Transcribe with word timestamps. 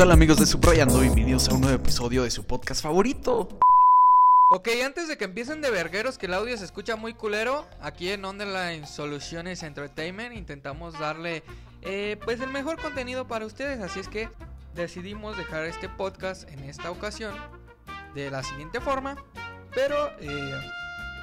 tal 0.00 0.12
amigos 0.12 0.38
de 0.38 0.46
Subrayando? 0.46 0.98
Bienvenidos 0.98 1.50
a 1.50 1.54
un 1.54 1.60
nuevo 1.60 1.76
episodio 1.76 2.22
de 2.22 2.30
su 2.30 2.46
podcast 2.46 2.82
favorito. 2.82 3.50
Ok, 4.50 4.68
antes 4.82 5.08
de 5.08 5.18
que 5.18 5.26
empiecen 5.26 5.60
de 5.60 5.70
vergueros 5.70 6.16
que 6.16 6.24
el 6.24 6.32
audio 6.32 6.56
se 6.56 6.64
escucha 6.64 6.96
muy 6.96 7.12
culero, 7.12 7.66
aquí 7.82 8.08
en 8.08 8.24
Underline 8.24 8.86
Solutions 8.86 9.62
Entertainment 9.62 10.34
intentamos 10.34 10.98
darle 10.98 11.42
eh, 11.82 12.16
pues 12.24 12.40
el 12.40 12.48
mejor 12.48 12.80
contenido 12.80 13.28
para 13.28 13.44
ustedes, 13.44 13.78
así 13.80 14.00
es 14.00 14.08
que 14.08 14.30
decidimos 14.74 15.36
dejar 15.36 15.66
este 15.66 15.90
podcast 15.90 16.48
en 16.50 16.60
esta 16.60 16.90
ocasión 16.90 17.34
de 18.14 18.30
la 18.30 18.42
siguiente 18.42 18.80
forma, 18.80 19.22
pero 19.74 20.12
eh, 20.18 20.60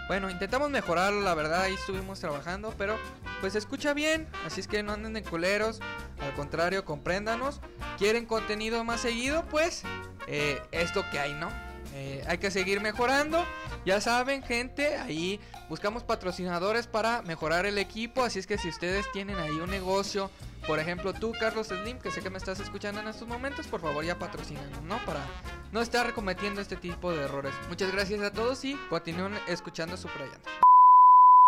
bueno, 0.08 0.30
intentamos 0.30 0.70
mejorarlo, 0.70 1.22
la 1.22 1.34
verdad, 1.34 1.64
ahí 1.64 1.74
estuvimos 1.74 2.20
trabajando, 2.20 2.74
pero 2.78 2.98
pues 3.42 3.54
se 3.54 3.60
escucha 3.60 3.94
bien, 3.94 4.28
así 4.46 4.62
es 4.62 4.68
que 4.68 4.82
no 4.84 4.94
anden 4.94 5.14
de 5.14 5.24
culeros, 5.24 5.80
al 6.22 6.34
contrario, 6.34 6.86
compréndanos, 6.86 7.60
quieren 7.98 8.26
contenido 8.26 8.84
más 8.84 9.02
seguido, 9.02 9.44
pues 9.50 9.84
eh, 10.28 10.62
es 10.72 10.96
lo 10.96 11.10
que 11.10 11.20
hay, 11.20 11.34
¿no? 11.34 11.67
Eh, 11.94 12.24
hay 12.28 12.38
que 12.38 12.52
seguir 12.52 12.82
mejorando. 12.82 13.44
Ya 13.86 14.02
saben, 14.02 14.44
gente, 14.44 14.96
ahí 14.98 15.40
buscamos 15.70 16.04
patrocinadores 16.04 16.88
para 16.88 17.22
mejorar 17.22 17.66
el 17.66 17.78
equipo. 17.78 18.24
Así 18.24 18.40
es 18.40 18.48
que 18.48 18.58
si 18.58 18.70
ustedes 18.70 19.12
tienen 19.12 19.38
ahí 19.38 19.56
un 19.56 19.70
negocio, 19.70 20.30
por 20.66 20.80
ejemplo 20.80 21.14
tú, 21.14 21.34
Carlos 21.40 21.68
Slim, 21.68 22.00
que 22.00 22.12
sé 22.12 22.22
que 22.22 22.30
me 22.30 22.38
estás 22.38 22.60
escuchando 22.60 23.02
en 23.02 23.08
estos 23.08 23.28
momentos, 23.28 23.68
por 23.68 23.82
favor 23.82 24.04
ya 24.04 24.20
patrocínanos, 24.20 24.84
¿no? 24.84 24.98
Para 25.06 25.26
no 25.72 25.82
estar 25.82 26.14
cometiendo 26.14 26.62
este 26.62 26.76
tipo 26.76 27.12
de 27.12 27.24
errores. 27.24 27.54
Muchas 27.70 27.92
gracias 27.92 28.22
a 28.22 28.32
todos 28.32 28.64
y 28.66 28.76
continúen 28.90 29.34
escuchando 29.48 29.98
Subrayando. 29.98 30.50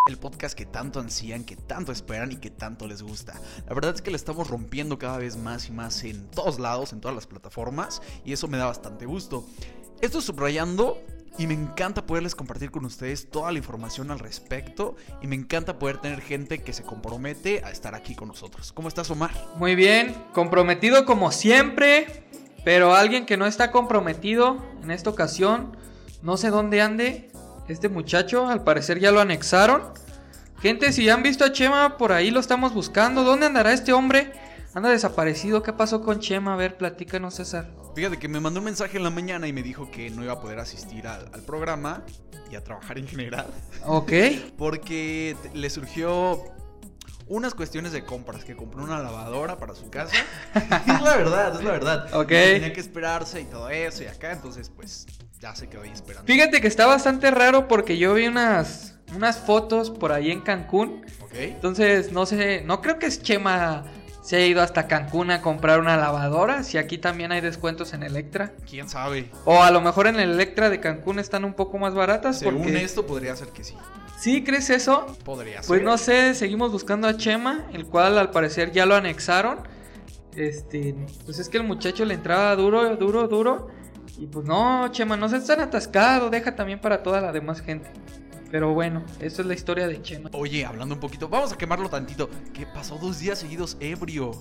El 0.07 0.17
podcast 0.17 0.57
que 0.57 0.65
tanto 0.65 0.99
ansían, 0.99 1.43
que 1.43 1.55
tanto 1.55 1.91
esperan 1.91 2.31
y 2.31 2.37
que 2.37 2.49
tanto 2.49 2.87
les 2.87 3.03
gusta. 3.03 3.39
La 3.67 3.75
verdad 3.75 3.93
es 3.93 4.01
que 4.01 4.09
le 4.09 4.17
estamos 4.17 4.47
rompiendo 4.47 4.97
cada 4.97 5.19
vez 5.19 5.37
más 5.37 5.67
y 5.67 5.71
más 5.71 6.03
en 6.03 6.31
todos 6.31 6.57
lados, 6.57 6.93
en 6.93 7.01
todas 7.01 7.13
las 7.13 7.27
plataformas, 7.27 8.01
y 8.25 8.33
eso 8.33 8.47
me 8.47 8.57
da 8.57 8.65
bastante 8.65 9.05
gusto. 9.05 9.43
Esto 10.01 10.19
es 10.19 10.23
subrayando 10.25 11.03
y 11.37 11.45
me 11.45 11.53
encanta 11.53 12.05
poderles 12.05 12.33
compartir 12.33 12.71
con 12.71 12.85
ustedes 12.85 13.29
toda 13.29 13.51
la 13.51 13.57
información 13.57 14.11
al 14.11 14.19
respecto 14.19 14.95
y 15.21 15.27
me 15.27 15.35
encanta 15.35 15.77
poder 15.77 15.97
tener 15.97 16.21
gente 16.21 16.59
que 16.59 16.71
se 16.71 16.83
compromete 16.83 17.61
a 17.65 17.71
estar 17.71 17.95
aquí 17.95 18.15
con 18.15 18.29
nosotros. 18.29 18.71
¿Cómo 18.71 18.87
estás, 18.87 19.09
Omar? 19.11 19.31
Muy 19.57 19.75
bien, 19.75 20.15
comprometido 20.33 21.05
como 21.05 21.33
siempre, 21.33 22.23
pero 22.63 22.95
alguien 22.95 23.25
que 23.25 23.35
no 23.35 23.45
está 23.45 23.71
comprometido 23.71 24.57
en 24.81 24.91
esta 24.91 25.09
ocasión, 25.09 25.75
no 26.21 26.37
sé 26.37 26.49
dónde 26.49 26.81
ande 26.81 27.29
este 27.67 27.89
muchacho, 27.89 28.47
al 28.47 28.63
parecer 28.63 28.99
ya 28.99 29.11
lo 29.11 29.19
anexaron. 29.19 29.83
Gente, 30.61 30.93
si 30.93 31.09
han 31.09 31.23
visto 31.23 31.43
a 31.43 31.51
Chema, 31.51 31.97
por 31.97 32.13
ahí 32.13 32.31
lo 32.31 32.39
estamos 32.39 32.73
buscando. 32.73 33.23
¿Dónde 33.23 33.45
andará 33.45 33.73
este 33.73 33.91
hombre? 33.93 34.31
Anda 34.73 34.89
desaparecido. 34.89 35.61
¿Qué 35.61 35.71
pasó 35.73 36.01
con 36.01 36.19
Chema? 36.19 36.53
A 36.53 36.57
ver, 36.57 36.77
platícanos, 36.77 37.35
César. 37.35 37.78
Fíjate 37.99 38.17
que 38.17 38.29
me 38.29 38.39
mandó 38.39 38.61
un 38.61 38.65
mensaje 38.65 38.95
en 38.95 39.03
la 39.03 39.09
mañana 39.09 39.45
y 39.49 39.51
me 39.51 39.61
dijo 39.61 39.91
que 39.91 40.09
no 40.09 40.23
iba 40.23 40.31
a 40.31 40.39
poder 40.39 40.57
asistir 40.59 41.05
al, 41.05 41.29
al 41.33 41.41
programa 41.41 42.05
y 42.49 42.55
a 42.55 42.63
trabajar 42.63 42.97
en 42.97 43.05
general. 43.05 43.47
Ok. 43.85 44.13
Porque 44.57 45.35
le 45.53 45.69
surgió 45.69 46.45
unas 47.27 47.53
cuestiones 47.53 47.91
de 47.91 48.05
compras, 48.05 48.45
que 48.45 48.55
compró 48.55 48.85
una 48.85 48.99
lavadora 48.99 49.57
para 49.57 49.75
su 49.75 49.89
casa. 49.89 50.15
es 50.55 51.01
la 51.01 51.17
verdad, 51.17 51.55
es 51.55 51.61
la 51.61 51.71
verdad. 51.73 52.13
Ok. 52.13 52.29
Tenía 52.29 52.71
que 52.71 52.79
esperarse 52.79 53.41
y 53.41 53.43
todo 53.43 53.69
eso 53.69 54.03
y 54.03 54.05
acá, 54.05 54.31
entonces 54.31 54.71
pues 54.73 55.05
ya 55.41 55.53
se 55.53 55.67
quedó 55.67 55.81
ahí 55.81 55.91
esperando. 55.91 56.25
Fíjate 56.25 56.61
que 56.61 56.67
está 56.67 56.85
bastante 56.85 57.29
raro 57.31 57.67
porque 57.67 57.97
yo 57.97 58.13
vi 58.13 58.27
unas, 58.27 58.95
unas 59.13 59.39
fotos 59.39 59.91
por 59.91 60.13
ahí 60.13 60.31
en 60.31 60.39
Cancún. 60.39 61.05
Ok. 61.21 61.33
Entonces, 61.33 62.13
no 62.13 62.25
sé, 62.25 62.61
no 62.61 62.81
creo 62.81 62.97
que 62.97 63.09
Chema 63.09 63.83
se 64.29 64.35
haya 64.35 64.45
ido 64.45 64.61
hasta 64.61 64.85
Cancún 64.85 65.31
a 65.31 65.41
comprar 65.41 65.79
una 65.79 65.97
lavadora. 65.97 66.61
Si 66.61 66.77
aquí 66.77 66.99
también 66.99 67.31
hay 67.31 67.41
descuentos 67.41 67.93
en 67.93 68.03
Electra. 68.03 68.53
¿Quién 68.69 68.87
sabe? 68.87 69.31
O 69.43 69.63
a 69.63 69.71
lo 69.71 69.81
mejor 69.81 70.05
en 70.05 70.19
el 70.19 70.29
Electra 70.29 70.69
de 70.69 70.79
Cancún 70.79 71.17
están 71.17 71.45
un 71.45 71.55
poco 71.55 71.79
más 71.79 71.95
baratas. 71.95 72.37
Según 72.37 72.61
porque... 72.61 72.83
esto 72.83 73.07
podría 73.07 73.35
ser 73.35 73.47
que 73.47 73.63
sí. 73.63 73.73
¿Sí 74.19 74.43
crees 74.43 74.69
eso? 74.69 75.07
Podría 75.25 75.63
ser. 75.63 75.67
Pues 75.67 75.81
no 75.81 75.97
sé, 75.97 76.35
seguimos 76.35 76.71
buscando 76.71 77.07
a 77.07 77.17
Chema, 77.17 77.65
el 77.73 77.87
cual 77.87 78.19
al 78.19 78.29
parecer 78.29 78.71
ya 78.71 78.85
lo 78.85 78.93
anexaron. 78.93 79.61
Este, 80.35 80.93
pues 81.25 81.39
es 81.39 81.49
que 81.49 81.57
el 81.57 81.63
muchacho 81.63 82.05
le 82.05 82.13
entraba 82.13 82.55
duro, 82.55 82.97
duro, 82.97 83.27
duro. 83.27 83.69
Y 84.19 84.27
pues 84.27 84.45
no, 84.45 84.87
Chema, 84.91 85.17
no 85.17 85.27
seas 85.27 85.47
tan 85.47 85.59
atascado, 85.59 86.29
deja 86.29 86.55
también 86.55 86.79
para 86.79 87.01
toda 87.01 87.19
la 87.19 87.31
demás 87.31 87.61
gente. 87.61 87.89
Pero 88.51 88.73
bueno, 88.73 89.03
esa 89.19 89.41
es 89.41 89.47
la 89.47 89.53
historia 89.53 89.87
de 89.87 90.01
Chema. 90.01 90.29
Oye, 90.33 90.65
hablando 90.65 90.95
un 90.95 91.01
poquito, 91.01 91.29
vamos 91.29 91.53
a 91.53 91.57
quemarlo 91.57 91.89
tantito. 91.89 92.29
¿Qué 92.53 92.65
pasó 92.65 92.97
dos 92.97 93.19
días 93.19 93.37
seguidos 93.39 93.77
ebrio? 93.79 94.31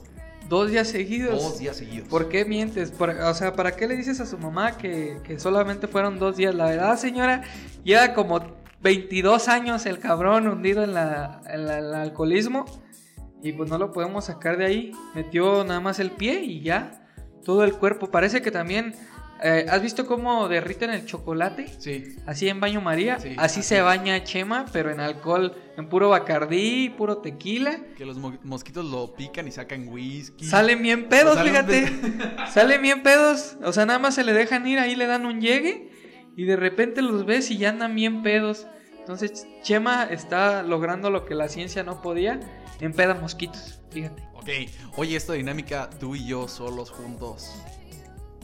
Dos 0.49 0.71
días 0.71 0.89
seguidos. 0.89 1.43
Dos 1.43 1.59
días 1.59 1.77
seguidos. 1.77 2.09
¿Por 2.09 2.29
qué 2.31 2.47
mientes? 2.47 2.91
Por- 2.91 3.11
o 3.11 3.35
sea, 3.35 3.53
¿para 3.55 3.77
qué 3.77 3.87
le 3.87 3.97
dices 3.97 4.19
a 4.21 4.27
su 4.27 4.39
mamá 4.39 4.79
que, 4.79 5.19
que 5.25 5.39
solamente 5.39 5.89
fueron 5.89 6.19
dos 6.19 6.37
días? 6.39 6.55
La 6.55 6.67
verdad, 6.67 6.97
señora, 6.97 7.43
lleva 7.85 8.15
como 8.15 8.41
22 8.81 9.49
años 9.49 9.85
el 9.85 9.99
cabrón 9.99 10.49
hundido 10.49 10.83
en, 10.85 10.95
la, 10.95 11.43
en 11.47 11.67
la- 11.67 11.79
el 11.79 11.95
alcoholismo. 11.95 12.65
Y 13.43 13.53
pues 13.53 13.69
no 13.69 13.77
lo 13.77 13.93
podemos 13.93 14.25
sacar 14.25 14.57
de 14.57 14.65
ahí. 14.65 14.93
Metió 15.15 15.65
nada 15.65 15.81
más 15.81 15.99
el 15.99 16.13
pie 16.13 16.41
y 16.45 16.63
ya. 16.63 17.07
Todo 17.45 17.63
el 17.63 17.75
cuerpo. 17.75 18.11
Parece 18.11 18.41
que 18.41 18.51
también... 18.51 18.95
eh, 19.43 19.67
¿Has 19.71 19.83
visto 19.83 20.07
cómo 20.07 20.49
derriten 20.49 20.91
el 20.91 21.05
chocolate? 21.07 21.69
Sí. 21.79 22.17
Así 22.27 22.49
en 22.49 22.61
baño 22.61 22.81
María. 22.81 23.19
Sí, 23.19 23.29
así 23.37 23.61
así 23.61 23.63
se 23.63 23.81
baña 23.81 24.23
Chema, 24.25 24.67
pero 24.73 24.91
en 24.91 25.01
alcohol, 25.01 25.55
en 25.77 25.89
puro 25.89 26.09
bacardí, 26.09 26.91
puro 26.91 27.19
tequila. 27.19 27.79
Que 27.97 28.05
los 28.05 28.19
mo- 28.19 28.39
mosquitos 28.43 28.85
lo 28.85 29.15
pican 29.15 29.47
y 29.49 29.51
sacan 29.53 29.89
whisky. 29.89 30.45
Salen 30.45 30.83
bien 30.83 31.09
pedos, 31.09 31.35
Salen 31.37 31.53
fíjate. 31.67 31.93
Salen 32.53 32.83
bien 32.83 33.03
pedos. 33.03 33.57
O 33.63 33.73
sea, 33.73 33.87
nada 33.87 33.99
más 33.99 34.15
se 34.15 34.25
le 34.25 34.33
dejan 34.33 34.67
ir, 34.67 34.79
ahí 34.79 34.95
le 34.97 35.07
dan 35.07 35.27
un 35.27 35.41
llegue. 35.41 35.91
Y 36.37 36.45
de 36.45 36.57
repente 36.57 37.03
los 37.03 37.27
ves 37.27 37.51
y 37.51 37.59
ya 37.59 37.71
andan 37.71 37.95
bien 37.95 38.23
pedos. 38.23 38.67
Entonces, 38.99 39.47
Chema 39.63 40.05
está 40.05 40.63
logrando 40.63 41.11
lo 41.11 41.25
que 41.25 41.35
la 41.35 41.49
ciencia 41.49 41.83
no 41.83 42.03
podía. 42.03 42.39
Empeda 42.81 43.15
mosquitos, 43.15 43.81
fíjate. 43.91 44.23
Ok. 44.35 44.49
Oye, 44.97 45.17
esta 45.17 45.33
dinámica, 45.33 45.91
tú 45.99 46.15
y 46.15 46.27
yo 46.27 46.47
solos 46.47 46.91
juntos. 46.91 47.53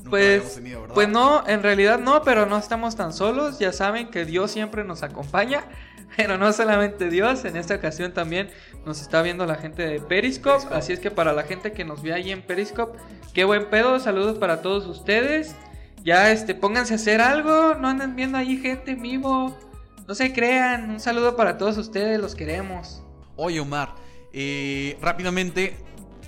Nunca 0.04 0.10
Pues, 0.10 0.60
pues 0.92 1.08
no, 1.08 1.46
en 1.46 1.62
realidad 1.62 1.98
no, 1.98 2.22
pero 2.22 2.46
no 2.46 2.58
estamos 2.58 2.96
tan 2.96 3.12
solos. 3.12 3.58
Ya 3.58 3.72
saben 3.72 4.08
que 4.08 4.24
Dios 4.24 4.50
siempre 4.50 4.84
nos 4.84 5.02
acompaña. 5.02 5.64
Pero 6.16 6.38
no 6.38 6.52
solamente 6.52 7.10
Dios, 7.10 7.44
en 7.44 7.56
esta 7.56 7.74
ocasión 7.74 8.12
también 8.12 8.48
nos 8.86 9.00
está 9.00 9.20
viendo 9.22 9.46
la 9.46 9.56
gente 9.56 9.82
de 9.82 10.00
Periscope. 10.00 10.58
Periscope. 10.58 10.74
Así 10.76 10.92
es 10.92 11.00
que 11.00 11.10
para 11.10 11.32
la 11.32 11.42
gente 11.42 11.72
que 11.72 11.84
nos 11.84 12.02
ve 12.02 12.12
ahí 12.12 12.30
en 12.30 12.42
Periscope, 12.42 12.98
qué 13.32 13.42
buen 13.42 13.68
pedo. 13.68 13.98
Saludos 13.98 14.38
para 14.38 14.62
todos 14.62 14.86
ustedes. 14.86 15.56
Ya 16.04 16.30
este, 16.30 16.54
pónganse 16.54 16.92
a 16.92 16.96
hacer 16.96 17.20
algo. 17.20 17.74
No 17.74 17.88
anden 17.88 18.14
viendo 18.14 18.38
ahí 18.38 18.58
gente 18.58 18.92
en 18.92 19.02
vivo. 19.02 19.58
No 20.06 20.14
se 20.14 20.32
crean. 20.32 20.90
Un 20.90 21.00
saludo 21.00 21.34
para 21.34 21.58
todos 21.58 21.78
ustedes, 21.78 22.20
los 22.20 22.34
queremos. 22.34 23.02
Oye, 23.36 23.58
Omar, 23.58 23.94
eh, 24.32 24.96
rápidamente 25.00 25.76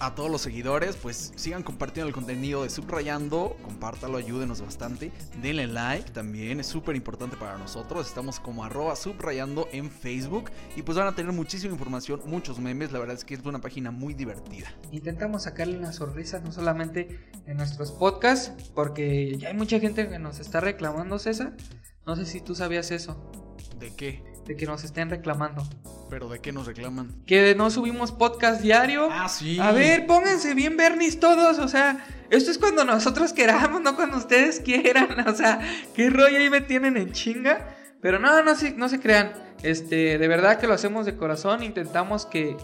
a 0.00 0.14
todos 0.14 0.30
los 0.30 0.42
seguidores, 0.42 0.96
pues 0.96 1.32
sigan 1.36 1.62
compartiendo 1.62 2.08
el 2.08 2.14
contenido 2.14 2.62
de 2.62 2.70
Subrayando, 2.70 3.56
compártalo, 3.62 4.18
ayúdenos 4.18 4.60
bastante, 4.60 5.12
denle 5.40 5.66
like 5.66 6.10
también, 6.10 6.60
es 6.60 6.66
súper 6.66 6.96
importante 6.96 7.36
para 7.36 7.56
nosotros, 7.58 8.06
estamos 8.06 8.40
como 8.40 8.64
arroba 8.64 8.96
subrayando 8.96 9.68
en 9.72 9.90
Facebook 9.90 10.50
y 10.76 10.82
pues 10.82 10.98
van 10.98 11.08
a 11.08 11.14
tener 11.14 11.32
muchísima 11.32 11.72
información, 11.72 12.20
muchos 12.26 12.58
memes, 12.58 12.92
la 12.92 12.98
verdad 12.98 13.16
es 13.16 13.24
que 13.24 13.34
es 13.34 13.44
una 13.44 13.60
página 13.60 13.90
muy 13.90 14.14
divertida. 14.14 14.68
Intentamos 14.90 15.44
sacarle 15.44 15.78
una 15.78 15.92
sonrisa 15.92 16.40
no 16.40 16.52
solamente 16.52 17.30
en 17.46 17.56
nuestros 17.56 17.92
podcasts, 17.92 18.70
porque 18.74 19.36
ya 19.38 19.48
hay 19.48 19.54
mucha 19.54 19.80
gente 19.80 20.08
que 20.08 20.18
nos 20.18 20.40
está 20.40 20.60
reclamando, 20.60 21.18
César. 21.18 21.56
No 22.06 22.16
sé 22.16 22.26
si 22.26 22.40
tú 22.40 22.54
sabías 22.54 22.90
eso, 22.90 23.30
¿De 23.78 23.94
qué? 23.94 24.22
de 24.46 24.56
que 24.56 24.66
nos 24.66 24.84
estén 24.84 25.10
reclamando. 25.10 25.62
¿Pero 26.08 26.28
de 26.28 26.40
qué 26.40 26.52
nos 26.52 26.66
reclaman? 26.66 27.12
Que 27.26 27.54
no 27.54 27.70
subimos 27.70 28.12
podcast 28.12 28.60
diario. 28.60 29.08
Ah, 29.10 29.28
sí. 29.28 29.58
A 29.58 29.72
ver, 29.72 30.06
pónganse 30.06 30.54
bien 30.54 30.76
Bernis 30.76 31.18
todos, 31.18 31.58
o 31.58 31.68
sea, 31.68 32.06
esto 32.30 32.50
es 32.50 32.58
cuando 32.58 32.84
nosotros 32.84 33.32
queramos, 33.32 33.80
no 33.80 33.96
cuando 33.96 34.16
ustedes 34.16 34.60
quieran, 34.60 35.18
o 35.28 35.34
sea, 35.34 35.60
qué 35.94 36.10
rollo 36.10 36.38
ahí 36.38 36.50
me 36.50 36.60
tienen 36.60 36.96
en 36.96 37.12
chinga. 37.12 37.74
Pero 38.00 38.18
no, 38.18 38.42
no 38.42 38.54
se, 38.54 38.72
no 38.72 38.88
se 38.88 39.00
crean, 39.00 39.32
este, 39.62 40.18
de 40.18 40.28
verdad 40.28 40.60
que 40.60 40.66
lo 40.66 40.74
hacemos 40.74 41.06
de 41.06 41.16
corazón, 41.16 41.62
intentamos 41.62 42.26
que, 42.26 42.56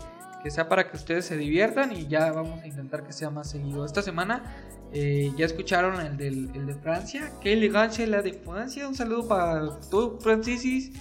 que 0.42 0.50
sea 0.50 0.68
para 0.68 0.88
que 0.88 0.96
ustedes 0.96 1.24
se 1.24 1.36
diviertan 1.36 1.90
y 1.92 2.06
ya 2.06 2.30
vamos 2.30 2.62
a 2.62 2.66
intentar 2.66 3.02
que 3.04 3.12
sea 3.12 3.30
más 3.30 3.50
seguido. 3.50 3.84
Esta 3.84 4.02
semana 4.02 4.54
eh, 4.92 5.32
ya 5.36 5.46
escucharon 5.46 6.00
el, 6.00 6.16
del, 6.16 6.50
el 6.54 6.66
de 6.66 6.74
Francia, 6.74 7.32
qué 7.40 7.54
elegancia 7.54 8.06
la 8.06 8.22
de 8.22 8.34
Francia, 8.34 8.86
un 8.86 8.94
saludo 8.94 9.26
para 9.26 9.80
todo 9.90 10.20
Francisis 10.20 10.92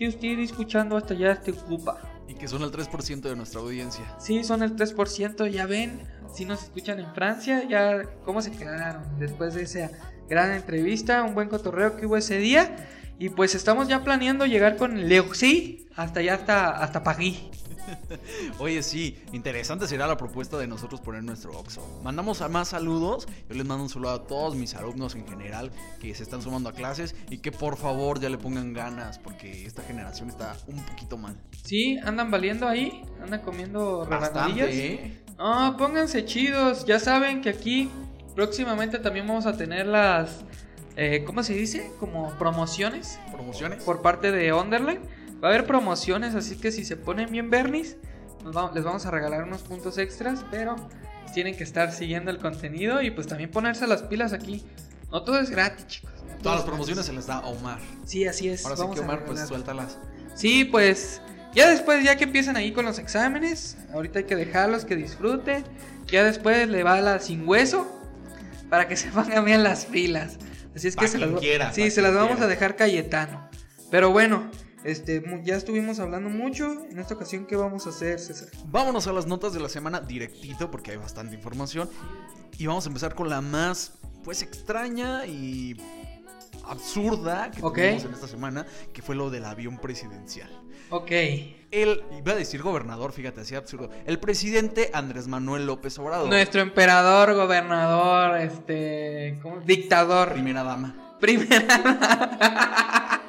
que 0.00 0.08
usted 0.08 0.38
escuchando 0.38 0.96
hasta 0.96 1.12
allá 1.12 1.32
este 1.32 1.50
ocupa. 1.50 2.00
Y 2.26 2.32
que 2.32 2.48
son 2.48 2.62
el 2.62 2.70
3% 2.70 3.20
de 3.20 3.36
nuestra 3.36 3.60
audiencia. 3.60 4.02
Sí, 4.18 4.42
son 4.44 4.62
el 4.62 4.74
3%, 4.74 5.50
ya 5.50 5.66
ven. 5.66 6.00
Si 6.32 6.46
nos 6.46 6.62
escuchan 6.62 7.00
en 7.00 7.12
Francia, 7.12 7.64
ya 7.68 8.04
cómo 8.24 8.40
se 8.40 8.50
quedaron 8.50 9.02
después 9.18 9.52
de 9.52 9.64
esa 9.64 9.90
gran 10.26 10.52
entrevista, 10.52 11.22
un 11.22 11.34
buen 11.34 11.50
cotorreo 11.50 11.98
que 11.98 12.06
hubo 12.06 12.16
ese 12.16 12.38
día. 12.38 12.76
Y 13.18 13.28
pues 13.28 13.54
estamos 13.54 13.88
ya 13.88 14.02
planeando 14.02 14.46
llegar 14.46 14.78
con 14.78 15.06
Leo, 15.06 15.34
sí, 15.34 15.86
hasta 15.96 16.20
allá, 16.20 16.32
hasta, 16.36 16.70
hasta 16.70 17.02
París. 17.02 17.42
Oye, 18.58 18.82
sí, 18.82 19.18
interesante 19.32 19.86
será 19.86 20.06
la 20.06 20.16
propuesta 20.16 20.58
de 20.58 20.66
nosotros 20.66 21.00
poner 21.00 21.22
nuestro 21.24 21.52
Oxxo. 21.58 22.00
Mandamos 22.02 22.40
a 22.42 22.48
más 22.48 22.68
saludos. 22.68 23.26
Yo 23.48 23.54
les 23.54 23.66
mando 23.66 23.84
un 23.84 23.88
saludo 23.90 24.10
a 24.10 24.26
todos 24.26 24.54
mis 24.54 24.74
alumnos 24.74 25.14
en 25.14 25.26
general 25.26 25.70
que 26.00 26.14
se 26.14 26.22
están 26.22 26.42
sumando 26.42 26.68
a 26.68 26.72
clases 26.72 27.14
y 27.28 27.38
que 27.38 27.52
por 27.52 27.76
favor 27.76 28.20
ya 28.20 28.28
le 28.28 28.38
pongan 28.38 28.72
ganas 28.72 29.18
porque 29.18 29.66
esta 29.66 29.82
generación 29.82 30.28
está 30.30 30.56
un 30.66 30.84
poquito 30.84 31.16
mal. 31.16 31.36
Sí, 31.64 31.98
andan 32.04 32.30
valiendo 32.30 32.68
ahí, 32.68 33.02
andan 33.22 33.40
comiendo 33.40 34.04
rebanadillas. 34.04 34.70
¿eh? 34.70 35.22
No, 35.38 35.76
pónganse 35.76 36.24
chidos. 36.24 36.84
Ya 36.86 36.98
saben 36.98 37.40
que 37.42 37.50
aquí 37.50 37.90
próximamente 38.34 38.98
también 38.98 39.26
vamos 39.26 39.46
a 39.46 39.56
tener 39.56 39.86
las. 39.86 40.44
eh, 40.96 41.24
¿Cómo 41.26 41.42
se 41.42 41.54
dice? 41.54 41.90
Como 41.98 42.30
promociones 42.38 43.18
¿Promociones? 43.32 43.82
por 43.84 44.02
parte 44.02 44.30
de 44.32 44.52
Underline. 44.52 45.00
Va 45.42 45.48
a 45.48 45.50
haber 45.52 45.66
promociones, 45.66 46.34
así 46.34 46.56
que 46.56 46.70
si 46.72 46.84
se 46.84 46.96
ponen 46.96 47.30
bien 47.30 47.50
Bernis, 47.50 47.96
les 48.74 48.84
vamos 48.84 49.06
a 49.06 49.10
regalar 49.10 49.44
unos 49.44 49.62
puntos 49.62 49.98
extras, 49.98 50.44
pero 50.50 50.76
tienen 51.34 51.56
que 51.56 51.64
estar 51.64 51.92
siguiendo 51.92 52.30
el 52.30 52.38
contenido 52.38 53.02
y 53.02 53.10
pues 53.10 53.26
también 53.26 53.50
ponerse 53.50 53.86
las 53.86 54.02
pilas 54.02 54.32
aquí. 54.32 54.64
No 55.10 55.22
todo 55.22 55.40
es 55.40 55.50
gratis, 55.50 55.86
chicos. 55.86 56.12
no 56.28 56.36
Todas 56.42 56.58
las 56.58 56.64
es 56.64 56.64
promociones 56.68 57.06
gratis. 57.06 57.06
se 57.06 57.12
les 57.12 57.26
da 57.26 57.36
a 57.36 57.46
Omar. 57.48 57.78
Sí, 58.04 58.26
así 58.26 58.48
es. 58.48 58.64
Ahora 58.64 58.76
sí 58.76 58.82
vamos 58.82 58.96
que 58.96 59.02
Omar, 59.02 59.24
pues 59.24 59.40
suéltalas. 59.46 59.98
Sí, 60.34 60.64
pues 60.64 61.20
ya 61.54 61.68
después, 61.68 62.04
ya 62.04 62.16
que 62.16 62.24
empiezan 62.24 62.56
ahí 62.56 62.72
con 62.72 62.84
los 62.84 62.98
exámenes, 62.98 63.76
ahorita 63.92 64.20
hay 64.20 64.24
que 64.24 64.36
dejarlos 64.36 64.84
que 64.84 64.96
disfruten. 64.96 65.64
Ya 66.06 66.24
después 66.24 66.68
le 66.68 66.82
va 66.82 67.00
la 67.00 67.18
sin 67.20 67.46
hueso 67.48 67.86
para 68.68 68.88
que 68.88 68.96
se 68.96 69.08
pongan 69.08 69.44
bien 69.44 69.62
las 69.62 69.86
pilas. 69.86 70.38
Así 70.74 70.88
es 70.88 70.96
Pa' 70.96 71.02
que 71.02 71.08
se 71.08 71.18
las, 71.18 71.30
quiera, 71.40 71.72
sí, 71.72 71.90
se 71.90 72.00
las 72.02 72.14
vamos 72.14 72.40
a 72.40 72.46
dejar 72.46 72.76
Cayetano. 72.76 73.48
Pero 73.90 74.10
bueno, 74.10 74.48
este, 74.84 75.22
ya 75.44 75.56
estuvimos 75.56 75.98
hablando 75.98 76.30
mucho. 76.30 76.72
En 76.90 76.98
esta 76.98 77.14
ocasión, 77.14 77.46
¿qué 77.46 77.56
vamos 77.56 77.86
a 77.86 77.90
hacer, 77.90 78.18
César? 78.18 78.48
Vámonos 78.66 79.06
a 79.06 79.12
las 79.12 79.26
notas 79.26 79.52
de 79.52 79.60
la 79.60 79.68
semana 79.68 80.00
directito 80.00 80.70
porque 80.70 80.92
hay 80.92 80.96
bastante 80.96 81.34
información. 81.34 81.88
Y 82.58 82.66
vamos 82.66 82.86
a 82.86 82.88
empezar 82.88 83.14
con 83.14 83.28
la 83.28 83.40
más, 83.40 83.92
pues, 84.24 84.42
extraña 84.42 85.26
y 85.26 85.76
absurda 86.64 87.50
que 87.50 87.60
tuvimos 87.60 88.04
en 88.04 88.12
esta 88.12 88.28
semana, 88.28 88.66
que 88.92 89.02
fue 89.02 89.14
lo 89.14 89.30
del 89.30 89.44
avión 89.44 89.78
presidencial. 89.78 90.50
Ok. 90.90 91.10
El, 91.70 92.02
iba 92.18 92.32
a 92.32 92.34
decir 92.34 92.62
gobernador, 92.62 93.12
fíjate, 93.12 93.42
así 93.42 93.54
absurdo. 93.54 93.90
El 94.06 94.18
presidente 94.18 94.90
Andrés 94.92 95.28
Manuel 95.28 95.66
López 95.66 95.98
Obrador. 95.98 96.28
Nuestro 96.28 96.60
emperador, 96.60 97.34
gobernador, 97.34 98.38
este, 98.38 99.38
¿cómo? 99.42 99.60
dictador. 99.60 100.32
Primera 100.32 100.64
dama. 100.64 101.16
Primera. 101.20 103.16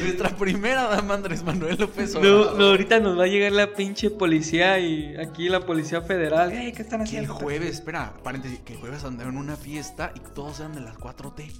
Nuestra 0.00 0.28
primera 0.30 0.84
dama 0.88 1.14
Andrés 1.14 1.42
Manuel 1.42 1.76
López 1.78 2.14
Obrador. 2.14 2.56
no, 2.58 2.64
ahorita 2.66 3.00
nos 3.00 3.18
va 3.18 3.24
a 3.24 3.26
llegar 3.26 3.52
la 3.52 3.72
pinche 3.74 4.10
policía 4.10 4.78
y 4.78 5.16
aquí 5.16 5.48
la 5.48 5.60
policía 5.60 6.00
federal. 6.02 6.52
Ey, 6.52 6.72
¿qué 6.72 6.82
están 6.82 7.00
Que 7.00 7.18
el 7.18 7.24
haciendo? 7.24 7.34
jueves, 7.34 7.70
espera, 7.70 8.12
paréntesis, 8.22 8.60
que 8.60 8.74
el 8.74 8.78
jueves 8.78 9.02
andaron 9.04 9.34
en 9.34 9.40
una 9.40 9.56
fiesta 9.56 10.12
y 10.14 10.20
todos 10.34 10.60
eran 10.60 10.72
de 10.74 10.80
las 10.82 10.96
4T. 10.98 11.50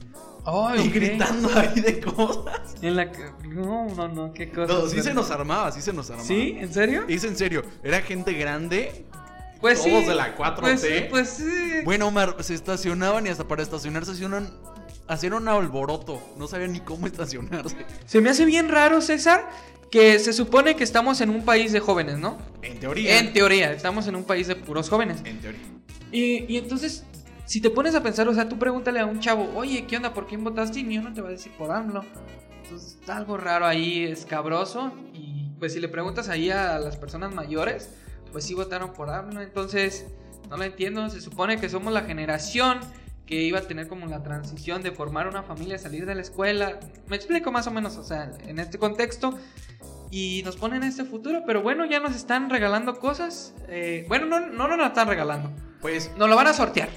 Ay, 0.44 0.81
y 0.87 0.91
gritando 0.91 1.49
ahí 1.58 1.81
de 1.81 2.00
cosas. 2.00 2.76
En 2.81 2.94
la 2.97 3.11
que- 3.11 3.32
No, 3.49 3.87
no, 3.94 4.08
no, 4.08 4.32
qué 4.32 4.50
cosa. 4.50 4.73
No, 4.73 4.88
sí 4.88 5.03
se 5.03 5.12
nos 5.12 5.31
armaba, 5.32 5.73
sí 5.73 5.81
se 5.81 5.93
nos 5.93 6.08
armaba. 6.11 6.26
¿Sí? 6.29 6.56
¿En 6.58 6.73
serio? 6.73 7.05
Es 7.08 7.25
en 7.25 7.37
serio, 7.37 7.62
era 7.82 8.00
gente 8.03 8.32
grande. 8.35 9.05
Pues 9.61 9.82
todos 9.82 10.03
sí. 10.03 10.08
de 10.11 10.14
la 10.14 10.37
4T. 10.37 10.61
Pues, 10.61 11.06
pues 11.11 11.29
sí. 11.31 11.81
Bueno, 11.85 12.08
Omar, 12.08 12.37
se 12.41 12.55
estacionaban 12.55 13.26
y 13.26 13.31
hasta 13.31 13.49
para 13.49 13.62
estacionarse 13.62 14.12
hacían, 14.12 14.50
hacían 15.08 15.35
un 15.35 15.49
alboroto. 15.49 16.20
No 16.37 16.47
sabían 16.47 16.73
ni 16.73 16.81
cómo 16.81 17.06
estacionarse. 17.06 17.76
Se 18.06 18.20
me 18.20 18.31
hace 18.31 18.44
bien 18.44 18.69
raro, 18.69 19.00
César, 19.00 19.49
que 19.91 20.19
se 20.19 20.32
supone 20.32 20.76
que 20.76 20.85
estamos 20.85 21.20
en 21.20 21.31
un 21.31 21.44
país 21.44 21.73
de 21.73 21.81
jóvenes, 21.81 22.19
¿no? 22.19 22.38
En 22.62 22.81
teoría. 22.81 23.19
En 23.19 23.32
teoría, 23.32 23.73
estamos 23.73 24.06
en 24.06 24.17
un 24.17 24.25
país 24.25 24.47
de 24.47 24.56
puros 24.56 24.88
jóvenes. 24.88 25.19
en 25.25 25.41
teoría. 25.41 25.61
Y, 26.12 26.44
y 26.53 26.56
entonces, 26.56 27.05
si 27.44 27.61
te 27.61 27.70
pones 27.70 27.94
a 27.94 28.03
pensar, 28.03 28.29
o 28.29 28.35
sea, 28.35 28.49
tú 28.49 28.58
pregúntale 28.58 29.00
a 29.00 29.06
un 29.06 29.20
chavo, 29.20 29.50
oye, 29.55 29.87
¿qué 29.87 29.97
onda? 29.97 30.12
¿Por 30.12 30.26
quién 30.26 30.43
votaste? 30.43 30.81
Y 30.81 30.82
ni 30.82 30.99
uno 30.99 31.12
te 31.12 31.20
va 31.20 31.29
a 31.29 31.32
decir 31.32 31.53
por 31.56 31.70
AMLO. 31.70 32.05
Entonces, 32.62 32.97
está 33.00 33.17
algo 33.17 33.37
raro 33.37 33.67
ahí, 33.67 34.05
escabroso. 34.05 34.93
Y 35.14 35.50
pues 35.58 35.73
si 35.73 35.81
le 35.81 35.88
preguntas 35.88 36.29
ahí 36.29 36.50
a 36.50 36.79
las 36.79 36.97
personas 36.97 37.32
mayores, 37.35 37.91
pues 38.32 38.44
sí 38.44 38.55
votaron 38.55 38.93
por 38.93 39.11
AMLO. 39.11 39.41
Entonces, 39.41 40.06
no 40.50 40.56
lo 40.56 40.64
entiendo. 40.64 41.08
Se 41.11 41.20
supone 41.20 41.58
que 41.61 41.69
somos 41.69 41.93
la 41.93 42.03
generación 42.03 42.81
que 43.26 43.43
iba 43.43 43.58
a 43.58 43.62
tener 43.62 43.88
como 43.88 44.06
la 44.06 44.23
transición 44.23 44.82
de 44.82 44.93
formar 44.93 45.26
una 45.26 45.43
familia, 45.43 45.78
salir 45.78 46.06
de 46.06 46.14
la 46.14 46.23
escuela. 46.23 46.78
Me 47.08 47.17
explico 47.17 47.50
más 47.52 47.67
o 47.67 47.70
menos, 47.73 47.96
o 47.96 48.05
sea, 48.05 48.31
en 48.46 48.58
este 48.58 48.78
contexto. 48.78 49.37
Y 50.11 50.43
nos 50.44 50.56
ponen 50.56 50.84
este 50.84 51.05
futuro, 51.05 51.43
pero 51.44 51.62
bueno, 51.62 51.84
ya 51.84 51.99
nos 51.99 52.14
están 52.14 52.49
regalando 52.49 53.00
cosas. 53.00 53.52
Eh, 53.69 54.05
bueno, 54.08 54.26
no, 54.26 54.38
no 54.40 54.69
nos 54.69 54.78
la 54.78 54.87
están 54.87 55.08
regalando. 55.08 55.50
Pues 55.81 56.11
Nos 56.17 56.28
lo 56.31 56.37
van 56.37 56.46
a 56.46 56.52
sortear. 56.55 56.88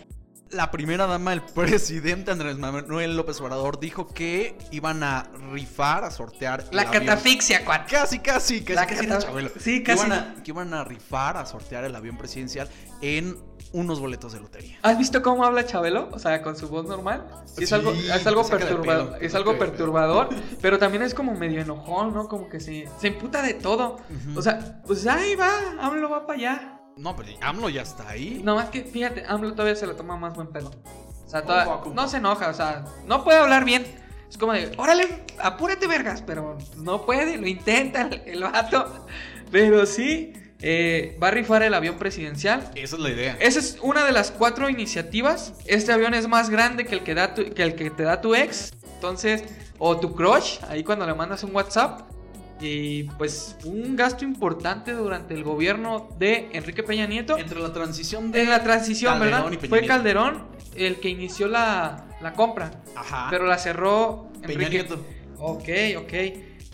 la 0.51 0.69
primera 0.71 1.07
dama, 1.07 1.33
el 1.33 1.41
presidente 1.55 2.29
Andrés 2.31 2.57
Manuel 2.57 3.17
López 3.17 3.41
Obrador, 3.41 3.79
dijo 3.79 4.07
que 4.07 4.55
iban 4.71 5.01
a 5.01 5.27
rifar, 5.51 6.03
a 6.03 6.11
sortear. 6.11 6.65
el 6.69 6.75
La 6.77 6.83
avión. 6.83 7.05
catafixia, 7.05 7.65
cuate. 7.65 7.91
Casi, 7.95 8.19
casi, 8.19 8.61
casi, 8.61 8.73
La 8.75 8.85
casi, 8.85 9.07
Chabelo. 9.25 9.49
sí, 9.59 9.79
Que 9.79 9.95
casi. 9.95 10.05
iban, 10.05 10.11
a, 10.19 10.43
que 10.43 10.51
iban 10.51 10.73
a 10.75 10.83
rifar, 10.83 11.35
a 11.37 11.45
sortear 11.47 11.83
el 11.85 11.95
avión 11.95 12.15
presidencial 12.17 12.69
en 13.01 13.35
unos 13.71 13.99
boletos 13.99 14.33
de 14.33 14.39
lotería. 14.39 14.79
¿Has 14.81 14.97
visto 14.97 15.21
cómo 15.21 15.43
habla 15.45 15.65
Chabelo? 15.65 16.09
O 16.11 16.19
sea, 16.19 16.41
con 16.41 16.55
su 16.55 16.67
voz 16.69 16.87
normal. 16.87 17.25
Sí, 17.45 17.63
es 17.63 17.73
algo, 17.73 17.91
es 17.91 18.27
algo 18.27 18.47
perturbador. 18.47 19.17
Es 19.21 19.35
algo 19.35 19.57
perturbador. 19.57 20.29
Pero 20.61 20.79
también 20.79 21.03
es 21.03 21.13
como 21.13 21.33
medio 21.33 21.61
enojón, 21.61 22.13
¿no? 22.13 22.27
Como 22.27 22.49
que 22.49 22.59
se, 22.59 22.87
se 22.99 23.07
imputa 23.07 23.41
de 23.41 23.53
todo. 23.53 23.97
O 24.35 24.41
sea, 24.41 24.81
pues 24.85 25.05
ahí 25.07 25.35
va, 25.35 25.51
AMLO 25.79 26.09
va 26.09 26.25
para 26.25 26.39
allá. 26.39 26.81
No, 26.97 27.15
pero 27.15 27.29
AMLO 27.41 27.69
ya 27.69 27.83
está 27.83 28.09
ahí. 28.09 28.41
No 28.43 28.55
más 28.55 28.69
que, 28.69 28.83
fíjate, 28.83 29.23
AMLO 29.27 29.53
todavía 29.53 29.75
se 29.75 29.87
lo 29.87 29.95
toma 29.95 30.17
más 30.17 30.33
buen 30.33 30.47
pedo. 30.47 30.71
O 31.25 31.29
sea, 31.29 31.43
no 31.93 32.07
se 32.07 32.17
enoja, 32.17 32.49
o 32.49 32.53
sea, 32.53 32.85
no 33.05 33.23
puede 33.23 33.37
hablar 33.37 33.63
bien. 33.63 33.85
Es 34.29 34.37
como 34.37 34.53
de, 34.53 34.71
órale, 34.77 35.25
apúrate, 35.39 35.87
vergas. 35.87 36.21
Pero 36.21 36.57
no 36.77 37.05
puede, 37.05 37.37
lo 37.37 37.47
intenta 37.47 38.01
el, 38.01 38.21
el 38.25 38.43
vato. 38.43 39.05
Pero 39.51 39.85
sí, 39.85 40.33
eh, 40.61 41.17
va 41.21 41.29
a 41.29 41.31
rifar 41.31 41.63
el 41.63 41.73
avión 41.73 41.97
presidencial. 41.97 42.71
Esa 42.75 42.95
es 42.95 43.01
la 43.01 43.09
idea. 43.09 43.37
Esa 43.39 43.59
es 43.59 43.77
una 43.81 44.05
de 44.05 44.11
las 44.11 44.31
cuatro 44.31 44.69
iniciativas. 44.69 45.53
Este 45.65 45.91
avión 45.93 46.13
es 46.13 46.27
más 46.27 46.49
grande 46.49 46.85
que 46.85 46.95
el 46.95 47.03
que, 47.03 47.13
da 47.15 47.33
tu- 47.33 47.53
que 47.53 47.63
el 47.63 47.75
que 47.75 47.89
te 47.89 48.03
da 48.03 48.19
tu 48.21 48.35
ex. 48.35 48.73
Entonces, 48.95 49.43
o 49.77 49.97
tu 49.99 50.13
crush, 50.13 50.57
ahí 50.67 50.83
cuando 50.83 51.05
le 51.05 51.13
mandas 51.13 51.43
un 51.43 51.55
WhatsApp. 51.55 52.01
Y 52.61 53.03
pues 53.17 53.55
un 53.63 53.95
gasto 53.95 54.25
importante 54.25 54.91
durante 54.91 55.33
el 55.33 55.45
gobierno 55.45 56.09
de 56.19 56.49
Enrique 56.51 56.83
Peña 56.83 57.07
Nieto. 57.07 57.37
Entre 57.37 57.57
la 57.57 57.71
transición 57.71 58.33
de. 58.33 58.41
En 58.41 58.49
la 58.49 58.61
transición, 58.61 59.13
Calderón 59.13 59.43
¿verdad? 59.43 59.51
y 59.53 59.57
Peña 59.57 59.69
Fue. 59.69 59.87
Calderón 59.87 60.47
el 60.75 60.99
que 60.99 61.07
inició 61.07 61.47
la, 61.47 62.05
la 62.21 62.33
compra. 62.33 62.71
Ajá. 62.97 63.27
Pero 63.29 63.45
la 63.45 63.57
cerró 63.57 64.27
Peña 64.41 64.53
Enrique. 64.55 64.71
Nieto. 64.71 65.05
Ok, 65.37 65.69
ok. 65.99 66.13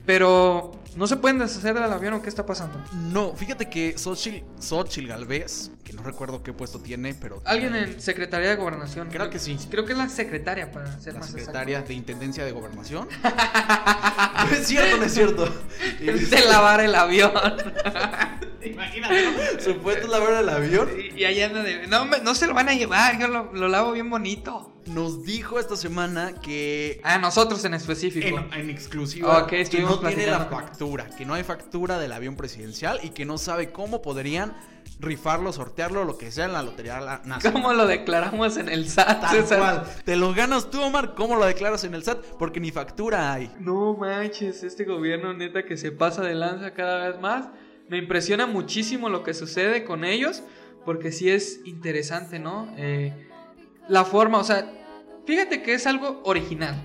Pero 0.07 0.71
no 0.95 1.07
se 1.07 1.17
pueden 1.17 1.39
deshacer 1.39 1.73
del 1.73 1.83
avión 1.91 2.13
o 2.13 2.21
qué 2.21 2.29
está 2.29 2.45
pasando. 2.45 2.81
No, 2.93 3.33
fíjate 3.35 3.69
que 3.69 3.97
Xochitl, 3.97 4.43
Xochitl 4.59 5.07
Galvez, 5.07 5.71
que 5.83 5.93
no 5.93 6.01
recuerdo 6.03 6.41
qué 6.43 6.53
puesto 6.53 6.79
tiene, 6.79 7.13
pero. 7.13 7.41
Alguien 7.45 7.75
en 7.75 8.01
Secretaría 8.01 8.49
de 8.49 8.55
Gobernación. 8.55 9.09
Creo 9.09 9.29
que 9.29 9.39
sí. 9.39 9.57
Creo 9.69 9.85
que 9.85 9.91
es 9.93 9.97
la 9.97 10.09
secretaria, 10.09 10.71
para 10.71 10.99
ser 10.99 11.13
La 11.13 11.19
más 11.19 11.29
secretaria 11.29 11.81
de 11.81 11.93
Intendencia 11.93 12.45
de 12.45 12.51
Gobernación. 12.51 13.07
no 13.23 14.55
es 14.55 14.67
cierto, 14.67 14.97
no 14.97 15.03
es 15.03 15.13
cierto. 15.13 15.45
De 15.99 16.45
lavar 16.49 16.79
el 16.81 16.95
avión. 16.95 17.31
Imagínate. 18.63 19.61
Su 19.61 19.77
puesto 19.77 20.05
es 20.05 20.09
lavar 20.09 20.33
el 20.41 20.49
avión. 20.49 20.89
y, 21.15 21.21
y 21.21 21.25
ahí 21.25 21.41
anda 21.41 21.61
de. 21.61 21.87
No, 21.87 22.05
no 22.05 22.35
se 22.35 22.47
lo 22.47 22.53
van 22.53 22.69
a 22.69 22.73
llevar, 22.73 23.19
yo 23.19 23.27
lo, 23.27 23.53
lo 23.53 23.67
lavo 23.67 23.91
bien 23.91 24.09
bonito. 24.09 24.71
Nos 24.87 25.23
dijo 25.23 25.59
esta 25.59 25.75
semana 25.75 26.33
que. 26.41 26.99
A 27.03 27.17
nosotros 27.19 27.63
en 27.65 27.73
específico. 27.75 28.39
En, 28.39 28.53
en 28.53 28.69
exclusiva, 28.69 29.43
Ok, 29.43 29.49
que 29.69 29.81
no 29.81 29.99
tiene 29.99 30.27
la 30.27 30.47
con- 30.49 30.65
factura, 30.85 31.09
que 31.17 31.25
no 31.25 31.33
hay 31.33 31.43
factura 31.43 31.99
del 31.99 32.11
avión 32.11 32.35
presidencial 32.35 32.99
y 33.03 33.09
que 33.09 33.25
no 33.25 33.37
sabe 33.37 33.71
cómo 33.71 34.01
podrían 34.01 34.53
rifarlo, 34.99 35.51
sortearlo, 35.51 36.05
lo 36.05 36.17
que 36.17 36.31
sea 36.31 36.45
en 36.45 36.53
la 36.53 36.61
lotería 36.61 36.99
nacional. 37.25 37.53
¿Cómo 37.53 37.73
lo 37.73 37.87
declaramos 37.87 38.57
en 38.57 38.69
el 38.69 38.87
SAT? 38.87 39.21
Tal 39.21 39.35
César? 39.35 39.59
cual. 39.59 39.83
Te 40.05 40.15
lo 40.15 40.33
ganas 40.33 40.69
tú, 40.69 40.81
Omar. 40.81 41.15
¿Cómo 41.15 41.35
lo 41.35 41.45
declaras 41.45 41.83
en 41.83 41.95
el 41.95 42.03
SAT? 42.03 42.19
Porque 42.37 42.59
ni 42.59 42.71
factura 42.71 43.33
hay. 43.33 43.51
No 43.59 43.95
manches, 43.95 44.63
este 44.63 44.85
gobierno 44.85 45.33
neta 45.33 45.65
que 45.65 45.75
se 45.75 45.91
pasa 45.91 46.21
de 46.21 46.35
lanza 46.35 46.73
cada 46.73 47.09
vez 47.09 47.19
más. 47.19 47.47
Me 47.89 47.97
impresiona 47.97 48.45
muchísimo 48.47 49.09
lo 49.09 49.23
que 49.23 49.33
sucede 49.33 49.83
con 49.83 50.05
ellos, 50.05 50.43
porque 50.85 51.11
sí 51.11 51.29
es 51.29 51.61
interesante, 51.65 52.39
¿no? 52.39 52.71
Eh, 52.77 53.27
la 53.87 54.05
forma, 54.05 54.37
o 54.39 54.43
sea, 54.43 54.71
fíjate 55.25 55.61
que 55.61 55.73
es 55.73 55.85
algo 55.87 56.21
original. 56.25 56.81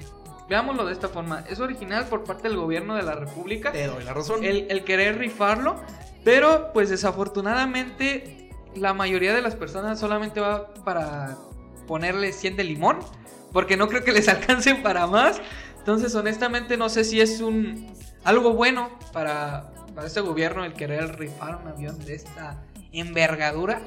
Veámoslo 0.50 0.84
de 0.84 0.92
esta 0.92 1.08
forma. 1.08 1.44
Es 1.48 1.60
original 1.60 2.06
por 2.06 2.24
parte 2.24 2.48
del 2.48 2.56
gobierno 2.56 2.96
de 2.96 3.04
la 3.04 3.14
República 3.14 3.70
Te 3.70 3.86
doy 3.86 4.02
la 4.02 4.12
razón. 4.12 4.42
el, 4.42 4.66
el 4.68 4.82
querer 4.82 5.16
rifarlo, 5.16 5.76
pero 6.24 6.72
pues 6.74 6.90
desafortunadamente 6.90 8.50
la 8.74 8.92
mayoría 8.92 9.32
de 9.32 9.42
las 9.42 9.54
personas 9.54 10.00
solamente 10.00 10.40
va 10.40 10.74
para 10.84 11.36
ponerle 11.86 12.32
100 12.32 12.56
de 12.56 12.64
limón, 12.64 12.98
porque 13.52 13.76
no 13.76 13.86
creo 13.86 14.02
que 14.02 14.10
les 14.10 14.28
alcancen 14.28 14.82
para 14.82 15.06
más. 15.06 15.40
Entonces 15.78 16.16
honestamente 16.16 16.76
no 16.76 16.88
sé 16.88 17.04
si 17.04 17.20
es 17.20 17.40
un 17.40 17.86
algo 18.24 18.52
bueno 18.52 18.90
para, 19.12 19.70
para 19.94 20.08
este 20.08 20.20
gobierno 20.20 20.64
el 20.64 20.72
querer 20.72 21.16
rifar 21.16 21.60
un 21.62 21.68
avión 21.68 21.96
de 22.04 22.14
esta 22.16 22.60
envergadura. 22.90 23.82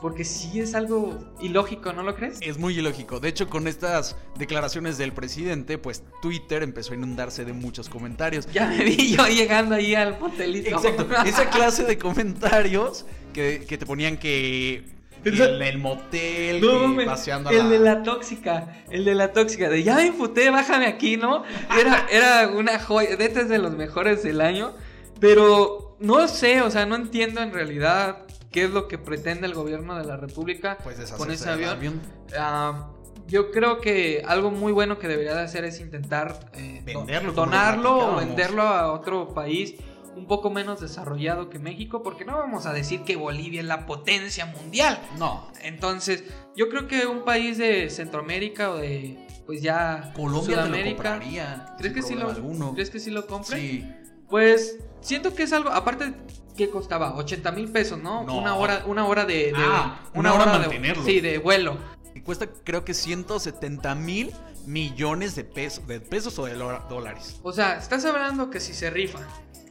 Porque 0.00 0.24
sí 0.24 0.60
es 0.60 0.74
algo 0.74 1.18
ilógico, 1.42 1.92
¿no 1.92 2.02
lo 2.02 2.14
crees? 2.14 2.38
Es 2.40 2.56
muy 2.58 2.78
ilógico. 2.78 3.20
De 3.20 3.28
hecho, 3.28 3.48
con 3.48 3.68
estas 3.68 4.16
declaraciones 4.38 4.96
del 4.96 5.12
presidente, 5.12 5.76
pues 5.76 6.02
Twitter 6.22 6.62
empezó 6.62 6.92
a 6.92 6.96
inundarse 6.96 7.44
de 7.44 7.52
muchos 7.52 7.88
comentarios. 7.88 8.46
Ya 8.52 8.66
me 8.66 8.82
vi 8.82 9.14
yo 9.14 9.26
llegando 9.26 9.74
ahí 9.74 9.94
al 9.94 10.18
motelito. 10.18 10.70
Exacto. 10.70 11.06
Esa 11.26 11.50
clase 11.50 11.84
de 11.84 11.98
comentarios 11.98 13.04
que, 13.34 13.64
que 13.68 13.76
te 13.76 13.84
ponían 13.84 14.16
que 14.16 14.84
en 15.22 15.62
el 15.62 15.76
motel, 15.76 16.62
No, 16.62 16.80
que 16.80 16.88
me- 16.88 17.04
paseando 17.04 17.50
a 17.50 17.52
el 17.52 17.68
de 17.68 17.78
la 17.78 18.02
tóxica, 18.02 18.82
el 18.90 19.04
de 19.04 19.14
la 19.14 19.32
tóxica, 19.34 19.68
de 19.68 19.82
ya 19.82 19.96
me 19.96 20.06
emputé, 20.06 20.48
bájame 20.48 20.86
aquí, 20.86 21.18
¿no? 21.18 21.42
Era, 21.78 22.06
era 22.10 22.48
una 22.48 22.78
joya, 22.78 23.16
de 23.16 23.26
este 23.26 23.42
es 23.42 23.48
de 23.50 23.58
los 23.58 23.72
mejores 23.76 24.22
del 24.22 24.40
año, 24.40 24.72
pero 25.20 25.96
no 26.00 26.26
sé, 26.26 26.62
o 26.62 26.70
sea, 26.70 26.86
no 26.86 26.96
entiendo 26.96 27.42
en 27.42 27.52
realidad 27.52 28.24
qué 28.50 28.64
es 28.64 28.70
lo 28.70 28.88
que 28.88 28.98
pretende 28.98 29.46
el 29.46 29.54
gobierno 29.54 29.96
de 29.96 30.04
la 30.04 30.16
República 30.16 30.78
Pues 30.82 30.98
con 31.12 31.30
ese 31.30 31.48
avión. 31.50 32.00
Ah, 32.36 32.90
yo 33.26 33.52
creo 33.52 33.80
que 33.80 34.22
algo 34.26 34.50
muy 34.50 34.72
bueno 34.72 34.98
que 34.98 35.06
debería 35.06 35.34
de 35.34 35.42
hacer 35.42 35.64
es 35.64 35.80
intentar 35.80 36.50
eh, 36.54 36.82
Venderlo, 36.84 37.32
donarlo 37.32 38.14
o 38.14 38.16
venderlo 38.16 38.62
a 38.62 38.92
otro 38.92 39.32
país 39.32 39.74
un 40.16 40.26
poco 40.26 40.50
menos 40.50 40.80
desarrollado 40.80 41.48
que 41.48 41.58
México, 41.58 42.02
porque 42.02 42.24
no 42.24 42.36
vamos 42.36 42.66
a 42.66 42.72
decir 42.72 43.02
que 43.02 43.16
Bolivia 43.16 43.60
es 43.60 43.66
la 43.66 43.86
potencia 43.86 44.46
mundial. 44.46 45.00
No. 45.18 45.48
Entonces, 45.62 46.24
yo 46.56 46.68
creo 46.68 46.88
que 46.88 47.06
un 47.06 47.24
país 47.24 47.58
de 47.58 47.88
Centroamérica 47.90 48.70
o 48.70 48.76
de, 48.76 49.24
pues 49.46 49.62
ya 49.62 50.12
Colombia 50.14 50.42
te 50.42 50.56
lo 50.56 50.66
Sudamérica, 50.66 51.10
compraría. 51.10 51.74
¿crees 51.78 51.94
que 51.94 52.02
sí 52.02 52.14
lo. 52.16 52.74
¿crees 52.74 52.90
que 52.90 53.00
sí 53.00 53.10
lo 53.10 53.26
compre? 53.26 53.58
Sí. 53.60 53.88
Pues 54.28 54.78
siento 55.00 55.34
que 55.34 55.42
es 55.44 55.52
algo, 55.52 55.70
aparte 55.70 56.14
que 56.56 56.68
costaba 56.70 57.14
80 57.14 57.52
mil 57.52 57.70
pesos, 57.70 57.98
¿no? 57.98 58.24
No. 58.24 58.36
Una 58.38 58.56
hora, 58.56 58.82
una 58.86 59.06
hora 59.06 59.24
de, 59.24 59.46
de- 59.46 59.52
Ah, 59.56 60.00
una 60.14 60.34
hora 60.34 60.52
de, 60.52 60.58
mantenerlo. 60.58 61.04
sí, 61.04 61.20
de 61.20 61.38
vuelo. 61.38 61.78
Y 62.14 62.20
cuesta 62.20 62.46
creo 62.64 62.84
que 62.84 62.92
170 62.92 63.94
mil 63.94 64.32
millones 64.66 65.34
de 65.36 65.44
pesos. 65.44 65.86
¿De 65.86 66.00
pesos 66.00 66.38
o 66.38 66.44
de 66.46 66.54
dólares? 66.54 67.40
O 67.42 67.52
sea, 67.52 67.76
estás 67.78 68.04
hablando 68.04 68.50
que 68.50 68.60
si 68.60 68.74
se 68.74 68.90
rifa, 68.90 69.20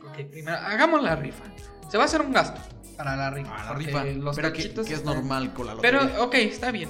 ok, 0.08 0.26
primero 0.32 0.58
hagamos 0.58 1.04
la 1.04 1.16
rifa. 1.16 1.44
Se 1.92 1.98
va 1.98 2.04
a 2.04 2.06
hacer 2.08 2.22
un 2.22 2.32
gasto 2.34 2.60
para 2.98 3.16
la 3.16 3.30
rifa. 3.30 3.52
Ah, 3.56 3.66
la 3.66 3.74
rifa. 3.74 4.04
Los 4.06 4.36
pero 4.36 4.52
que, 4.52 4.58
cachitos 4.64 4.88
que 4.88 4.94
es 4.94 5.04
normal 5.04 5.54
con 5.54 5.68
la 5.68 5.76
lotería. 5.76 6.00
Pero, 6.00 6.24
ok, 6.24 6.34
está 6.36 6.72
bien. 6.72 6.90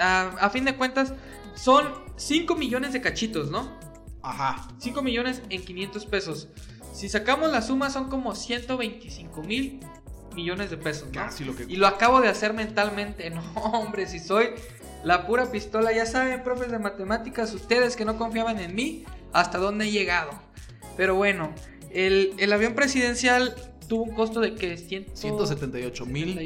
A, 0.00 0.30
a 0.40 0.50
fin 0.50 0.64
de 0.64 0.76
cuentas, 0.76 1.12
son 1.54 1.92
5 2.16 2.54
millones 2.54 2.92
de 2.92 3.00
cachitos, 3.00 3.50
¿no? 3.50 3.76
Ajá. 4.22 4.68
5 4.78 5.02
millones 5.02 5.42
en 5.50 5.62
500 5.64 6.06
pesos. 6.06 6.48
Si 6.92 7.08
sacamos 7.08 7.50
la 7.52 7.62
suma, 7.62 7.90
son 7.90 8.08
como 8.08 8.34
125 8.34 9.42
mil 9.42 9.80
millones 10.34 10.70
de 10.70 10.76
pesos, 10.76 11.06
¿no? 11.06 11.12
Casi 11.12 11.44
lo 11.44 11.54
que. 11.54 11.64
Y 11.64 11.76
lo 11.76 11.86
acabo 11.86 12.20
de 12.20 12.28
hacer 12.28 12.52
mentalmente. 12.54 13.30
No, 13.30 13.42
hombre, 13.72 14.06
si 14.06 14.18
soy 14.18 14.50
la 15.04 15.26
pura 15.26 15.50
pistola. 15.50 15.92
Ya 15.92 16.06
saben, 16.06 16.42
profes 16.42 16.70
de 16.70 16.78
matemáticas, 16.78 17.52
ustedes 17.54 17.96
que 17.96 18.04
no 18.04 18.16
confiaban 18.18 18.58
en 18.58 18.74
mí, 18.74 19.04
hasta 19.32 19.58
dónde 19.58 19.86
he 19.86 19.90
llegado. 19.90 20.30
Pero 20.96 21.14
bueno, 21.14 21.52
el, 21.90 22.34
el 22.38 22.52
avión 22.52 22.74
presidencial 22.74 23.54
tuvo 23.88 24.02
un 24.04 24.14
costo 24.14 24.40
de 24.40 24.54
que 24.54 24.76
178 24.76 26.06
mil 26.06 26.38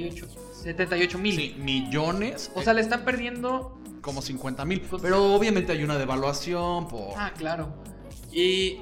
78 0.62 1.18
mil. 1.18 1.34
sí, 1.34 1.56
millones. 1.58 2.50
O 2.54 2.62
sea, 2.62 2.72
le 2.72 2.80
están 2.80 3.04
perdiendo. 3.04 3.78
como 4.00 4.22
50 4.22 4.64
mil. 4.64 4.82
Pero 5.00 5.34
obviamente 5.34 5.72
hay 5.72 5.82
una 5.82 5.98
devaluación 5.98 6.88
por. 6.88 7.14
Ah, 7.16 7.32
claro. 7.36 7.74
¿Y 8.30 8.80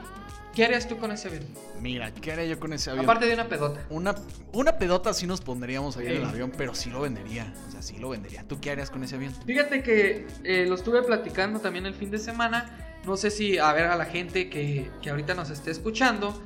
qué 0.54 0.64
harías 0.64 0.86
tú 0.88 0.96
con 0.98 1.12
ese 1.12 1.28
avión? 1.28 1.44
Mira, 1.80 2.12
¿qué 2.12 2.32
haría 2.32 2.44
yo 2.46 2.58
con 2.60 2.72
ese 2.72 2.90
avión? 2.90 3.04
Aparte 3.04 3.26
de 3.26 3.34
una 3.34 3.48
pedota. 3.48 3.80
Una, 3.90 4.14
una 4.52 4.78
pedota 4.78 5.12
sí 5.14 5.26
nos 5.26 5.40
pondríamos 5.40 5.96
ahí 5.96 6.06
en 6.06 6.12
el 6.12 6.22
Sí. 6.22 6.28
avión, 6.28 6.52
pero 6.56 6.74
sí 6.74 6.90
lo 6.90 7.00
vendería. 7.00 7.52
O 7.68 7.70
sea, 7.72 7.82
sí 7.82 7.96
lo 7.98 8.10
vendería. 8.10 8.44
¿Tú 8.46 8.60
qué 8.60 8.70
harías 8.70 8.90
con 8.90 9.02
ese 9.04 9.16
avión? 9.16 9.32
Fíjate 9.46 9.82
que 9.82 10.26
eh, 10.44 10.66
lo 10.66 10.74
estuve 10.74 11.02
platicando 11.02 11.60
también 11.60 11.86
el 11.86 11.94
fin 11.94 12.10
de 12.10 12.18
semana. 12.18 12.76
No 13.06 13.16
sé 13.16 13.30
si, 13.30 13.58
a 13.58 13.72
ver, 13.72 13.86
a 13.86 13.96
la 13.96 14.04
gente 14.04 14.50
que, 14.50 14.90
que 15.00 15.10
ahorita 15.10 15.34
nos 15.34 15.48
esté 15.50 15.70
escuchando, 15.70 16.42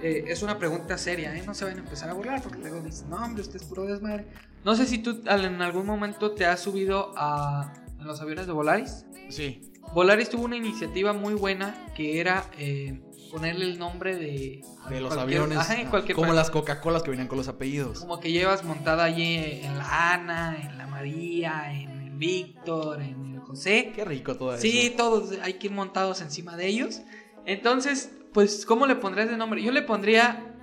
eh, 0.00 0.24
es 0.28 0.42
una 0.42 0.58
pregunta 0.58 0.96
seria, 0.96 1.36
¿eh? 1.36 1.42
No 1.44 1.52
se 1.54 1.64
van 1.66 1.76
a 1.76 1.80
empezar 1.80 2.08
a 2.08 2.14
burlar 2.14 2.40
porque 2.42 2.58
luego 2.58 2.80
dicen, 2.80 3.10
no, 3.10 3.16
hombre, 3.16 3.42
usted 3.42 3.56
es 3.56 3.64
puro 3.64 3.84
desmadre. 3.84 4.26
No 4.64 4.74
sé 4.74 4.86
si 4.86 4.98
tú 4.98 5.22
en 5.26 5.60
algún 5.62 5.84
momento 5.86 6.32
te 6.32 6.46
has 6.46 6.60
subido 6.60 7.12
a, 7.16 7.72
a 8.00 8.04
los 8.04 8.20
aviones 8.20 8.46
de 8.46 8.52
Volaris. 8.52 9.04
Sí. 9.28 9.70
Volaris 9.92 10.28
tuvo 10.30 10.44
una 10.44 10.56
iniciativa 10.56 11.12
muy 11.12 11.34
buena 11.34 11.74
que 11.94 12.20
era 12.20 12.44
eh, 12.58 13.00
ponerle 13.30 13.66
el 13.66 13.78
nombre 13.78 14.16
de, 14.16 14.62
De 14.88 15.00
los 15.00 15.16
aviones. 15.16 15.58
Ajá, 15.58 15.80
en 15.80 15.88
cualquier 15.88 16.16
como 16.16 16.32
las 16.32 16.50
Coca-Colas 16.50 17.02
que 17.02 17.10
venían 17.10 17.28
con 17.28 17.38
los 17.38 17.48
apellidos. 17.48 18.00
Como 18.00 18.20
que 18.20 18.32
llevas 18.32 18.64
montada 18.64 19.04
allí 19.04 19.60
en 19.62 19.78
la 19.78 20.14
Ana, 20.14 20.56
en 20.60 20.78
la 20.78 20.86
María, 20.86 21.72
en 21.72 21.90
el 21.90 22.10
Víctor, 22.10 23.00
en 23.02 23.34
el 23.34 23.40
José. 23.40 23.92
Qué 23.94 24.04
rico 24.04 24.36
todo 24.36 24.54
eso. 24.54 24.62
Sí, 24.62 24.94
todos 24.96 25.32
hay 25.42 25.54
que 25.54 25.68
ir 25.68 25.72
montados 25.72 26.20
encima 26.20 26.56
de 26.56 26.66
ellos. 26.66 27.02
Entonces, 27.46 28.10
pues, 28.32 28.66
¿cómo 28.66 28.86
le 28.86 28.96
pondrías 28.96 29.30
de 29.30 29.36
nombre? 29.36 29.62
Yo 29.62 29.72
le 29.72 29.82
pondría 29.82 30.54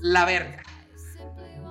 la 0.00 0.24
verga. 0.24 0.62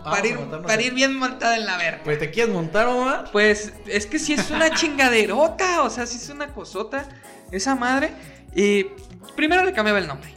Para 0.03 0.27
ir, 0.27 0.37
para 0.65 0.81
ir 0.81 0.93
bien 0.93 1.15
montada 1.17 1.57
en 1.57 1.65
la 1.65 1.77
verga. 1.77 2.01
Pues 2.03 2.19
te 2.19 2.31
quieres 2.31 2.53
montar, 2.53 2.87
Omar. 2.87 3.29
Pues 3.31 3.73
es 3.85 4.05
que 4.05 4.17
si 4.17 4.33
es 4.33 4.49
una 4.49 4.69
chingaderota, 4.75 5.83
o 5.83 5.89
sea, 5.89 6.05
si 6.05 6.17
es 6.17 6.29
una 6.29 6.53
cosota, 6.53 7.07
esa 7.51 7.75
madre. 7.75 8.11
Y 8.55 8.87
primero 9.35 9.63
le 9.63 9.73
cambiaba 9.73 9.99
el 9.99 10.07
nombre. 10.07 10.33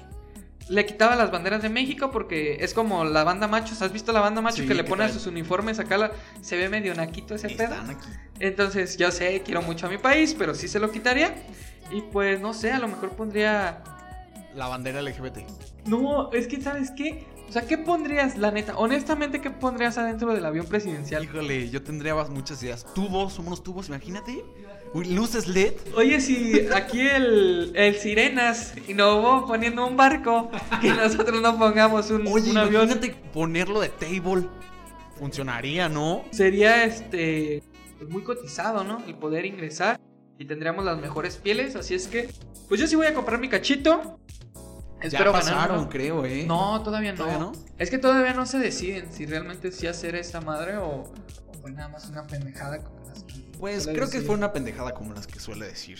Le 0.69 0.87
quitaba 0.87 1.17
las 1.17 1.31
banderas 1.31 1.61
de 1.61 1.69
México 1.69 2.11
porque 2.11 2.59
es 2.61 2.73
como 2.73 3.05
la 3.05 3.25
banda 3.25 3.49
machos. 3.49 3.83
¿Has 3.83 3.93
visto 3.93 4.13
la 4.13 4.21
banda 4.21 4.41
macho 4.41 4.63
Sí, 4.63 4.69
que 4.69 4.75
le 4.75 4.85
¿qué 4.85 4.89
pone 4.91 5.05
a 5.05 5.09
sus 5.09 5.27
uniformes 5.27 5.79
acá? 5.79 5.99
la- 5.99 6.13
se 6.41 6.57
ve 6.57 6.69
medio 6.69 6.95
naquito 6.95 7.35
ese 7.35 7.51
pedo. 7.51 7.75
Entonces, 8.39 8.97
yo 8.97 9.11
sé, 9.11 9.43
quiero 9.45 9.61
mucho 9.63 9.87
a 9.87 9.91
mi 9.91 9.99
país, 9.99 10.35
pero 10.39 10.55
sí 10.55 10.69
se 10.69 10.79
lo 10.79 10.91
quitaría. 10.91 11.35
Y 11.91 12.01
pues, 12.01 12.41
no 12.41 12.55
sé, 12.55 12.73
a 12.73 12.79
lo 12.79 12.89
mejor 12.89 13.11
pondría. 13.11 13.83
La 14.55 14.69
bandera 14.69 15.01
LGBT. 15.03 15.39
No, 15.87 16.31
es 16.33 16.47
que, 16.47 16.61
¿sabes 16.61 16.91
qué? 16.93 17.27
O 17.49 17.53
sea, 17.53 17.67
¿qué 17.67 17.77
pondrías, 17.77 18.39
la 18.39 18.51
neta? 18.51 18.77
Honestamente, 18.79 19.41
¿qué 19.41 19.51
pondrías 19.51 19.99
adentro 19.99 20.33
del 20.33 20.45
avión 20.47 20.65
presidencial? 20.67 21.25
Híjole, 21.25 21.69
yo 21.71 21.83
tendría 21.83 22.15
muchas 22.15 22.63
ideas. 22.63 22.87
Tubos, 22.95 23.39
unos 23.39 23.63
tubos, 23.63 23.89
imagínate. 23.89 24.43
Luces 24.95 25.49
LED. 25.49 25.73
Oye, 25.97 26.21
si 26.21 26.69
aquí 26.75 27.01
el, 27.01 27.73
el 27.75 27.97
Sirenas 27.97 28.75
innovó 28.89 29.47
poniendo 29.47 29.87
un 29.87 29.97
barco 29.97 30.51
y 30.83 30.89
nosotros 30.89 31.41
no 31.41 31.59
pongamos 31.59 32.11
un, 32.11 32.27
Oye, 32.27 32.51
un 32.51 32.59
avión, 32.59 32.85
imagínate 32.85 33.17
ponerlo 33.33 33.81
de 33.81 33.89
table. 33.89 34.47
Funcionaría, 35.19 35.89
¿no? 35.89 36.25
sería 36.33 36.85
este 36.85 37.63
muy 38.09 38.23
cotizado, 38.23 38.83
¿no? 38.83 39.03
El 39.07 39.15
poder 39.15 39.47
ingresar 39.47 40.01
y 40.39 40.45
tendríamos 40.45 40.85
las 40.85 40.99
mejores 40.99 41.37
pieles. 41.37 41.77
Así 41.77 41.95
es 41.95 42.09
que, 42.09 42.29
pues 42.69 42.81
yo 42.81 42.87
sí 42.87 42.97
voy 42.97 43.07
a 43.07 43.15
comprar 43.15 43.39
mi 43.39 43.49
cachito. 43.49 44.19
ya 45.09 45.31
pasaron, 45.31 45.87
creo, 45.87 46.25
¿eh? 46.27 46.45
No, 46.47 46.83
todavía 46.83 47.13
no. 47.13 47.19
¿Todavía 47.19 47.39
no? 47.39 47.53
Es 47.79 47.91
que 47.91 47.99
todavía 47.99 48.35
no 48.35 48.47
se 48.47 48.59
deciden 48.59 49.13
si 49.13 49.27
realmente 49.27 49.71
sí 49.71 49.87
hacer 49.87 50.17
esta 50.17 50.41
madre 50.41 50.77
o, 50.79 51.05
o 51.47 51.55
fue 51.61 51.71
nada 51.71 51.89
más 51.89 52.09
una 52.09 52.27
pendejada 52.27 52.79
como 52.83 53.07
las 53.07 53.23
que 53.23 53.42
Pues 53.63 53.87
creo 53.87 54.11
que 54.11 54.21
fue 54.23 54.35
una 54.35 54.53
pendejada 54.53 54.93
como 54.93 55.15
las 55.15 55.29
que 55.29 55.39
suele 55.39 55.67
decir 55.67 55.97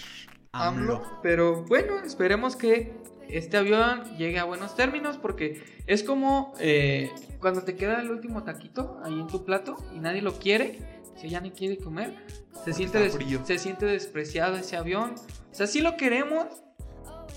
AMLO. 0.51 0.97
AMLO. 0.97 1.21
Pero 1.23 1.63
bueno, 1.63 2.01
esperemos 2.01 2.57
que 2.57 2.93
este 3.29 3.57
avión 3.57 4.03
llegue 4.19 4.41
a 4.41 4.45
buenos 4.45 4.75
términos 4.75 5.17
porque 5.17 5.63
es 5.87 6.03
como 6.03 6.55
eh, 6.59 7.13
cuando 7.39 7.63
te 7.63 7.77
queda 7.77 8.01
el 8.01 8.11
último 8.11 8.43
taquito 8.43 9.01
ahí 9.05 9.13
en 9.13 9.29
tu 9.29 9.45
plato 9.45 9.77
y 9.95 10.01
nadie 10.01 10.23
lo 10.23 10.41
quiere, 10.41 10.81
si 11.15 11.29
ya 11.29 11.41
ni 11.41 11.53
quiere 11.53 11.79
comer, 11.79 12.17
se 12.65 12.73
siente, 12.73 13.09
se 13.45 13.59
siente 13.61 13.87
despreciado 13.87 14.57
ese 14.57 14.77
avión. 14.77 15.15
O 15.53 15.55
sea, 15.55 15.69
sí 15.69 15.83
lo 15.83 15.97
queremos, 15.97 16.47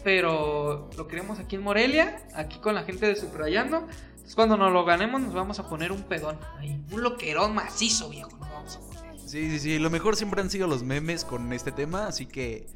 pero 0.03 0.89
lo 0.97 1.07
queremos 1.07 1.37
aquí 1.37 1.55
en 1.55 1.61
Morelia, 1.61 2.25
aquí 2.33 2.57
con 2.57 2.73
la 2.73 2.81
gente 2.81 3.05
de 3.05 3.15
Subrayando. 3.15 3.85
Entonces 4.15 4.33
cuando 4.33 4.57
nos 4.57 4.73
lo 4.73 4.85
ganemos 4.85 5.21
nos 5.21 5.35
vamos 5.35 5.59
a 5.59 5.69
poner 5.69 5.91
un 5.91 6.01
pedón 6.01 6.39
ahí, 6.57 6.83
un 6.91 7.03
loquerón 7.03 7.53
macizo, 7.53 8.09
viejo, 8.09 8.31
nos 8.31 8.49
vamos 8.49 8.75
a 8.75 8.79
poner. 8.79 8.94
Sí, 9.35 9.49
sí, 9.49 9.59
sí. 9.59 9.79
Lo 9.79 9.89
mejor 9.89 10.15
siempre 10.15 10.39
han 10.39 10.49
sido 10.49 10.65
los 10.65 10.83
memes 10.83 11.25
con 11.25 11.51
este 11.51 11.73
tema, 11.73 12.07
así 12.07 12.25
que 12.25 12.67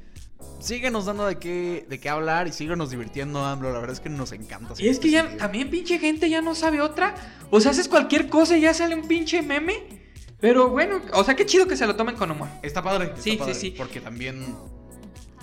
síguenos 0.59 1.05
dando 1.05 1.25
de 1.25 1.37
qué, 1.37 1.85
de 1.87 2.01
qué 2.01 2.09
hablar 2.09 2.49
y 2.49 2.51
síguenos 2.51 2.89
divirtiendo, 2.89 3.45
AMLO. 3.45 3.71
La 3.71 3.79
verdad 3.79 3.93
es 3.93 4.01
que 4.01 4.09
nos 4.09 4.33
encanta. 4.33 4.73
Y 4.77 4.89
es 4.89 4.99
que 4.99 5.09
ya 5.09 5.21
sentido. 5.21 5.39
también 5.39 5.69
pinche 5.69 5.99
gente 5.99 6.29
ya 6.29 6.41
no 6.41 6.55
sabe 6.55 6.81
otra. 6.81 7.15
O 7.49 7.61
sea, 7.61 7.71
haces 7.71 7.87
cualquier 7.87 8.27
cosa 8.27 8.57
y 8.57 8.61
ya 8.61 8.73
sale 8.73 8.93
un 8.93 9.07
pinche 9.07 9.41
meme. 9.41 10.01
Pero 10.41 10.67
bueno, 10.67 11.01
o 11.13 11.23
sea, 11.23 11.33
qué 11.37 11.45
chido 11.45 11.65
que 11.65 11.77
se 11.77 11.87
lo 11.87 11.95
tomen 11.95 12.17
con 12.17 12.29
humor. 12.29 12.49
Está 12.61 12.83
padre. 12.83 13.05
está 13.05 13.21
Sí, 13.21 13.31
sí, 13.31 13.37
padre, 13.37 13.55
sí. 13.55 13.71
Porque 13.71 14.01
también 14.01 14.57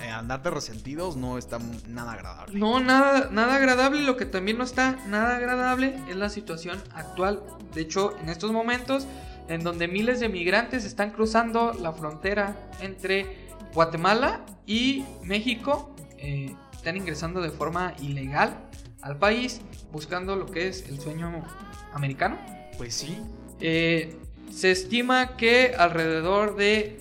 eh, 0.02 0.10
andar 0.10 0.42
de 0.42 0.50
resentidos 0.50 1.16
no 1.16 1.38
está 1.38 1.58
nada 1.88 2.12
agradable. 2.12 2.58
No, 2.58 2.78
nada, 2.78 3.30
nada 3.32 3.54
agradable. 3.56 4.02
Lo 4.02 4.18
que 4.18 4.26
también 4.26 4.58
no 4.58 4.64
está 4.64 4.98
nada 5.06 5.36
agradable 5.36 5.98
es 6.10 6.16
la 6.16 6.28
situación 6.28 6.78
actual. 6.94 7.42
De 7.72 7.80
hecho, 7.80 8.14
en 8.20 8.28
estos 8.28 8.52
momentos, 8.52 9.06
en 9.48 9.62
donde 9.62 9.88
miles 9.88 10.20
de 10.20 10.28
migrantes 10.28 10.84
están 10.84 11.10
cruzando 11.10 11.72
la 11.72 11.92
frontera 11.92 12.56
entre 12.80 13.48
Guatemala 13.74 14.40
y 14.66 15.04
México, 15.22 15.94
eh, 16.18 16.54
están 16.72 16.96
ingresando 16.96 17.40
de 17.40 17.50
forma 17.50 17.94
ilegal 18.00 18.56
al 19.02 19.18
país 19.18 19.60
buscando 19.92 20.36
lo 20.36 20.46
que 20.46 20.68
es 20.68 20.88
el 20.88 21.00
sueño 21.00 21.44
americano. 21.92 22.38
Pues 22.76 22.94
sí. 22.94 23.18
Eh, 23.60 24.18
se 24.50 24.70
estima 24.70 25.36
que 25.36 25.74
alrededor 25.76 26.56
de 26.56 27.00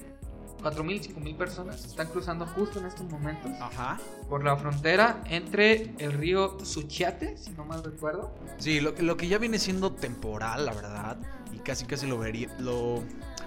4.000, 0.62 1.16
5.000 1.16 1.38
personas 1.38 1.86
están 1.86 2.08
cruzando 2.08 2.46
justo 2.48 2.80
en 2.80 2.88
estos 2.88 3.10
momentos 3.10 3.52
Ajá. 3.60 4.00
Por 4.30 4.44
la 4.44 4.56
frontera 4.58 5.22
entre 5.30 5.94
el 6.00 6.14
río 6.14 6.58
Suchiate, 6.64 7.38
si 7.38 7.52
no 7.52 7.66
mal 7.66 7.84
recuerdo. 7.84 8.34
Sí, 8.58 8.80
lo, 8.80 8.96
que- 8.96 9.04
lo 9.04 9.18
que 9.18 9.28
ya 9.28 9.38
viene 9.38 9.60
siendo 9.60 9.92
temporal, 9.94 10.66
la 10.66 10.74
verdad. 10.74 11.18
Y 11.54 11.60
casi 11.60 11.86
casi 11.86 12.08
lo 12.08 12.18
vería. 12.18 12.50
Lo, 12.60 13.04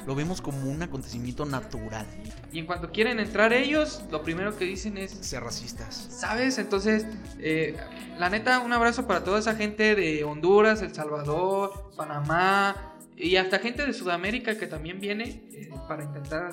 lo 0.07 0.15
vemos 0.15 0.41
como 0.41 0.71
un 0.71 0.81
acontecimiento 0.83 1.45
natural. 1.45 2.07
Y 2.53 2.61
en 2.61 2.67
cuanto 2.67 2.91
quieren 2.93 3.19
entrar 3.21 3.53
ellos, 3.53 4.03
lo 4.11 4.23
primero 4.23 4.57
que 4.57 4.65
dicen 4.65 4.97
es, 4.99 5.11
Ser 5.11 5.43
racistas. 5.43 6.07
¿sabes? 6.11 6.59
Entonces, 6.59 7.05
eh, 7.39 7.77
la 8.19 8.31
neta, 8.31 8.61
un 8.61 8.73
abrazo 8.73 9.07
para 9.07 9.25
toda 9.25 9.39
esa 9.41 9.55
gente 9.57 9.95
de 9.95 10.25
Honduras, 10.25 10.81
El 10.83 10.95
Salvador, 10.95 11.91
Panamá 11.97 12.95
y 13.17 13.37
hasta 13.37 13.59
gente 13.59 13.85
de 13.85 13.93
Sudamérica 13.93 14.57
que 14.57 14.67
también 14.69 15.01
viene 15.01 15.43
eh, 15.53 15.71
para 15.89 16.05
intentar 16.05 16.51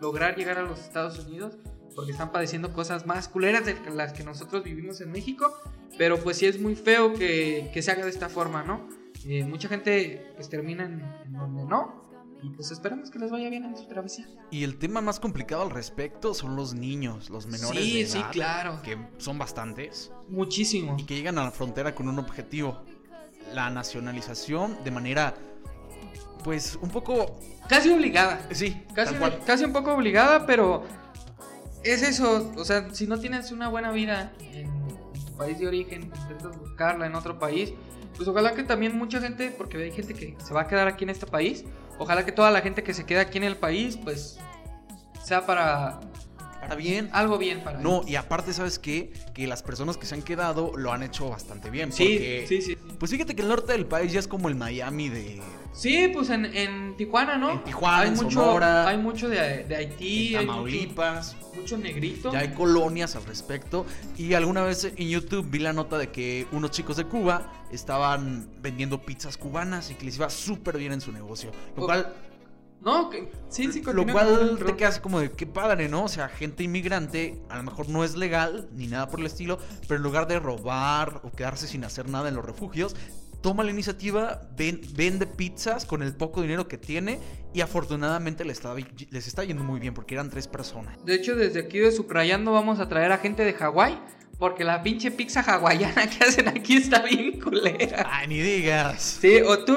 lograr 0.00 0.36
llegar 0.36 0.58
a 0.58 0.62
los 0.62 0.80
Estados 0.80 1.18
Unidos. 1.26 1.56
Porque 1.98 2.12
están 2.12 2.30
padeciendo 2.30 2.72
cosas 2.72 3.06
más 3.06 3.26
culeras 3.26 3.64
de 3.66 3.76
las 3.92 4.12
que 4.12 4.22
nosotros 4.22 4.62
vivimos 4.62 5.00
en 5.00 5.10
México. 5.10 5.52
Pero 5.96 6.16
pues 6.18 6.36
sí 6.36 6.46
es 6.46 6.60
muy 6.60 6.76
feo 6.76 7.12
que, 7.12 7.72
que 7.74 7.82
se 7.82 7.90
haga 7.90 8.04
de 8.04 8.10
esta 8.10 8.28
forma, 8.28 8.62
¿no? 8.62 8.88
Eh, 9.26 9.42
mucha 9.42 9.68
gente 9.68 10.30
pues 10.36 10.48
termina 10.48 10.84
en, 10.84 11.02
en 11.26 11.32
donde 11.32 11.64
no. 11.64 12.08
Y 12.40 12.50
pues 12.50 12.70
esperamos 12.70 13.10
que 13.10 13.18
les 13.18 13.32
vaya 13.32 13.50
bien 13.50 13.64
en 13.64 13.76
su 13.76 13.88
travesía. 13.88 14.28
Y 14.52 14.62
el 14.62 14.78
tema 14.78 15.00
más 15.00 15.18
complicado 15.18 15.62
al 15.62 15.70
respecto 15.70 16.34
son 16.34 16.54
los 16.54 16.72
niños, 16.72 17.30
los 17.30 17.48
menores 17.48 17.82
sí, 17.82 18.02
de 18.02 18.06
sí, 18.06 18.22
claro. 18.30 18.80
que 18.82 18.96
son 19.16 19.36
bastantes 19.36 20.12
Muchísimo. 20.28 20.94
y 21.00 21.04
que 21.04 21.16
llegan 21.16 21.36
a 21.38 21.42
la 21.42 21.50
frontera 21.50 21.96
con 21.96 22.08
un 22.08 22.20
objetivo, 22.20 22.80
la 23.54 23.70
nacionalización 23.70 24.76
de 24.84 24.92
manera 24.92 25.34
pues 26.44 26.78
un 26.80 26.90
poco 26.90 27.40
Casi 27.68 27.90
obligada. 27.90 28.40
sí, 28.52 28.80
Casi, 28.94 29.16
casi 29.44 29.64
un 29.64 29.72
poco 29.72 29.92
obligada, 29.94 30.46
pero 30.46 30.84
es 31.82 32.02
eso. 32.02 32.52
O 32.56 32.64
sea, 32.64 32.92
si 32.92 33.06
no 33.06 33.18
tienes 33.18 33.52
una 33.52 33.68
buena 33.68 33.90
vida 33.90 34.32
en, 34.52 34.70
tu 35.26 35.32
país 35.36 35.58
de 35.58 35.66
origen, 35.66 36.02
intentas 36.02 36.58
buscarla 36.58 37.06
en 37.06 37.14
otro 37.14 37.38
país, 37.38 37.72
pues 38.16 38.28
ojalá 38.28 38.54
que 38.54 38.64
también 38.64 38.96
mucha 38.96 39.20
gente, 39.20 39.50
porque 39.56 39.78
hay 39.78 39.92
gente 39.92 40.14
que 40.14 40.36
se 40.44 40.54
va 40.54 40.62
a 40.62 40.66
quedar 40.66 40.88
aquí 40.88 41.04
en 41.04 41.10
este 41.10 41.26
país, 41.26 41.64
ojalá 41.98 42.24
que 42.24 42.32
toda 42.32 42.50
la 42.50 42.60
gente 42.60 42.82
que 42.82 42.94
se 42.94 43.04
queda 43.04 43.22
aquí 43.22 43.38
en 43.38 43.44
el 43.44 43.56
país, 43.56 43.96
pues 43.96 44.38
sea 45.22 45.46
para 45.46 46.00
Para 46.68 46.76
bien. 46.80 47.08
algo 47.12 47.38
bien 47.38 47.62
para 47.64 47.80
No, 47.80 47.96
ellos. 47.98 48.10
y 48.10 48.16
aparte, 48.16 48.52
¿sabes 48.52 48.78
qué? 48.78 49.12
Que 49.34 49.46
las 49.46 49.62
personas 49.62 49.96
que 49.96 50.06
se 50.06 50.14
han 50.14 50.22
quedado 50.22 50.72
lo 50.76 50.92
han 50.92 51.02
hecho 51.02 51.28
bastante 51.30 51.70
bien. 51.70 51.92
Sí, 51.92 52.04
porque, 52.04 52.44
sí, 52.48 52.62
sí. 52.62 52.76
Pues 52.98 53.10
fíjate 53.10 53.34
que 53.34 53.42
el 53.42 53.48
norte 53.48 53.72
del 53.72 53.86
país 53.86 54.12
ya 54.12 54.20
es 54.20 54.28
como 54.28 54.48
el 54.48 54.54
Miami 54.54 55.08
de. 55.08 55.40
Sí, 55.72 56.08
pues 56.12 56.30
en, 56.30 56.44
en 56.44 56.96
Tijuana, 56.96 57.38
¿no? 57.38 57.50
En 57.52 57.62
Tijuana, 57.62 57.98
hay 58.00 58.08
en 58.08 58.14
mucho, 58.14 58.30
Sonora, 58.30 58.88
hay 58.88 58.98
mucho 58.98 59.28
de, 59.28 59.64
de 59.64 59.76
Haití, 59.76 60.34
en 60.34 60.40
hay 60.40 60.46
Tamaulipas. 60.46 61.36
mucho, 61.36 61.54
mucho 61.60 61.78
negrito. 61.78 62.32
Ya 62.32 62.40
hay 62.40 62.48
colonias 62.52 63.14
al 63.14 63.24
respecto. 63.26 63.86
Y 64.16 64.34
alguna 64.34 64.62
vez 64.62 64.84
en 64.84 65.08
YouTube 65.08 65.46
vi 65.48 65.60
la 65.60 65.72
nota 65.72 65.96
de 65.96 66.08
que 66.10 66.46
unos 66.50 66.72
chicos 66.72 66.96
de 66.96 67.04
Cuba 67.04 67.52
estaban 67.70 68.48
vendiendo 68.60 69.02
pizzas 69.02 69.36
cubanas 69.36 69.90
y 69.90 69.94
que 69.94 70.04
les 70.06 70.16
iba 70.16 70.28
súper 70.30 70.78
bien 70.78 70.92
en 70.92 71.00
su 71.00 71.12
negocio. 71.12 71.52
Lo 71.76 71.84
cual, 71.86 72.12
No, 72.80 73.10
que, 73.10 73.30
sí, 73.48 73.72
sí, 73.72 73.82
lo 73.82 74.06
cual 74.06 74.28
el 74.52 74.58
te 74.58 74.64
rol. 74.64 74.76
queda 74.76 74.88
así 74.88 75.00
como 75.00 75.18
de 75.20 75.32
qué 75.32 75.46
padre, 75.46 75.88
¿no? 75.88 76.04
O 76.04 76.08
sea, 76.08 76.28
gente 76.28 76.62
inmigrante, 76.62 77.42
a 77.48 77.56
lo 77.56 77.64
mejor 77.64 77.88
no 77.88 78.04
es 78.04 78.14
legal 78.16 78.68
ni 78.72 78.86
nada 78.86 79.08
por 79.08 79.20
el 79.20 79.26
estilo, 79.26 79.58
pero 79.82 79.96
en 79.96 80.02
lugar 80.02 80.28
de 80.28 80.38
robar 80.38 81.20
o 81.24 81.32
quedarse 81.32 81.66
sin 81.66 81.84
hacer 81.84 82.08
nada 82.08 82.28
en 82.28 82.36
los 82.36 82.44
refugios, 82.44 82.94
toma 83.40 83.64
la 83.64 83.70
iniciativa, 83.72 84.42
ven- 84.56 84.80
vende 84.94 85.26
pizzas 85.26 85.86
con 85.86 86.02
el 86.02 86.14
poco 86.14 86.40
dinero 86.42 86.68
que 86.68 86.78
tiene 86.78 87.18
y 87.52 87.60
afortunadamente 87.62 88.44
les 88.44 88.58
está, 88.58 88.74
les 88.74 89.26
está 89.26 89.44
yendo 89.44 89.64
muy 89.64 89.80
bien 89.80 89.92
porque 89.94 90.14
eran 90.14 90.30
tres 90.30 90.46
personas. 90.48 91.04
De 91.04 91.14
hecho, 91.14 91.34
desde 91.34 91.60
aquí 91.60 91.78
de 91.78 91.90
Subrayando 91.92 92.52
vamos 92.52 92.78
a 92.80 92.88
traer 92.88 93.10
a 93.12 93.18
gente 93.18 93.44
de 93.44 93.54
Hawái. 93.54 93.98
Porque 94.38 94.62
la 94.62 94.84
pinche 94.84 95.10
pizza 95.10 95.40
hawaiana 95.40 96.08
que 96.16 96.24
hacen 96.24 96.46
aquí 96.46 96.76
está 96.76 97.02
bien 97.02 97.40
culera. 97.40 98.06
Ay, 98.08 98.28
ni 98.28 98.38
digas. 98.40 99.18
Sí, 99.20 99.40
o 99.44 99.64
tú 99.64 99.74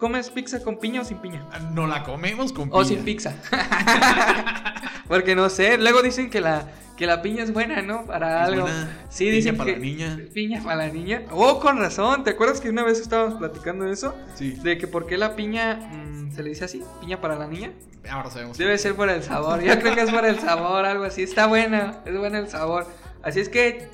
comes 0.00 0.30
pizza 0.30 0.60
con 0.64 0.78
piña 0.78 1.02
o 1.02 1.04
sin 1.04 1.18
piña. 1.18 1.46
No 1.72 1.86
la 1.86 2.02
comemos 2.02 2.52
con 2.52 2.68
O 2.72 2.78
piña. 2.78 2.84
sin 2.88 3.04
pizza. 3.04 3.34
Porque 5.08 5.34
no 5.36 5.48
sé, 5.50 5.76
luego 5.78 6.02
dicen 6.02 6.30
que 6.30 6.40
la, 6.40 6.68
que 6.96 7.06
la 7.06 7.20
piña 7.22 7.42
es 7.42 7.52
buena, 7.52 7.82
¿no? 7.82 8.04
Para 8.06 8.42
Es 8.42 8.48
algo. 8.48 8.62
buena. 8.62 8.98
Sí, 9.08 9.24
Piña 9.24 9.34
dicen 9.36 9.56
para 9.56 9.70
que 9.70 9.76
la 9.76 9.82
niña. 9.82 10.18
Piña 10.32 10.62
para 10.62 10.76
la 10.76 10.88
niña. 10.88 11.22
Oh, 11.30 11.58
con 11.60 11.78
razón. 11.78 12.24
¿Te 12.24 12.30
acuerdas 12.30 12.60
que 12.60 12.70
una 12.70 12.84
vez 12.84 13.00
estábamos 13.00 13.34
platicando 13.38 13.84
de 13.84 13.92
eso? 13.92 14.14
Sí. 14.34 14.52
De 14.62 14.78
que 14.78 14.86
por 14.86 15.06
qué 15.06 15.16
la 15.18 15.34
piña 15.36 15.76
mm, 15.76 16.32
se 16.32 16.42
le 16.42 16.50
dice 16.50 16.64
así, 16.64 16.82
piña 17.00 17.20
para 17.20 17.36
la 17.36 17.46
niña. 17.48 17.72
Ahora 18.08 18.30
sabemos. 18.30 18.56
Debe 18.56 18.78
ser 18.78 18.94
por 18.94 19.10
el 19.10 19.22
sabor. 19.22 19.60
Yo 19.62 19.78
creo 19.80 19.94
que 19.94 20.02
es 20.02 20.10
por 20.10 20.24
el 20.24 20.38
sabor, 20.38 20.84
algo 20.84 21.04
así. 21.04 21.22
Está 21.22 21.46
buena, 21.46 22.00
es 22.06 22.16
buena 22.16 22.38
el 22.38 22.48
sabor. 22.48 22.86
Así 23.22 23.40
es 23.40 23.48
que, 23.48 23.88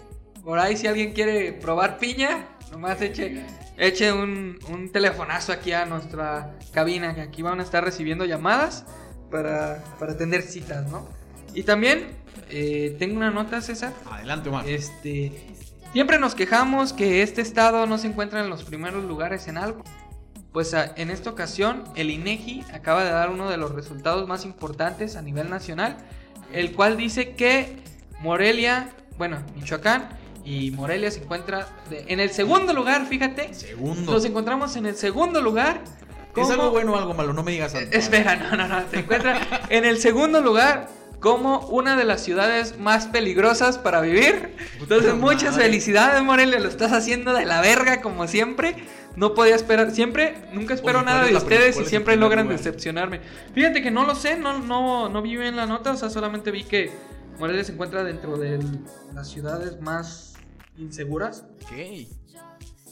por 0.44 0.58
ahí, 0.58 0.76
si 0.76 0.86
alguien 0.86 1.12
quiere 1.12 1.52
probar 1.52 1.98
piña, 1.98 2.46
nomás 2.70 3.00
eche, 3.02 3.44
eche 3.78 4.12
un, 4.12 4.58
un 4.68 4.90
telefonazo 4.90 5.52
aquí 5.52 5.72
a 5.72 5.84
nuestra 5.86 6.56
cabina, 6.72 7.14
que 7.14 7.20
aquí 7.22 7.42
van 7.42 7.60
a 7.60 7.62
estar 7.62 7.84
recibiendo 7.84 8.24
llamadas 8.24 8.84
para, 9.30 9.82
para 9.98 10.16
tener 10.16 10.42
citas, 10.42 10.86
¿no? 10.90 11.08
Y 11.54 11.62
también, 11.62 12.08
eh, 12.50 12.96
tengo 12.98 13.16
una 13.16 13.30
nota, 13.30 13.60
César. 13.60 13.92
Adelante, 14.10 14.48
Omar. 14.48 14.68
Este, 14.68 15.32
siempre 15.92 16.18
nos 16.18 16.34
quejamos 16.34 16.92
que 16.92 17.22
este 17.22 17.40
estado 17.42 17.86
no 17.86 17.98
se 17.98 18.06
encuentra 18.08 18.40
en 18.42 18.50
los 18.50 18.64
primeros 18.64 19.04
lugares 19.04 19.48
en 19.48 19.58
algo. 19.58 19.82
Pues 20.52 20.72
a- 20.74 20.92
en 20.96 21.10
esta 21.10 21.28
ocasión 21.30 21.84
el 21.96 22.10
INEGI 22.10 22.64
acaba 22.72 23.04
de 23.04 23.10
dar 23.10 23.30
uno 23.30 23.50
de 23.50 23.56
los 23.58 23.74
resultados 23.74 24.26
más 24.26 24.44
importantes 24.44 25.16
a 25.16 25.22
nivel 25.22 25.50
nacional, 25.50 25.96
el 26.52 26.72
cual 26.72 26.96
dice 26.96 27.34
que 27.34 27.76
Morelia, 28.20 28.90
bueno, 29.18 29.42
Michoacán 29.54 30.08
y 30.46 30.70
Morelia 30.70 31.10
se 31.10 31.20
encuentra 31.22 31.68
de- 31.90 32.04
en 32.08 32.20
el 32.20 32.30
segundo 32.30 32.72
lugar, 32.72 33.04
fíjate. 33.06 33.52
Segundo. 33.52 34.12
Nos 34.12 34.24
encontramos 34.24 34.76
en 34.76 34.86
el 34.86 34.96
segundo 34.96 35.42
lugar. 35.42 35.80
¿Es 36.36 36.50
algo 36.50 36.70
bueno 36.70 36.92
o 36.92 36.96
algo 36.96 37.14
malo? 37.14 37.32
No 37.32 37.42
me 37.42 37.52
digas 37.52 37.74
algo. 37.74 37.90
Espera, 37.92 38.36
no, 38.36 38.56
no, 38.56 38.68
no. 38.68 38.82
Se 38.90 39.00
encuentra 39.00 39.40
en 39.68 39.84
el 39.84 39.98
segundo 39.98 40.40
lugar 40.40 40.88
como 41.18 41.60
una 41.68 41.96
de 41.96 42.04
las 42.04 42.22
ciudades 42.22 42.78
más 42.78 43.06
peligrosas 43.06 43.78
para 43.78 44.00
vivir. 44.02 44.54
Entonces, 44.78 45.12
Puta 45.12 45.14
muchas 45.26 45.52
madre. 45.52 45.64
felicidades, 45.64 46.22
Morelia. 46.22 46.60
Lo 46.60 46.68
estás 46.68 46.92
haciendo 46.92 47.32
de 47.32 47.44
la 47.46 47.60
verga, 47.60 48.00
como 48.00 48.28
siempre. 48.28 48.76
No 49.16 49.32
podía 49.34 49.54
esperar, 49.56 49.90
siempre, 49.92 50.34
nunca 50.52 50.74
espero 50.74 50.98
Oye, 50.98 51.04
¿cuál 51.06 51.14
nada 51.16 51.24
es 51.24 51.30
de 51.30 51.36
ustedes 51.38 51.80
y 51.80 51.86
siempre 51.86 52.16
logran 52.16 52.48
decepcionarme. 52.48 53.22
Fíjate 53.54 53.82
que 53.82 53.90
no 53.90 54.04
lo 54.04 54.14
sé, 54.14 54.36
no, 54.36 54.58
no, 54.58 55.08
no 55.08 55.22
vi 55.22 55.38
bien 55.38 55.56
la 55.56 55.64
nota, 55.64 55.92
o 55.92 55.96
sea, 55.96 56.10
solamente 56.10 56.50
vi 56.50 56.64
que 56.64 56.92
Morelia 57.38 57.64
se 57.64 57.72
encuentra 57.72 58.04
dentro 58.04 58.36
de 58.36 58.58
las 59.14 59.28
ciudades 59.30 59.80
más 59.80 60.34
inseguras. 60.78 61.44
Ok. 61.64 61.72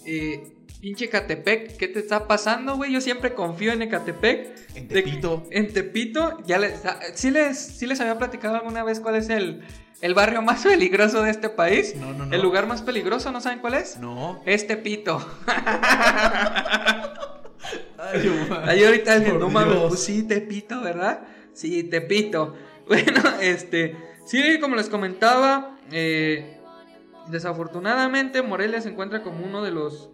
Eh, 0.07 0.53
pinche 0.81 1.09
Catepec, 1.09 1.77
¿qué 1.79 1.89
te 1.89 1.99
está 1.99 2.27
pasando, 2.27 2.77
güey? 2.77 2.93
Yo 2.93 3.01
siempre 3.01 3.35
confío 3.35 3.73
en 3.73 3.83
Ecatepec. 3.83 4.55
En 4.75 4.89
De- 4.89 4.95
Tepito. 5.03 5.45
en 5.51 5.73
Tepito, 5.73 6.39
ya 6.47 6.59
les, 6.59 6.81
¿sí 7.15 7.31
les, 7.31 7.59
sí 7.59 7.87
les 7.87 8.01
había 8.01 8.19
platicado 8.19 8.57
alguna 8.57 8.83
vez 8.85 9.01
cuál 9.01 9.15
es 9.17 9.31
el, 9.31 9.63
el 10.03 10.15
barrio 10.15 10.43
más 10.43 10.63
peligroso 10.67 11.23
de 11.23 11.31
este 11.31 11.49
país. 11.49 11.95
No, 11.97 12.13
no, 12.13 12.27
no. 12.27 12.35
El 12.35 12.43
lugar 12.43 12.67
más 12.67 12.83
peligroso, 12.83 13.33
¿no 13.33 13.41
saben 13.41 13.61
cuál 13.61 13.75
es? 13.75 13.99
No. 13.99 14.43
Es 14.45 14.67
Tepito. 14.67 15.27
Ay. 17.99 18.47
Ahí 18.67 18.85
ahorita 18.85 19.15
alguien, 19.15 19.39
no 19.39 19.49
mames, 19.49 19.79
pues 19.89 20.01
sí, 20.01 20.23
Tepito, 20.25 20.81
¿verdad? 20.83 21.21
Sí, 21.53 21.85
Tepito. 21.85 22.55
Bueno, 22.87 23.23
este, 23.41 23.97
sí, 24.27 24.59
como 24.61 24.77
les 24.77 24.91
comentaba, 24.91 25.79
eh, 25.91 26.54
desafortunadamente 27.29 28.43
Morelia 28.43 28.81
se 28.81 28.91
encuentra 28.91 29.23
como 29.23 29.45
uno 29.45 29.63
de 29.63 29.71
los, 29.71 30.11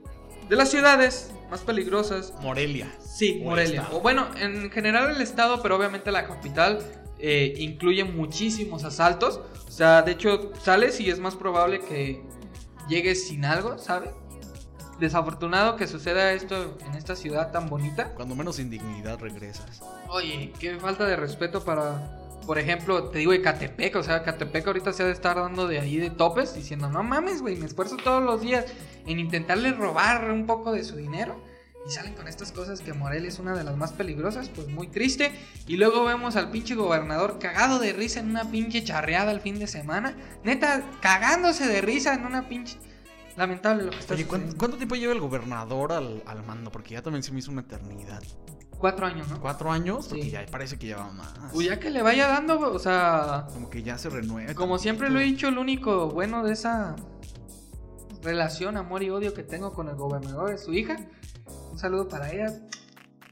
de 0.49 0.57
las 0.57 0.70
ciudades 0.70 1.33
más 1.51 1.61
peligrosas 1.61 2.33
Morelia. 2.40 2.90
Sí, 3.01 3.40
Morelia. 3.42 3.88
O 3.92 4.01
bueno, 4.01 4.29
en 4.37 4.70
general 4.70 5.14
el 5.14 5.20
estado, 5.20 5.62
pero 5.62 5.77
obviamente 5.77 6.11
la 6.12 6.27
capital 6.27 6.79
eh, 7.18 7.55
incluye 7.59 8.05
muchísimos 8.05 8.85
asaltos. 8.85 9.40
O 9.68 9.70
sea, 9.70 10.03
de 10.03 10.12
hecho, 10.12 10.53
sales 10.62 11.01
y 11.01 11.11
es 11.11 11.18
más 11.18 11.37
probable 11.37 11.81
que 11.81 12.23
llegues 12.88 13.29
sin 13.29 13.44
algo, 13.44 13.79
¿sabes? 13.79 14.11
Desafortunado 14.99 15.77
que 15.77 15.87
suceda 15.87 16.33
esto 16.33 16.77
en 16.87 16.94
esta 16.94 17.16
ciudad 17.16 17.53
tan 17.53 17.68
bonita. 17.68 18.12
Cuando 18.14 18.35
menos 18.35 18.57
sin 18.57 18.70
dignidad 18.70 19.18
regresas. 19.18 19.83
Oye, 20.09 20.53
qué 20.59 20.79
falta 20.79 21.07
de 21.07 21.16
respeto 21.16 21.64
para, 21.64 22.18
por 22.46 22.59
ejemplo, 22.59 23.05
te 23.05 23.18
digo 23.18 23.33
Ecatepec. 23.33 23.96
O 23.96 24.03
sea, 24.03 24.22
Catepec 24.22 24.66
ahorita 24.66 24.92
se 24.92 25.03
ha 25.03 25.07
de 25.07 25.12
estar 25.12 25.37
dando 25.37 25.66
de 25.66 25.81
ahí 25.81 25.96
de 25.96 26.11
topes, 26.11 26.55
diciendo, 26.55 26.88
no 26.88 27.03
mames, 27.03 27.42
güey, 27.42 27.57
me 27.57 27.66
esfuerzo 27.66 27.96
todos 27.96 28.22
los 28.22 28.40
días 28.40 28.66
en 29.07 29.18
intentarle 29.18 29.72
robar 29.72 30.31
un 30.31 30.46
poco 30.46 30.72
de 30.72 30.85
su 30.85 30.96
dinero. 30.96 31.40
Y 31.87 31.90
salen 31.90 32.12
con 32.14 32.29
estas 32.29 32.53
cosas 32.53 32.83
que 32.83 32.92
Morelia 32.92 33.29
es 33.29 33.38
una 33.38 33.55
de 33.55 33.64
las 33.64 33.76
más 33.76 33.92
peligrosas, 33.92 34.50
pues 34.50 34.68
muy 34.68 34.88
triste. 34.88 35.33
Y 35.66 35.76
luego 35.76 36.05
vemos 36.05 36.37
al 36.37 36.50
pinche 36.50 36.74
gobernador 36.74 37.38
cagado 37.38 37.79
de 37.79 37.92
risa 37.92 38.20
en 38.20 38.31
una 38.31 38.50
pinche 38.50 38.85
charreada 38.85 39.33
el 39.33 39.40
fin 39.40 39.59
de 39.59 39.66
semana. 39.66 40.14
Neta, 40.44 40.83
cagándose 41.00 41.66
de 41.66 41.81
risa 41.81 42.14
en 42.14 42.26
una 42.26 42.48
pinche... 42.48 42.79
Lamentable 43.37 43.85
lo 43.85 43.90
que 43.90 43.98
está 43.98 44.14
Oye, 44.14 44.26
¿cuánto, 44.26 44.57
cuánto 44.59 44.76
tiempo 44.76 44.96
lleva 44.96 45.14
el 45.14 45.20
gobernador 45.20 45.92
al, 45.92 46.22
al 46.26 46.44
mando? 46.44 46.70
Porque 46.70 46.94
ya 46.94 47.03
también 47.03 47.22
se 47.22 47.33
me 47.33 47.38
hizo 47.38 47.50
una 47.50 47.62
eternidad. 47.62 48.22
Cuatro 48.81 49.07
años, 49.07 49.29
¿no? 49.29 49.40
¿Cuatro 49.40 49.71
años? 49.71 50.07
Porque 50.09 50.23
Sí. 50.25 50.31
ya 50.31 50.45
parece 50.51 50.79
que 50.79 50.87
lleva 50.88 51.11
más. 51.12 51.33
Pues 51.53 51.66
ya 51.66 51.79
que 51.79 51.90
le 51.90 52.01
vaya 52.03 52.27
dando, 52.27 52.59
o 52.59 52.79
sea, 52.79 53.47
Como 53.53 53.69
que 53.71 53.83
ya 53.83 53.99
se 53.99 54.09
renueva. 54.09 54.55
como 54.55 54.79
siempre 54.79 55.11
lo 55.11 55.21
he 55.21 55.25
dicho, 55.25 55.49
el 55.49 55.59
único 55.59 56.09
bueno 56.09 56.43
de 56.43 56.55
esa 56.55 56.97
relación, 58.23 58.77
amor 58.77 59.03
y 59.03 59.11
odio 59.11 59.35
que 59.35 59.43
tengo 59.43 59.73
con 59.73 59.88
el 59.88 59.97
gobernador 59.97 60.53
es 60.53 60.64
su 60.64 60.73
hija. 60.73 60.97
Un 61.73 61.79
saludo 61.79 62.09
para 62.09 62.31
ella. 62.33 62.47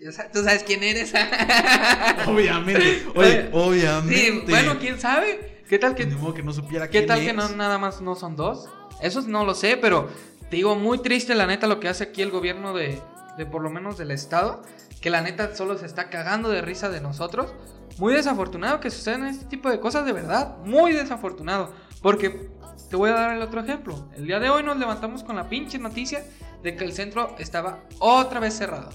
Ya 0.01 0.11
Tú 0.31 0.43
sabes 0.45 0.63
quién 0.65 0.83
eres. 0.83 1.13
Obviamente. 2.27 3.05
Oye, 3.17 3.49
obviamente. 3.53 4.17
Sí, 4.17 4.45
bueno, 4.49 4.79
quién 4.79 5.01
sabe. 5.01 5.63
¿Qué 5.69 5.79
tal 5.79 5.95
que 5.95 6.07
Ni 6.07 6.15
modo 6.15 6.35
que 6.35 6.43
no 6.43 6.53
supiera 6.53 6.87
¿Qué 6.87 6.99
quién 6.99 7.07
tal 7.07 7.21
que 7.21 7.31
es. 7.31 7.35
no 7.35 7.49
nada 7.51 7.79
más 7.79 8.01
no 8.01 8.15
son 8.15 8.37
dos? 8.37 8.69
Eso 9.03 9.21
no 9.23 9.45
lo 9.45 9.55
sé, 9.55 9.77
pero 9.77 10.09
te 10.49 10.57
digo, 10.57 10.75
muy 10.77 10.99
triste 10.99 11.35
la 11.35 11.47
neta 11.47 11.67
lo 11.67 11.79
que 11.81 11.89
hace 11.89 12.05
aquí 12.05 12.23
el 12.23 12.31
gobierno 12.31 12.73
de, 12.75 13.01
de 13.37 13.47
por 13.47 13.61
lo 13.63 13.71
menos 13.71 13.99
del 13.99 14.11
estado, 14.13 14.63
que 15.01 15.11
la 15.11 15.21
neta 15.21 15.55
solo 15.55 15.79
se 15.79 15.87
está 15.87 16.11
cagando 16.11 16.49
de 16.49 16.63
risa 16.63 16.89
de 16.89 17.01
nosotros. 17.01 17.53
Muy 17.99 18.15
desafortunado 18.15 18.81
que 18.81 18.91
sucedan 18.91 19.27
este 19.27 19.47
tipo 19.47 19.71
de 19.71 19.81
cosas 19.81 20.05
de 20.05 20.13
verdad, 20.13 20.59
muy 20.65 20.93
desafortunado, 20.93 21.73
porque 22.01 22.51
te 22.89 22.97
voy 22.97 23.11
a 23.11 23.15
dar 23.15 23.37
el 23.37 23.43
otro 23.43 23.61
ejemplo. 23.61 24.09
El 24.15 24.27
día 24.27 24.39
de 24.39 24.51
hoy 24.51 24.63
nos 24.63 24.77
levantamos 24.77 25.25
con 25.25 25.37
la 25.37 25.49
pinche 25.49 25.79
noticia 25.79 26.25
de 26.63 26.77
que 26.77 26.85
el 26.85 26.93
centro 26.93 27.35
estaba 27.39 27.81
otra 27.99 28.41
vez 28.41 28.55
cerrado. 28.55 28.91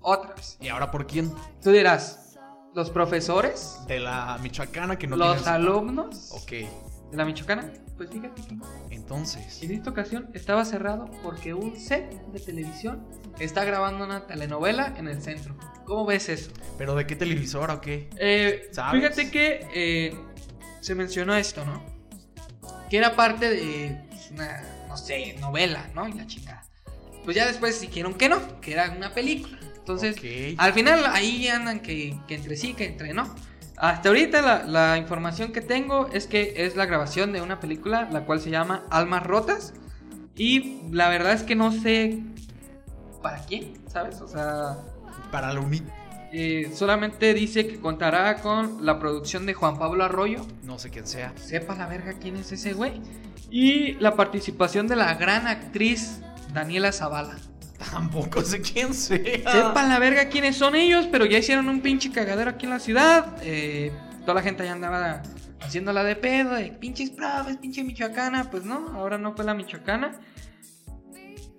Otra 0.00 0.34
vez. 0.34 0.58
¿Y 0.60 0.68
ahora 0.68 0.90
por 0.90 1.06
quién? 1.06 1.32
Tú 1.62 1.70
dirás, 1.70 2.36
los 2.74 2.90
profesores, 2.90 3.78
De 3.86 4.00
la 4.00 4.36
Michoacana 4.42 4.98
que 4.98 5.06
no 5.06 5.16
los 5.16 5.46
alumnos 5.46 6.32
Ok, 6.32 6.68
la 7.16 7.24
Michoacana, 7.24 7.70
pues 7.96 8.10
fíjate 8.10 8.42
que 8.42 8.56
entonces. 8.94 9.62
En 9.62 9.70
esta 9.72 9.90
ocasión 9.90 10.28
estaba 10.34 10.64
cerrado 10.64 11.10
porque 11.22 11.54
un 11.54 11.76
set 11.78 12.10
de 12.32 12.40
televisión 12.40 13.06
está 13.38 13.64
grabando 13.64 14.04
una 14.04 14.26
telenovela 14.26 14.94
en 14.96 15.08
el 15.08 15.20
centro. 15.22 15.56
¿Cómo 15.84 16.06
ves 16.06 16.28
eso? 16.28 16.50
¿Pero 16.78 16.94
de 16.94 17.06
qué 17.06 17.16
televisora 17.16 17.74
o 17.74 17.80
qué? 17.80 18.08
Eh, 18.18 18.68
¿Sabes? 18.72 19.00
fíjate 19.00 19.30
que 19.30 19.66
eh, 19.74 20.14
se 20.80 20.94
mencionó 20.94 21.34
esto, 21.36 21.64
¿no? 21.64 21.82
Que 22.90 22.96
era 22.98 23.14
parte 23.16 23.50
de 23.50 24.00
pues, 24.08 24.30
una, 24.30 24.62
no 24.88 24.96
sé, 24.96 25.36
novela, 25.40 25.90
¿no? 25.94 26.08
Y 26.08 26.12
la 26.12 26.26
chingada. 26.26 26.62
Pues 27.24 27.36
ya 27.36 27.46
después 27.46 27.80
dijeron 27.80 28.14
que 28.14 28.28
no, 28.28 28.60
que 28.60 28.72
era 28.72 28.90
una 28.90 29.12
película. 29.12 29.58
Entonces, 29.76 30.16
Ok. 30.16 30.24
al 30.58 30.72
final 30.72 31.04
ahí 31.12 31.46
andan 31.48 31.80
que, 31.80 32.18
que 32.26 32.34
entre 32.36 32.56
sí, 32.56 32.74
que 32.74 32.86
entre 32.86 33.12
no. 33.12 33.34
Hasta 33.76 34.08
ahorita 34.08 34.40
la, 34.42 34.62
la 34.64 34.98
información 34.98 35.52
que 35.52 35.60
tengo 35.60 36.08
es 36.12 36.26
que 36.26 36.54
es 36.64 36.76
la 36.76 36.86
grabación 36.86 37.32
de 37.32 37.42
una 37.42 37.58
película 37.60 38.08
la 38.12 38.24
cual 38.24 38.40
se 38.40 38.50
llama 38.50 38.84
Almas 38.90 39.24
Rotas. 39.24 39.74
Y 40.36 40.82
la 40.90 41.08
verdad 41.08 41.32
es 41.32 41.42
que 41.42 41.54
no 41.54 41.70
sé 41.72 42.22
para 43.22 43.38
quién, 43.46 43.72
¿sabes? 43.88 44.20
O 44.20 44.28
sea, 44.28 44.78
Para 45.30 45.52
la 45.52 45.60
uni... 45.60 45.82
eh, 46.32 46.70
solamente 46.74 47.32
dice 47.34 47.66
que 47.66 47.80
contará 47.80 48.36
con 48.42 48.84
la 48.84 48.98
producción 48.98 49.46
de 49.46 49.54
Juan 49.54 49.78
Pablo 49.78 50.04
Arroyo. 50.04 50.46
No 50.62 50.78
sé 50.78 50.90
quién 50.90 51.06
sea. 51.06 51.32
Sepa 51.36 51.74
la 51.74 51.86
verga 51.86 52.14
quién 52.20 52.36
es 52.36 52.52
ese 52.52 52.72
güey. 52.74 53.00
Y 53.50 53.92
la 53.94 54.14
participación 54.16 54.88
de 54.88 54.96
la 54.96 55.14
gran 55.14 55.46
actriz 55.46 56.20
Daniela 56.52 56.92
Zavala. 56.92 57.36
Tampoco 57.78 58.42
sé 58.42 58.60
quién 58.60 58.94
sea. 58.94 59.18
Sepan 59.18 59.88
la 59.88 59.98
verga 59.98 60.28
quiénes 60.28 60.56
son 60.56 60.74
ellos, 60.74 61.08
pero 61.10 61.26
ya 61.26 61.38
hicieron 61.38 61.68
un 61.68 61.80
pinche 61.80 62.10
cagadero 62.10 62.50
aquí 62.50 62.66
en 62.66 62.70
la 62.70 62.78
ciudad. 62.78 63.36
eh, 63.42 63.92
toda 64.20 64.34
la 64.34 64.42
gente 64.42 64.62
allá 64.62 64.72
andaba 64.72 65.22
haciéndola 65.60 66.02
de 66.04 66.16
pedo, 66.16 66.54
de 66.54 66.72
pinches 66.72 67.10
profes, 67.10 67.56
pinche 67.58 67.82
michoacana. 67.84 68.50
Pues 68.50 68.64
no, 68.64 68.88
ahora 68.94 69.18
no 69.18 69.34
fue 69.34 69.44
la 69.44 69.54
michoacana. 69.54 70.12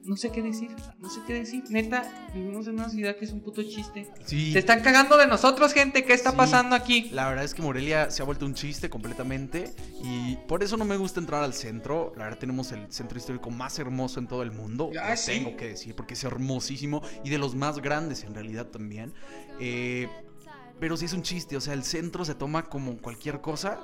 No 0.05 0.15
sé 0.17 0.29
qué 0.31 0.41
decir, 0.43 0.69
no 0.99 1.09
sé 1.09 1.19
qué 1.25 1.33
decir. 1.33 1.63
Neta, 1.69 2.03
vivimos 2.33 2.67
en 2.67 2.75
una 2.75 2.89
ciudad 2.89 3.15
que 3.15 3.25
es 3.25 3.31
un 3.31 3.41
puto 3.41 3.63
chiste. 3.63 4.07
Sí. 4.25 4.53
Se 4.53 4.59
están 4.59 4.81
cagando 4.81 5.17
de 5.17 5.25
nosotros, 5.25 5.73
gente. 5.73 6.05
¿Qué 6.05 6.13
está 6.13 6.29
Sí. 6.31 6.37
pasando 6.37 6.75
aquí? 6.75 7.09
La 7.11 7.27
verdad 7.27 7.43
es 7.43 7.53
que 7.55 7.63
Morelia 7.63 8.11
se 8.11 8.21
ha 8.21 8.25
vuelto 8.25 8.45
un 8.45 8.53
chiste 8.53 8.89
completamente 8.89 9.73
y 10.03 10.35
por 10.47 10.61
eso 10.63 10.77
no 10.77 10.85
me 10.85 10.95
gusta 10.97 11.19
entrar 11.19 11.43
al 11.43 11.53
centro. 11.55 12.13
La 12.17 12.25
verdad 12.25 12.37
tenemos 12.39 12.71
el 12.71 12.91
centro 12.91 13.17
histórico 13.17 13.49
más 13.49 13.79
hermoso 13.79 14.19
en 14.19 14.27
todo 14.27 14.43
el 14.43 14.51
mundo. 14.51 14.91
Ah, 15.01 15.15
sí. 15.17 15.31
tengo 15.31 15.57
que 15.57 15.69
decir 15.69 15.95
porque 15.95 16.13
es 16.13 16.23
hermosísimo 16.23 17.01
y 17.23 17.31
de 17.31 17.37
los 17.39 17.55
más 17.55 17.79
grandes 17.79 18.23
en 18.23 18.35
realidad 18.35 18.67
también. 18.67 19.11
Eh, 19.59 20.07
pero 20.79 20.97
sí 20.97 21.05
es 21.05 21.13
un 21.13 21.23
chiste, 21.23 21.57
o 21.57 21.61
sea, 21.61 21.73
el 21.73 21.83
centro 21.83 22.25
se 22.25 22.35
toma 22.35 22.63
como 22.69 22.97
cualquier 22.97 23.41
cosa 23.41 23.79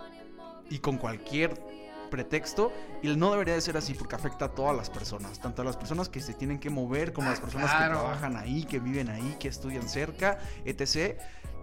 y 0.70 0.80
con 0.80 0.98
cualquier 0.98 1.54
pretexto 2.12 2.72
y 3.02 3.16
no 3.16 3.32
debería 3.32 3.56
de 3.56 3.62
ser 3.62 3.76
así 3.78 3.96
porque 3.96 4.14
afecta 4.16 4.46
a 4.46 4.50
todas 4.50 4.78
las 4.78 4.92
personas, 4.92 5.40
tanto 5.40 5.64
a 5.64 5.66
las 5.66 5.78
personas 5.78 6.10
que 6.10 6.22
se 6.22 6.36
tienen 6.36 6.60
que 6.60 6.70
mover 6.70 7.14
como 7.14 7.28
a 7.28 7.32
las 7.32 7.40
personas 7.40 7.72
claro. 7.72 7.96
que 7.96 8.00
trabajan 8.00 8.38
ahí, 8.38 8.66
que 8.66 8.78
viven 8.78 9.10
ahí, 9.10 9.38
que 9.40 9.48
estudian 9.48 9.90
cerca, 9.90 10.38
etc. 10.66 11.18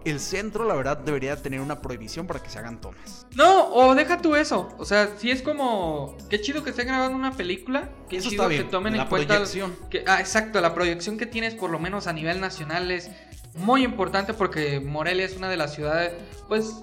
El 0.05 0.19
centro, 0.19 0.65
la 0.65 0.75
verdad, 0.75 0.97
debería 0.97 1.35
tener 1.41 1.59
una 1.59 1.81
prohibición 1.81 2.25
para 2.25 2.41
que 2.41 2.49
se 2.49 2.57
hagan 2.57 2.79
tomas. 2.79 3.27
No, 3.35 3.73
o 3.73 3.95
deja 3.95 4.21
tú 4.21 4.35
eso. 4.35 4.69
O 4.77 4.85
sea, 4.85 5.09
si 5.17 5.29
es 5.29 5.41
como. 5.41 6.17
Qué 6.29 6.39
chido 6.39 6.63
que 6.63 6.69
estén 6.69 6.87
grabando 6.87 7.17
una 7.17 7.33
película. 7.33 7.89
Qué 8.09 8.17
Eso 8.17 8.29
chido 8.29 8.43
está 8.43 8.49
bien, 8.49 8.63
que 8.63 8.69
tomen 8.69 8.95
la 8.95 9.03
en 9.03 9.09
cuenta. 9.09 9.35
proyección. 9.35 9.75
Que, 9.89 10.05
ah, 10.07 10.19
exacto, 10.21 10.61
la 10.61 10.73
proyección 10.73 11.17
que 11.17 11.25
tienes, 11.25 11.53
por 11.53 11.69
lo 11.69 11.79
menos 11.79 12.07
a 12.07 12.13
nivel 12.13 12.39
nacional, 12.39 12.91
es 12.91 13.11
muy 13.55 13.83
importante 13.83 14.33
porque 14.33 14.79
Morelia 14.79 15.25
es 15.25 15.35
una 15.35 15.49
de 15.49 15.57
las 15.57 15.73
ciudades, 15.73 16.13
pues, 16.47 16.75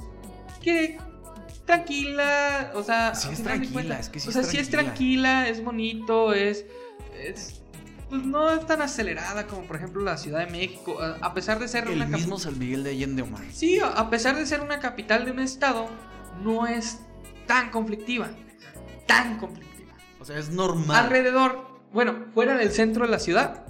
que 0.61 0.99
tranquila, 1.67 2.73
o 2.75 2.83
sea, 2.83 3.15
Sí 3.15 3.29
es 3.33 3.43
tranquila, 3.43 3.99
es 3.99 4.09
que 4.09 4.21
sí 4.21 4.29
o 4.29 4.31
es 4.31 4.35
sea, 4.35 4.45
sí 4.45 4.59
es 4.59 4.71
tranquila. 4.71 5.49
es 5.49 5.63
bonito, 5.63 6.33
es, 6.33 6.65
es, 7.23 7.61
pues 8.09 8.25
no 8.25 8.51
es 8.51 8.65
tan 8.67 8.81
acelerada 8.81 9.47
como 9.47 9.63
por 9.67 9.77
ejemplo 9.77 10.03
la 10.03 10.17
Ciudad 10.17 10.47
de 10.47 10.51
México, 10.51 10.99
a 11.01 11.35
pesar 11.35 11.59
de 11.59 11.69
ser 11.69 11.89
El 11.89 11.97
una 11.97 12.07
mismo 12.07 12.39
San 12.39 12.59
Miguel 12.59 12.85
de 12.85 12.91
Allende 12.91 13.23
Omar. 13.23 13.45
Sí, 13.53 13.81
a 13.83 14.09
pesar 14.09 14.37
de 14.37 14.47
ser 14.47 14.61
una 14.61 14.79
capital 14.79 15.25
de 15.25 15.33
un 15.33 15.41
estado, 15.41 15.89
no 16.43 16.67
es 16.67 17.01
tan 17.47 17.71
conflictiva. 17.71 18.31
Tan 19.07 19.39
conflictiva. 19.39 19.93
O 20.21 20.25
sea, 20.25 20.39
es 20.39 20.51
normal. 20.51 21.05
Alrededor, 21.05 21.81
bueno, 21.93 22.27
fuera 22.33 22.57
del 22.57 22.71
centro 22.71 23.05
de 23.05 23.11
la 23.11 23.19
ciudad, 23.19 23.65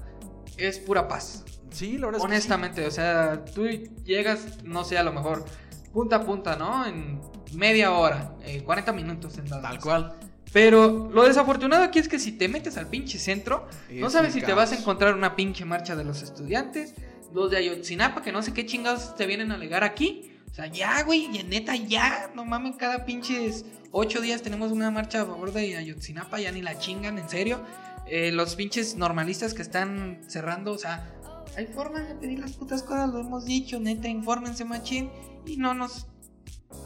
es 0.57 0.79
pura 0.79 1.09
paz. 1.09 1.45
Sí, 1.71 1.99
la 1.99 2.07
verdad 2.07 2.21
es 2.21 2.27
que 2.27 2.33
Honestamente, 2.33 2.87
o 2.87 2.91
sea, 2.91 3.45
tú 3.45 3.67
llegas, 4.05 4.63
no 4.65 4.85
sé, 4.85 4.97
a 4.97 5.03
lo 5.03 5.13
mejor 5.13 5.45
punta 5.93 6.17
a 6.17 6.25
punta, 6.25 6.57
¿no? 6.57 6.87
En 6.87 7.21
media 7.57 7.93
hora, 7.93 8.35
eh, 8.45 8.63
40 8.63 8.93
minutos 8.93 9.33
sentado. 9.33 9.63
Tal 9.63 9.81
cual. 9.81 10.17
Pero 10.53 11.11
lo 11.13 11.25
desafortunado 11.25 11.83
aquí 11.83 11.99
es 11.99 12.09
que 12.09 12.19
si 12.19 12.33
te 12.33 12.49
metes 12.49 12.77
al 12.77 12.87
pinche 12.87 13.19
centro, 13.19 13.69
no 13.91 14.07
Es 14.07 14.13
sabes 14.13 14.33
si 14.33 14.41
te 14.41 14.53
vas 14.55 14.73
a 14.73 14.77
encontrar 14.77 15.15
una 15.15 15.37
pinche 15.37 15.65
marcha 15.65 15.97
de 15.97 16.05
los 16.05 16.23
estudiantes, 16.23 16.95
los 17.35 17.51
de 17.51 17.59
Ayotzinapa, 17.59 18.23
que 18.23 18.33
no 18.33 18.43
sé 18.43 18.55
qué 18.55 18.65
chingados 18.65 19.17
te 19.17 19.27
vienen 19.27 19.53
a 19.53 19.57
alegar 19.57 19.85
aquí. 19.85 20.33
O 20.51 20.55
sea, 20.55 20.69
ya, 20.69 21.03
güey, 21.03 21.25
y 21.25 21.43
neta, 21.43 21.77
ya, 21.77 22.31
no 22.35 22.47
mames, 22.47 22.77
cada 22.77 23.05
pinches 23.05 23.67
ocho 23.91 24.21
días 24.21 24.41
tenemos 24.41 24.73
una 24.73 24.91
marcha 24.91 25.23
a 25.23 25.27
favor 25.27 25.53
de 25.53 25.77
Ayotzinapa, 25.77 26.41
ya 26.41 26.53
ni 26.53 26.63
la 26.63 26.79
chingan, 26.79 27.19
en 27.19 27.29
serio. 27.29 27.61
Eh, 28.07 28.33
los 28.33 28.55
pinches 28.55 28.97
normalistas 28.97 29.53
que 29.53 29.63
están 29.63 30.21
cerrando, 30.29 30.73
o 30.73 30.79
sea, 30.79 31.13
hay 31.57 31.67
formas 31.67 32.09
de 32.09 32.15
pedir 32.15 32.39
las 32.39 32.53
putas 32.53 32.83
cosas, 32.83 33.11
lo 33.11 33.21
hemos 33.21 33.45
dicho, 33.45 33.81
neta, 33.81 34.09
infórmense, 34.09 34.65
machín, 34.65 35.11
y 35.45 35.57
no 35.57 35.75
nos 35.75 36.07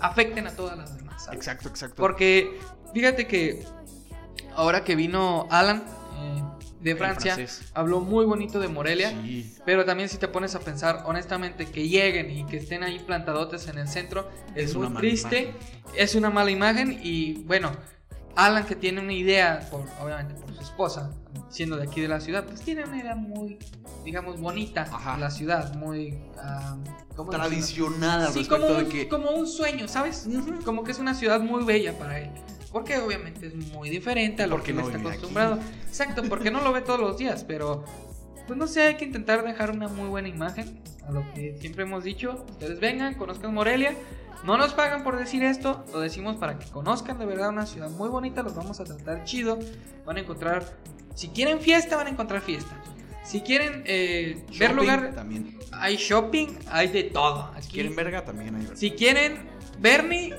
afecten 0.00 0.46
a 0.46 0.54
todas 0.54 0.76
las 0.76 0.96
demás, 0.96 1.24
¿sabes? 1.24 1.38
Exacto, 1.38 1.68
exacto. 1.68 1.96
Porque 1.96 2.58
fíjate 2.92 3.26
que 3.26 3.64
ahora 4.54 4.84
que 4.84 4.96
vino 4.96 5.46
Alan 5.50 5.84
eh, 6.18 6.42
de 6.80 6.96
Francia, 6.96 7.36
habló 7.74 8.00
muy 8.00 8.24
bonito 8.24 8.58
de 8.60 8.68
Morelia. 8.68 9.10
Sí. 9.10 9.54
Pero 9.64 9.84
también 9.84 10.08
si 10.08 10.18
te 10.18 10.28
pones 10.28 10.54
a 10.54 10.60
pensar, 10.60 11.02
honestamente, 11.06 11.66
que 11.66 11.88
lleguen 11.88 12.30
y 12.30 12.46
que 12.46 12.56
estén 12.56 12.82
ahí 12.82 12.98
plantadotes 12.98 13.68
en 13.68 13.78
el 13.78 13.88
centro 13.88 14.30
es, 14.54 14.70
Es 14.70 14.76
muy 14.76 14.88
triste, 14.94 15.54
es 15.94 16.14
una 16.14 16.30
mala 16.30 16.50
imagen 16.50 16.98
y 17.02 17.44
bueno, 17.44 17.72
Alan 18.36 18.64
que 18.64 18.76
tiene 18.76 19.00
una 19.00 19.12
idea, 19.12 19.66
por, 19.70 19.84
obviamente 20.02 20.34
por 20.34 20.54
su 20.54 20.60
esposa, 20.62 21.10
siendo 21.50 21.76
de 21.76 21.84
aquí 21.84 22.00
de 22.00 22.08
la 22.08 22.20
ciudad, 22.20 22.44
pues 22.44 22.60
tiene 22.60 22.84
una 22.84 22.98
idea 22.98 23.14
muy, 23.16 23.58
digamos, 24.04 24.40
bonita 24.40 24.82
Ajá. 24.82 25.14
de 25.14 25.20
la 25.20 25.30
ciudad, 25.30 25.74
muy... 25.74 26.18
ah, 26.38 26.76
¿cómo 27.16 27.30
decirlo? 27.32 27.48
Tradicional 27.48 28.20
al 28.22 28.32
Sí, 28.32 28.38
respecto 28.40 28.66
como 28.66 28.78
de 28.78 28.84
un, 28.84 28.90
que. 28.90 29.08
como 29.08 29.30
un 29.32 29.46
sueño, 29.46 29.88
¿sabes? 29.88 30.28
Como 30.64 30.84
que 30.84 30.92
es 30.92 30.98
una 30.98 31.14
ciudad 31.14 31.40
muy 31.40 31.64
bella 31.64 31.98
para 31.98 32.20
él. 32.20 32.30
Porque 32.72 32.98
obviamente 32.98 33.48
es 33.48 33.54
muy 33.72 33.90
diferente 33.90 34.44
a 34.44 34.46
lo 34.46 34.62
que 34.62 34.70
él 34.70 34.76
no 34.76 34.82
está 34.84 34.96
vive 34.98 35.08
aquí. 35.10 35.18
acostumbrado. 35.18 35.58
Exacto, 35.88 36.22
porque 36.28 36.52
no 36.52 36.60
lo 36.60 36.72
ve 36.72 36.82
todos 36.82 37.00
los 37.00 37.18
días, 37.18 37.44
pero 37.44 37.84
pues 38.50 38.58
no 38.58 38.66
sé, 38.66 38.82
hay 38.82 38.96
que 38.96 39.04
intentar 39.04 39.44
dejar 39.44 39.70
una 39.70 39.86
muy 39.86 40.08
buena 40.08 40.26
imagen 40.26 40.80
a 41.06 41.12
lo 41.12 41.22
que 41.34 41.56
siempre 41.60 41.84
hemos 41.84 42.02
dicho. 42.02 42.44
Ustedes 42.50 42.80
vengan, 42.80 43.14
conozcan 43.14 43.54
Morelia. 43.54 43.94
No 44.42 44.58
nos 44.58 44.74
pagan 44.74 45.04
por 45.04 45.16
decir 45.16 45.44
esto, 45.44 45.84
lo 45.92 46.00
decimos 46.00 46.34
para 46.34 46.58
que 46.58 46.66
conozcan 46.68 47.16
de 47.20 47.26
verdad 47.26 47.50
una 47.50 47.64
ciudad 47.64 47.88
muy 47.90 48.08
bonita, 48.08 48.42
los 48.42 48.56
vamos 48.56 48.80
a 48.80 48.84
tratar 48.84 49.22
chido. 49.22 49.60
Van 50.04 50.16
a 50.16 50.20
encontrar, 50.22 50.64
si 51.14 51.28
quieren 51.28 51.60
fiesta, 51.60 51.94
van 51.94 52.08
a 52.08 52.10
encontrar 52.10 52.40
fiesta. 52.40 52.74
Si 53.22 53.40
quieren 53.42 53.84
eh, 53.86 54.44
ver 54.58 54.74
lugar, 54.74 55.12
También. 55.14 55.56
hay 55.70 55.94
shopping, 55.94 56.48
hay 56.72 56.88
de 56.88 57.04
todo. 57.04 57.52
Si 57.60 57.70
quieren 57.70 57.94
verga, 57.94 58.24
también 58.24 58.52
hay 58.56 58.62
verga. 58.62 58.76
Si 58.76 58.90
quieren 58.90 59.48
Bernie, 59.78 60.34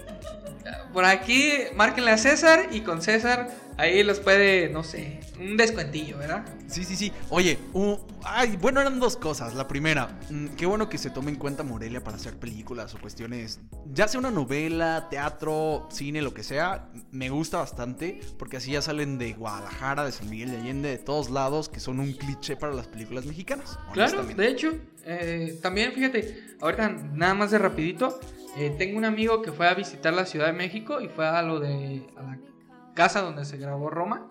por 0.91 1.05
aquí 1.05 1.49
márquenle 1.75 2.11
a 2.11 2.17
César 2.17 2.67
y 2.71 2.81
con 2.81 3.01
César 3.01 3.47
ahí 3.81 4.03
los 4.03 4.19
puede, 4.19 4.69
no 4.69 4.83
sé, 4.83 5.19
un 5.39 5.57
descuentillo, 5.57 6.17
¿verdad? 6.19 6.45
Sí, 6.67 6.83
sí, 6.83 6.95
sí. 6.95 7.11
Oye, 7.29 7.57
uh, 7.73 7.97
ay, 8.23 8.55
bueno, 8.57 8.79
eran 8.79 8.99
dos 8.99 9.17
cosas. 9.17 9.55
La 9.55 9.67
primera, 9.67 10.19
mm, 10.29 10.49
qué 10.49 10.67
bueno 10.67 10.87
que 10.87 10.99
se 10.99 11.09
tome 11.09 11.31
en 11.31 11.37
cuenta 11.37 11.63
Morelia 11.63 12.03
para 12.03 12.17
hacer 12.17 12.37
películas 12.37 12.93
o 12.93 12.99
cuestiones, 12.99 13.59
ya 13.91 14.07
sea 14.07 14.19
una 14.19 14.29
novela, 14.29 15.07
teatro, 15.09 15.87
cine, 15.91 16.21
lo 16.21 16.33
que 16.33 16.43
sea, 16.43 16.89
me 17.11 17.29
gusta 17.29 17.57
bastante 17.57 18.19
porque 18.37 18.57
así 18.57 18.71
ya 18.71 18.81
salen 18.81 19.17
de 19.17 19.33
Guadalajara, 19.33 20.05
de 20.05 20.11
San 20.11 20.29
Miguel 20.29 20.51
de 20.51 20.57
Allende, 20.57 20.89
de 20.89 20.99
todos 20.99 21.31
lados, 21.31 21.67
que 21.67 21.79
son 21.79 21.99
un 21.99 22.13
cliché 22.13 22.55
para 22.55 22.73
las 22.73 22.87
películas 22.87 23.25
mexicanas. 23.25 23.79
Claro, 23.93 24.23
de 24.23 24.47
hecho, 24.47 24.73
eh, 25.05 25.57
también 25.61 25.91
fíjate, 25.93 26.55
ahorita 26.61 26.89
nada 27.13 27.33
más 27.33 27.49
de 27.49 27.57
rapidito, 27.57 28.19
eh, 28.57 28.75
tengo 28.77 28.99
un 28.99 29.05
amigo 29.05 29.41
que 29.41 29.51
fue 29.51 29.67
a 29.67 29.73
visitar 29.73 30.13
la 30.13 30.27
Ciudad 30.27 30.45
de 30.45 30.53
México 30.53 31.01
y 31.01 31.07
fue 31.07 31.27
a 31.27 31.41
lo 31.41 31.59
de 31.59 32.05
a 32.15 32.21
la 32.21 32.37
casa 32.93 33.21
donde 33.21 33.45
se 33.45 33.57
grabó 33.57 33.89
Roma. 33.89 34.27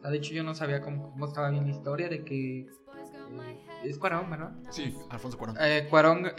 Sea, 0.00 0.10
de 0.10 0.16
hecho, 0.16 0.34
yo 0.34 0.42
no 0.42 0.54
sabía 0.54 0.80
cómo, 0.80 1.10
cómo 1.10 1.26
estaba 1.26 1.50
bien 1.50 1.64
la 1.64 1.70
historia 1.70 2.08
de 2.08 2.24
que 2.24 2.60
eh, 2.60 3.62
es 3.84 3.98
Cuarón, 3.98 4.30
¿verdad? 4.30 4.52
Sí, 4.70 4.96
Alfonso 5.10 5.38
Cuarón. 5.38 5.56
Eh, 5.60 5.86
Cuarón, 5.88 6.32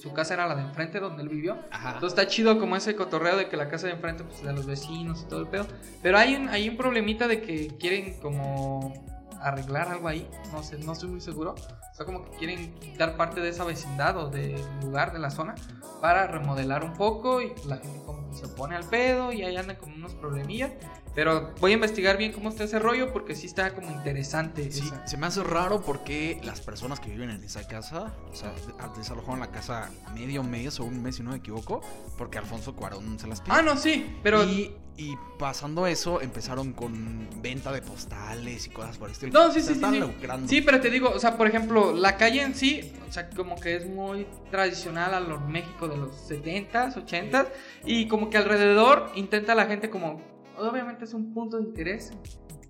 su 0.00 0.12
casa 0.12 0.34
era 0.34 0.46
la 0.46 0.54
de 0.54 0.62
enfrente 0.62 1.00
donde 1.00 1.22
él 1.22 1.28
vivió. 1.28 1.58
Ajá. 1.70 1.94
Entonces 1.94 2.18
está 2.18 2.30
chido 2.30 2.58
como 2.58 2.76
ese 2.76 2.94
cotorreo 2.94 3.36
de 3.36 3.48
que 3.48 3.56
la 3.56 3.68
casa 3.68 3.86
de 3.86 3.94
enfrente, 3.94 4.24
pues 4.24 4.42
de 4.42 4.52
los 4.52 4.66
vecinos 4.66 5.22
y 5.22 5.28
todo 5.28 5.40
el 5.40 5.48
pedo. 5.48 5.66
Pero 6.02 6.18
hay 6.18 6.36
un, 6.36 6.48
hay 6.48 6.68
un 6.68 6.76
problemita 6.76 7.28
de 7.28 7.42
que 7.42 7.68
quieren 7.78 8.18
como 8.20 8.92
arreglar 9.40 9.88
algo 9.88 10.08
ahí. 10.08 10.28
No 10.52 10.62
sé, 10.62 10.78
no 10.78 10.92
estoy 10.92 11.08
muy 11.08 11.20
seguro. 11.20 11.54
O 11.54 11.94
sea, 11.94 12.06
como 12.06 12.24
que 12.24 12.36
quieren 12.38 12.74
quitar 12.74 13.16
parte 13.16 13.40
de 13.40 13.48
esa 13.48 13.64
vecindad 13.64 14.16
o 14.16 14.30
del 14.30 14.60
lugar 14.82 15.12
de 15.12 15.18
la 15.18 15.30
zona 15.30 15.54
para 16.00 16.26
remodelar 16.26 16.84
un 16.84 16.94
poco 16.94 17.40
y 17.40 17.52
la 17.66 17.78
gente 17.78 18.02
como 18.04 18.28
que 18.28 18.36
se 18.36 18.48
pone 18.48 18.76
al 18.76 18.84
pedo 18.84 19.32
y 19.32 19.42
ahí 19.42 19.56
andan 19.56 19.76
con 19.76 19.92
unos 19.92 20.14
problemillas. 20.14 20.72
Pero 21.16 21.52
voy 21.60 21.72
a 21.72 21.74
investigar 21.74 22.16
bien 22.18 22.30
cómo 22.30 22.50
está 22.50 22.62
ese 22.64 22.78
rollo 22.78 23.12
porque 23.12 23.34
sí 23.34 23.46
está 23.46 23.74
como 23.74 23.90
interesante. 23.90 24.70
Sí, 24.70 24.84
esa- 24.86 25.04
se 25.06 25.16
me 25.16 25.26
hace 25.26 25.42
raro 25.42 25.80
porque 25.80 26.38
las 26.44 26.60
personas 26.60 27.00
que 27.00 27.10
viven 27.10 27.30
en 27.30 27.42
esa 27.42 27.66
casa, 27.66 28.14
o 28.30 28.34
sea, 28.36 28.50
de- 28.50 28.98
desalojaron 28.98 29.40
la 29.40 29.50
casa 29.50 29.90
medio 30.14 30.44
mes 30.44 30.78
o 30.78 30.84
un 30.84 31.02
mes, 31.02 31.16
si 31.16 31.22
no 31.24 31.30
me 31.30 31.38
equivoco, 31.38 31.80
porque 32.18 32.38
Alfonso 32.38 32.76
Cuarón 32.76 33.18
se 33.18 33.26
las 33.26 33.40
pidió. 33.40 33.54
Ah, 33.54 33.62
no, 33.62 33.76
sí, 33.76 34.14
pero... 34.22 34.44
Y, 34.44 34.76
y 34.98 35.14
pasando 35.38 35.86
eso, 35.86 36.20
empezaron 36.22 36.72
con 36.72 37.28
venta 37.42 37.70
de 37.72 37.82
postales 37.82 38.66
y 38.66 38.70
cosas 38.70 38.96
por 38.98 39.08
el 39.08 39.12
estilo. 39.12 39.32
No, 39.32 39.50
sí, 39.52 39.60
sí, 39.60 39.66
sí, 39.68 39.72
están 39.72 39.92
sí. 39.94 40.00
lucrando. 40.00 40.48
Sí, 40.48 40.60
pero 40.62 40.80
te 40.80 40.90
digo, 40.90 41.10
o 41.10 41.18
sea, 41.18 41.36
por 41.38 41.46
ejemplo, 41.46 41.92
la 41.94 42.16
calle 42.18 42.42
en 42.42 42.54
sí, 42.54 42.92
o 43.08 43.12
sea, 43.12 43.28
como 43.30 43.56
que 43.60 43.76
es 43.76 43.86
muy 43.86 44.26
tradicional 44.50 45.12
a 45.14 45.20
los 45.20 45.40
México 45.48 45.88
de 45.88 45.96
los 45.98 46.12
70s, 46.30 46.94
80s, 46.96 47.46
y 47.86 48.06
como 48.08 48.28
que 48.30 48.36
alrededor 48.38 49.10
intenta 49.14 49.54
la 49.54 49.66
gente 49.66 49.90
como, 49.90 50.20
obviamente 50.58 51.04
es 51.04 51.14
un 51.14 51.32
punto 51.32 51.56
de 51.58 51.64
interés, 51.64 52.12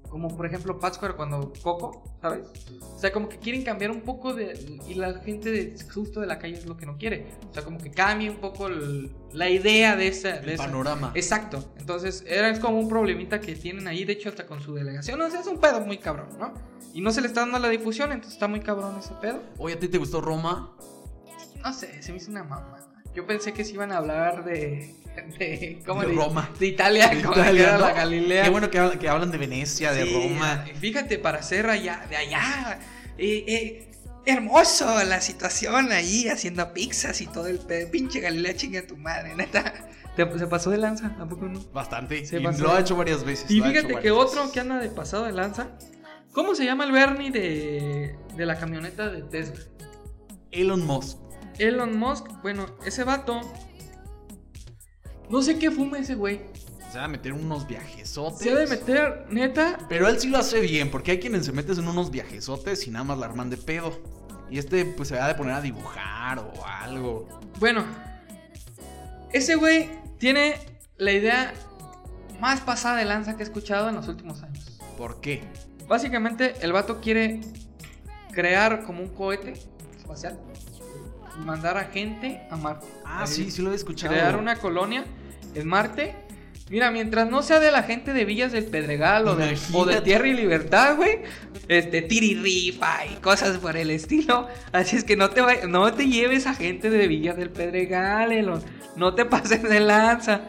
como 0.09 0.35
por 0.37 0.47
ejemplo 0.47 0.79
Pátzcuaro 0.79 1.17
cuando 1.17 1.53
Coco, 1.63 2.05
¿sabes? 2.23 2.47
O 2.81 2.99
sea, 2.99 3.13
como 3.13 3.29
que 3.29 3.39
quieren 3.39 3.63
cambiar 3.65 3.91
un 3.91 4.03
poco 4.03 4.33
de, 4.35 4.79
y 4.89 4.95
la 4.95 5.15
gente 5.21 5.51
de, 5.51 5.77
justo 5.93 6.21
de 6.21 6.27
la 6.29 6.39
calle 6.39 6.55
es 6.55 6.65
lo 6.67 6.77
que 6.77 6.87
no 6.87 6.97
quiere, 6.97 7.27
o 7.51 7.53
sea, 7.53 7.65
como 7.65 7.79
que 7.79 7.91
cambie 7.91 8.31
un 8.31 8.37
poco 8.37 8.69
el- 8.69 9.11
la 9.33 9.51
idea 9.51 9.97
de 9.97 10.09
esa... 10.09 10.33
de 10.35 10.39
El 10.39 10.49
esa- 10.51 10.65
panorama. 10.65 11.13
Exacto. 11.15 11.73
Entonces, 11.79 12.25
era 12.27 12.49
es 12.51 12.61
como 12.61 12.79
un 12.79 12.89
problemita 12.89 13.41
que 13.41 13.55
tienen 13.57 13.87
ahí, 13.89 14.05
de 14.05 14.13
hecho, 14.15 14.29
hasta 14.29 14.47
con 14.47 14.61
su 14.61 14.75
delegación. 14.75 15.21
O 15.21 15.29
sea, 15.29 15.41
es 15.41 15.47
un 15.47 15.59
pedo 15.59 15.81
muy 15.81 15.99
cabrón, 15.99 16.29
¿no? 16.39 16.55
Y 16.95 17.01
no 17.03 17.11
se 17.11 17.21
le 17.21 17.27
está 17.27 17.41
dando 17.41 17.59
la 17.59 17.69
difusión, 17.69 18.11
entonces 18.13 18.35
está 18.35 18.49
muy 18.49 18.61
cabrón 18.61 18.97
ese 18.99 19.13
pedo. 19.21 19.43
Oye, 19.59 19.75
¿a 19.75 19.79
ti 19.79 19.89
te 19.89 19.99
gustó 19.99 20.21
Roma? 20.23 20.73
No 21.63 21.73
sé, 21.73 22.01
se 22.03 22.13
me 22.13 22.19
hizo 22.19 22.31
una 22.31 22.45
mamá. 22.45 22.79
Yo 23.17 23.27
pensé 23.27 23.53
que 23.53 23.65
se 23.65 23.73
iban 23.73 23.91
a 23.93 23.97
hablar 23.97 24.45
de. 24.45 24.95
de 25.39 25.83
¿Cómo 25.87 26.03
De 26.03 26.13
Roma. 26.13 26.51
De 26.61 26.67
Italia, 26.67 27.09
De 27.09 27.23
como 27.23 27.33
Italia, 27.33 27.53
que 27.53 27.63
era 27.63 27.79
¿no? 27.79 27.87
la 27.87 27.93
Galilea. 27.95 28.45
Qué 28.45 28.51
bueno 28.51 28.71
que 28.71 28.79
hablan, 28.79 28.99
que 28.99 29.09
hablan 29.09 29.31
de 29.31 29.39
Venecia, 29.39 29.93
de 29.93 30.05
Sí, 30.05 30.13
Roma. 30.13 30.65
y 30.71 30.77
Fíjate, 30.77 31.19
para 31.19 31.43
ser 31.43 31.69
allá, 31.71 32.05
de 32.11 32.17
allá. 32.17 32.79
eh, 33.17 33.45
eh, 33.49 33.91
hermoso 34.27 35.03
la 35.05 35.21
situación 35.23 35.91
ahí, 35.93 36.29
haciendo 36.29 36.73
pizzas 36.75 37.21
y 37.23 37.27
todo 37.27 37.47
el 37.47 37.59
pedo. 37.59 37.91
Pinche 37.91 38.21
Galilea, 38.21 38.55
chinga 38.55 38.87
tu 38.87 38.97
madre, 38.97 39.35
neta. 39.35 39.73
Se 40.17 40.27
pasó 40.47 40.71
de 40.71 40.79
lanza, 40.79 41.15
¿a 41.21 41.27
poco 41.29 41.47
no? 41.47 41.61
Bastante. 41.73 42.25
Se 42.27 42.39
y 42.41 42.43
pasó. 42.43 42.63
lo 42.65 42.73
ha 42.73 42.81
hecho 42.81 42.97
varias 42.97 43.23
veces. 43.25 43.51
Y 43.51 43.61
fíjate 43.61 43.97
que 44.01 44.11
otro 44.11 44.41
veces. 44.41 44.53
que 44.53 44.61
anda 44.61 44.79
de 44.79 44.89
pasado 44.91 45.25
de 45.25 45.33
lanza. 45.33 45.69
¿Cómo 46.33 46.55
se 46.55 46.65
llama 46.67 46.85
el 46.85 46.93
Bernie 46.93 47.31
de, 47.31 48.15
de 48.35 48.47
la 48.47 48.59
camioneta 48.59 49.09
de 49.11 49.23
Tesla? 49.23 49.57
Elon 50.53 50.85
Musk. 50.87 51.19
Elon 51.59 51.99
Musk, 51.99 52.27
bueno, 52.43 52.67
ese 52.85 53.05
vato. 53.05 53.41
No 55.29 55.43
sé 55.43 55.59
qué 55.59 55.71
fuma 55.71 55.99
ese 55.99 56.15
güey. 56.15 56.43
Se 56.93 56.99
va 56.99 57.05
a 57.05 57.09
meter 57.09 57.33
unos 57.33 57.67
viajesotes. 57.67 58.39
Se 58.39 58.51
ha 58.51 58.55
de 58.55 58.67
meter, 58.67 59.27
neta. 59.29 59.79
Pero 59.89 60.09
él 60.09 60.21
sí 60.21 60.29
lo 60.29 60.39
hace 60.39 60.61
bien, 60.61 60.91
porque 60.91 61.13
hay 61.13 61.21
quienes 61.21 61.47
se 61.47 61.53
meten 61.53 61.79
en 61.79 61.89
unos 61.89 62.11
viajesotes 62.11 62.87
y 62.87 62.91
nada 62.91 63.05
más 63.05 63.19
la 63.19 63.27
arman 63.27 63.51
de 63.51 63.57
pedo. 63.57 64.01
Y 64.49 64.59
este, 64.59 64.85
pues 64.85 65.09
se 65.09 65.17
va 65.17 65.29
a 65.29 65.37
poner 65.37 65.55
a 65.55 65.61
dibujar 65.61 66.39
o 66.39 66.65
algo. 66.65 67.29
Bueno, 67.59 67.85
ese 69.33 69.57
güey 69.57 69.91
tiene 70.19 70.55
la 70.97 71.13
idea 71.13 71.53
más 72.41 72.61
pasada 72.61 72.97
de 72.97 73.05
lanza 73.05 73.37
que 73.37 73.43
he 73.43 73.47
escuchado 73.47 73.89
en 73.89 73.97
los 73.97 74.07
últimos 74.09 74.43
años. 74.43 74.79
¿Por 74.97 75.21
qué? 75.21 75.43
Básicamente, 75.89 76.55
el 76.61 76.73
vato 76.73 77.01
quiere 77.01 77.41
crear 78.33 78.85
como 78.85 79.03
un 79.03 79.09
cohete 79.09 79.55
espacial 79.97 80.39
mandar 81.45 81.77
a 81.77 81.85
gente 81.85 82.41
a 82.51 82.57
Marte. 82.57 82.87
Ah, 83.05 83.23
Ahí. 83.23 83.27
sí, 83.29 83.51
sí 83.51 83.63
lo 83.63 83.73
he 83.73 83.75
escuchado. 83.75 84.13
crear 84.13 84.37
una 84.37 84.57
colonia 84.57 85.05
en 85.55 85.67
Marte. 85.69 86.15
Mira, 86.69 86.91
mientras 86.91 87.31
no 87.31 87.43
sea 87.43 87.61
de 87.61 87.71
la 87.71 87.85
gente 87.85 88.13
de 88.13 88.25
Villas 88.25 88.51
del 88.51 88.65
Pedregal 88.65 89.29
o 89.29 89.37
de, 89.37 89.51
Imagínate. 89.51 89.77
o 89.79 89.85
de 89.85 90.01
Tierra 90.01 90.27
y 90.27 90.35
Libertad, 90.35 90.97
güey. 90.97 91.21
Este, 91.69 92.03
tirirrifa 92.03 93.07
y 93.07 93.15
cosas 93.21 93.59
por 93.59 93.77
el 93.77 93.91
estilo. 93.91 94.49
Así 94.73 94.97
es 94.97 95.05
que 95.05 95.17
no 95.17 95.31
te, 95.31 95.67
no 95.69 95.93
te 95.93 96.09
lleves 96.09 96.47
a 96.49 96.55
gente 96.55 96.91
de 96.91 97.07
Villas 97.07 97.37
del 97.37 97.51
Pedregal, 97.51 98.33
Elon. 98.33 98.63
No 98.97 99.15
te 99.15 99.25
pases 99.27 99.63
de 99.63 99.79
lanza. 99.79 100.41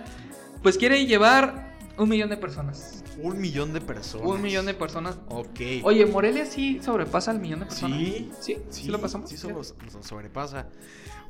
Pues 0.64 0.78
quiere 0.78 1.06
llevar 1.06 1.76
un 1.98 2.10
millón 2.10 2.30
de 2.30 2.38
personas. 2.38 2.97
Un 3.20 3.40
millón 3.40 3.74
de 3.74 3.82
personas. 3.82 4.28
Un 4.28 4.42
millón 4.42 4.66
de 4.66 4.74
personas. 4.74 5.18
Ok. 5.30 5.60
Oye, 5.84 6.06
Morelia 6.06 6.46
sí 6.46 6.80
sobrepasa 6.84 7.32
el 7.32 7.40
millón 7.40 7.62
de 7.62 7.66
personas. 7.66 8.00
Sí, 8.00 8.32
Sí, 8.40 8.58
sí, 8.70 8.88
lo 8.88 9.00
pasamos. 9.00 9.30
Sí, 9.30 9.38
lo 9.48 9.64
sobrepasa. 10.04 10.68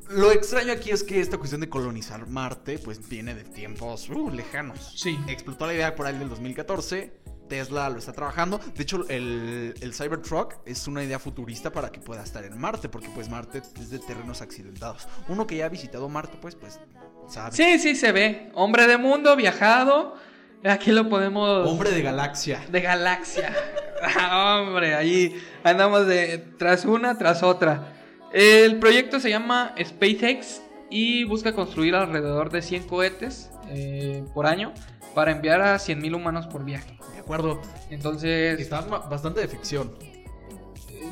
Lo 0.09 0.31
extraño 0.31 0.71
aquí 0.71 0.91
es 0.91 1.03
que 1.03 1.19
esta 1.19 1.37
cuestión 1.37 1.59
de 1.61 1.69
colonizar 1.69 2.27
Marte, 2.27 2.79
pues 2.79 3.07
viene 3.09 3.35
de 3.35 3.43
tiempos 3.43 4.09
uh, 4.09 4.29
lejanos. 4.29 4.93
Sí. 4.95 5.19
Explotó 5.27 5.67
la 5.67 5.73
idea 5.73 5.95
por 5.95 6.05
ahí 6.05 6.17
del 6.17 6.29
2014. 6.29 7.11
Tesla 7.49 7.89
lo 7.89 7.97
está 7.97 8.13
trabajando. 8.13 8.59
De 8.75 8.83
hecho, 8.83 9.05
el, 9.09 9.73
el 9.79 9.93
Cybertruck 9.93 10.55
es 10.65 10.87
una 10.87 11.03
idea 11.03 11.19
futurista 11.19 11.71
para 11.71 11.91
que 11.91 11.99
pueda 11.99 12.23
estar 12.23 12.43
en 12.43 12.57
Marte, 12.57 12.89
porque 12.89 13.09
pues 13.09 13.29
Marte 13.29 13.61
es 13.79 13.89
de 13.89 13.99
terrenos 13.99 14.41
accidentados. 14.41 15.07
Uno 15.27 15.47
que 15.47 15.57
ya 15.57 15.65
ha 15.65 15.69
visitado 15.69 16.07
Marte, 16.09 16.37
pues, 16.41 16.55
pues, 16.55 16.79
sabe. 17.27 17.55
Sí, 17.55 17.79
sí, 17.79 17.95
se 17.95 18.11
ve. 18.11 18.51
Hombre 18.53 18.87
de 18.87 18.97
mundo, 18.97 19.35
viajado. 19.35 20.15
Aquí 20.63 20.91
lo 20.91 21.07
podemos. 21.09 21.67
Hombre 21.67 21.91
de 21.91 22.01
galaxia. 22.01 22.65
De 22.71 22.81
galaxia. 22.81 23.53
Ah, 24.01 24.61
hombre, 24.61 24.95
ahí 24.95 25.35
andamos 25.63 26.07
de 26.07 26.37
tras 26.57 26.85
una 26.85 27.17
tras 27.17 27.43
otra. 27.43 27.93
El 28.31 28.77
proyecto 28.79 29.19
se 29.19 29.29
llama 29.29 29.73
SpaceX 29.81 30.61
y 30.89 31.23
busca 31.23 31.53
construir 31.53 31.95
alrededor 31.95 32.49
de 32.51 32.61
100 32.61 32.83
cohetes 32.87 33.49
eh, 33.69 34.23
por 34.33 34.45
año 34.45 34.73
para 35.15 35.31
enviar 35.31 35.61
a 35.61 35.75
100.000 35.77 36.15
humanos 36.15 36.47
por 36.47 36.63
viaje. 36.63 36.97
De 37.13 37.19
acuerdo. 37.19 37.61
Entonces, 37.89 38.59
Está 38.59 38.81
bastante 38.81 39.39
de 39.41 39.47
ficción. 39.47 39.91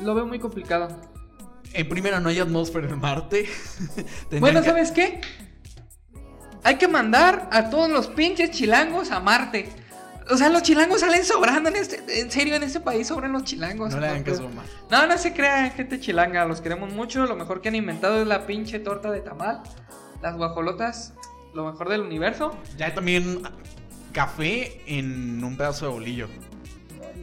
lo 0.02 0.14
veo 0.14 0.26
muy 0.26 0.38
complicado. 0.38 0.88
En 1.72 1.88
primera, 1.88 2.20
no 2.20 2.28
hay 2.28 2.38
atmósfera 2.38 2.88
en 2.88 2.98
Marte. 3.00 3.46
Bueno, 4.40 4.62
¿sabes 4.62 4.92
qué? 4.92 5.20
Hay 6.66 6.78
que 6.78 6.88
mandar 6.88 7.48
a 7.52 7.70
todos 7.70 7.88
los 7.88 8.08
pinches 8.08 8.50
chilangos 8.50 9.12
a 9.12 9.20
Marte. 9.20 9.68
O 10.28 10.36
sea, 10.36 10.48
los 10.48 10.64
chilangos 10.64 10.98
salen 10.98 11.24
sobrando 11.24 11.68
en 11.68 11.76
este. 11.76 12.02
En 12.20 12.28
serio, 12.28 12.56
en 12.56 12.64
este 12.64 12.80
país 12.80 13.06
sobran 13.06 13.30
los 13.32 13.44
chilangos. 13.44 13.94
No 13.94 14.00
le 14.00 14.08
hagan 14.08 14.24
caso 14.24 14.48
más. 14.48 14.66
No, 14.90 15.06
no 15.06 15.16
se 15.16 15.32
crean, 15.32 15.70
gente 15.70 16.00
chilanga. 16.00 16.44
Los 16.44 16.60
queremos 16.60 16.92
mucho. 16.92 17.24
Lo 17.24 17.36
mejor 17.36 17.60
que 17.60 17.68
han 17.68 17.76
inventado 17.76 18.20
es 18.20 18.26
la 18.26 18.48
pinche 18.48 18.80
torta 18.80 19.12
de 19.12 19.20
tamal. 19.20 19.62
Las 20.22 20.36
guajolotas, 20.36 21.14
lo 21.54 21.70
mejor 21.70 21.88
del 21.88 22.00
universo. 22.00 22.58
Ya 22.76 22.86
hay 22.86 22.94
también 22.96 23.42
café 24.10 24.82
en 24.86 25.44
un 25.44 25.56
pedazo 25.56 25.86
de 25.86 25.92
bolillo. 25.92 26.28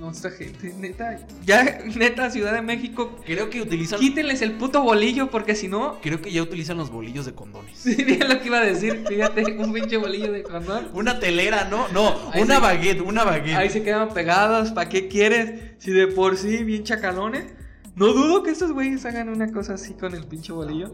Nuestra 0.04 0.32
gente, 0.32 0.74
neta. 0.78 1.18
Ya, 1.46 1.80
neta, 1.96 2.30
Ciudad 2.30 2.54
de 2.54 2.62
México. 2.62 3.18
Creo 3.26 3.50
que 3.50 3.62
utilizan. 3.62 4.00
Quítenles 4.00 4.42
el 4.42 4.54
puto 4.54 4.82
bolillo 4.84 5.30
porque 5.30 5.56
si 5.56 5.68
no. 5.70 6.00
Creo 6.02 6.22
que 6.22 6.30
ya 6.32 6.42
utilizan 6.44 6.76
los 6.78 6.90
bolillos 6.92 7.26
de 7.26 7.34
condones. 7.34 7.72
Sí, 7.84 7.96
bien 8.04 8.28
lo 8.28 8.40
que 8.40 8.48
iba 8.48 8.60
a 8.60 8.66
decir. 8.66 9.04
Fíjate, 9.08 9.54
un 9.58 9.72
pinche 9.72 9.98
bolillo 9.98 10.32
de 10.32 10.44
condón. 10.44 10.90
Una 10.94 11.20
telera, 11.20 11.66
¿no? 11.70 11.88
No, 11.90 12.16
Ahí 12.34 12.42
una 12.42 12.56
se- 12.56 12.62
baguette, 12.62 13.02
una 13.02 13.24
baguette. 13.24 13.56
Ahí 13.56 13.70
se 13.70 13.82
quedan 13.82 14.14
pegados. 14.14 14.72
¿Para 14.72 14.90
qué 14.90 15.08
quieres? 15.08 15.72
Si 15.78 15.92
de 15.92 16.08
por 16.08 16.36
sí, 16.38 16.64
bien 16.64 16.84
chacalones. 16.84 17.46
No 17.96 18.08
dudo 18.08 18.44
que 18.44 18.50
estos 18.52 18.72
güeyes 18.74 19.06
hagan 19.06 19.30
una 19.30 19.52
cosa 19.52 19.76
así 19.76 19.94
con 19.94 20.14
el 20.16 20.26
pinche 20.26 20.52
bolillo. 20.52 20.92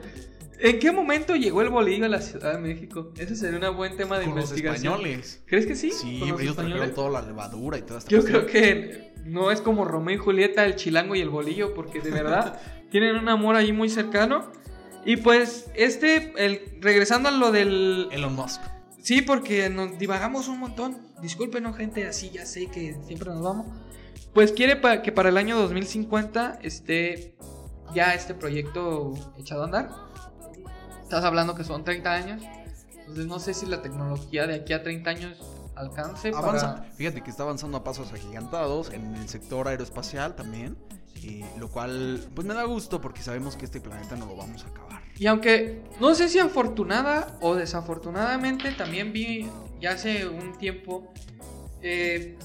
¿En 0.61 0.79
qué 0.79 0.91
momento 0.91 1.35
llegó 1.35 1.61
el 1.61 1.69
bolillo 1.69 2.05
a 2.05 2.09
la 2.09 2.21
Ciudad 2.21 2.53
de 2.53 2.59
México? 2.59 3.11
Ese 3.17 3.35
sería 3.35 3.69
un 3.69 3.77
buen 3.77 3.95
tema 3.95 4.19
de 4.19 4.25
Con 4.25 4.35
los 4.35 4.45
investigación. 4.49 4.93
españoles. 4.95 5.43
¿Crees 5.45 5.65
que 5.65 5.75
sí? 5.75 5.91
Sí, 5.91 6.19
¿Con 6.19 6.29
los 6.31 6.39
ellos 6.41 6.51
españoles? 6.51 6.77
trajeron 6.77 6.95
toda 6.95 7.21
la 7.21 7.27
levadura 7.27 7.77
y 7.77 7.81
toda 7.83 7.99
esta 7.99 8.09
Yo 8.11 8.19
cuestión. 8.19 8.45
creo 8.45 8.51
que 8.51 9.13
no 9.25 9.51
es 9.51 9.61
como 9.61 9.85
Romeo 9.85 10.15
y 10.15 10.17
Julieta, 10.17 10.65
el 10.65 10.75
chilango 10.75 11.15
y 11.15 11.21
el 11.21 11.29
bolillo, 11.29 11.73
porque 11.73 12.01
de 12.01 12.11
verdad 12.11 12.59
tienen 12.91 13.15
un 13.15 13.29
amor 13.29 13.55
ahí 13.55 13.71
muy 13.71 13.89
cercano. 13.89 14.51
Y 15.05 15.15
pues, 15.17 15.71
este, 15.75 16.33
el, 16.45 16.61
regresando 16.81 17.29
a 17.29 17.31
lo 17.31 17.51
del... 17.51 18.09
Elon 18.11 18.35
Musk. 18.35 18.61
Sí, 19.01 19.21
porque 19.21 19.69
nos 19.69 19.97
divagamos 19.97 20.49
un 20.49 20.59
montón. 20.59 20.97
Discúlpenos, 21.21 21.77
gente, 21.77 22.05
así 22.05 22.31
ya 22.31 22.45
sé 22.45 22.67
que 22.67 22.97
siempre 23.07 23.29
nos 23.29 23.41
vamos. 23.41 23.65
Pues 24.33 24.51
quiere 24.51 24.75
pa- 24.75 25.01
que 25.01 25.11
para 25.13 25.29
el 25.29 25.37
año 25.37 25.57
2050 25.57 26.59
esté 26.61 27.35
ya 27.95 28.13
este 28.13 28.33
proyecto 28.33 29.13
echado 29.37 29.61
a 29.61 29.65
andar. 29.65 29.89
Estás 31.09 31.23
hablando 31.23 31.55
que 31.55 31.63
son 31.63 31.83
30 31.83 32.13
años. 32.13 32.43
Entonces 32.99 33.25
no 33.25 33.39
sé 33.39 33.55
si 33.55 33.65
la 33.65 33.81
tecnología 33.81 34.45
de 34.45 34.57
aquí 34.57 34.73
a 34.73 34.83
30 34.83 35.09
años 35.09 35.39
alcance 35.73 36.29
Avanza. 36.29 36.75
para... 36.75 36.91
Fíjate 36.91 37.23
que 37.23 37.31
está 37.31 37.41
avanzando 37.41 37.79
a 37.79 37.83
pasos 37.83 38.13
agigantados 38.13 38.93
en 38.93 39.15
el 39.15 39.27
sector 39.27 39.67
aeroespacial 39.67 40.35
también. 40.35 40.77
eh, 41.23 41.43
lo 41.57 41.67
cual, 41.67 42.23
pues 42.35 42.45
me 42.45 42.53
da 42.53 42.63
gusto 42.65 43.01
porque 43.01 43.23
sabemos 43.23 43.55
que 43.55 43.65
este 43.65 43.81
planeta 43.81 44.15
no 44.17 44.27
lo 44.27 44.35
vamos 44.35 44.63
a 44.65 44.67
acabar. 44.67 45.01
Y 45.17 45.25
aunque 45.25 45.81
no 45.99 46.13
sé 46.13 46.29
si 46.29 46.37
afortunada 46.37 47.39
o 47.41 47.55
desafortunadamente, 47.55 48.71
también 48.73 49.11
vi 49.11 49.49
ya 49.81 49.93
hace 49.93 50.27
un 50.27 50.59
tiempo, 50.59 51.11
eh, 51.81 52.37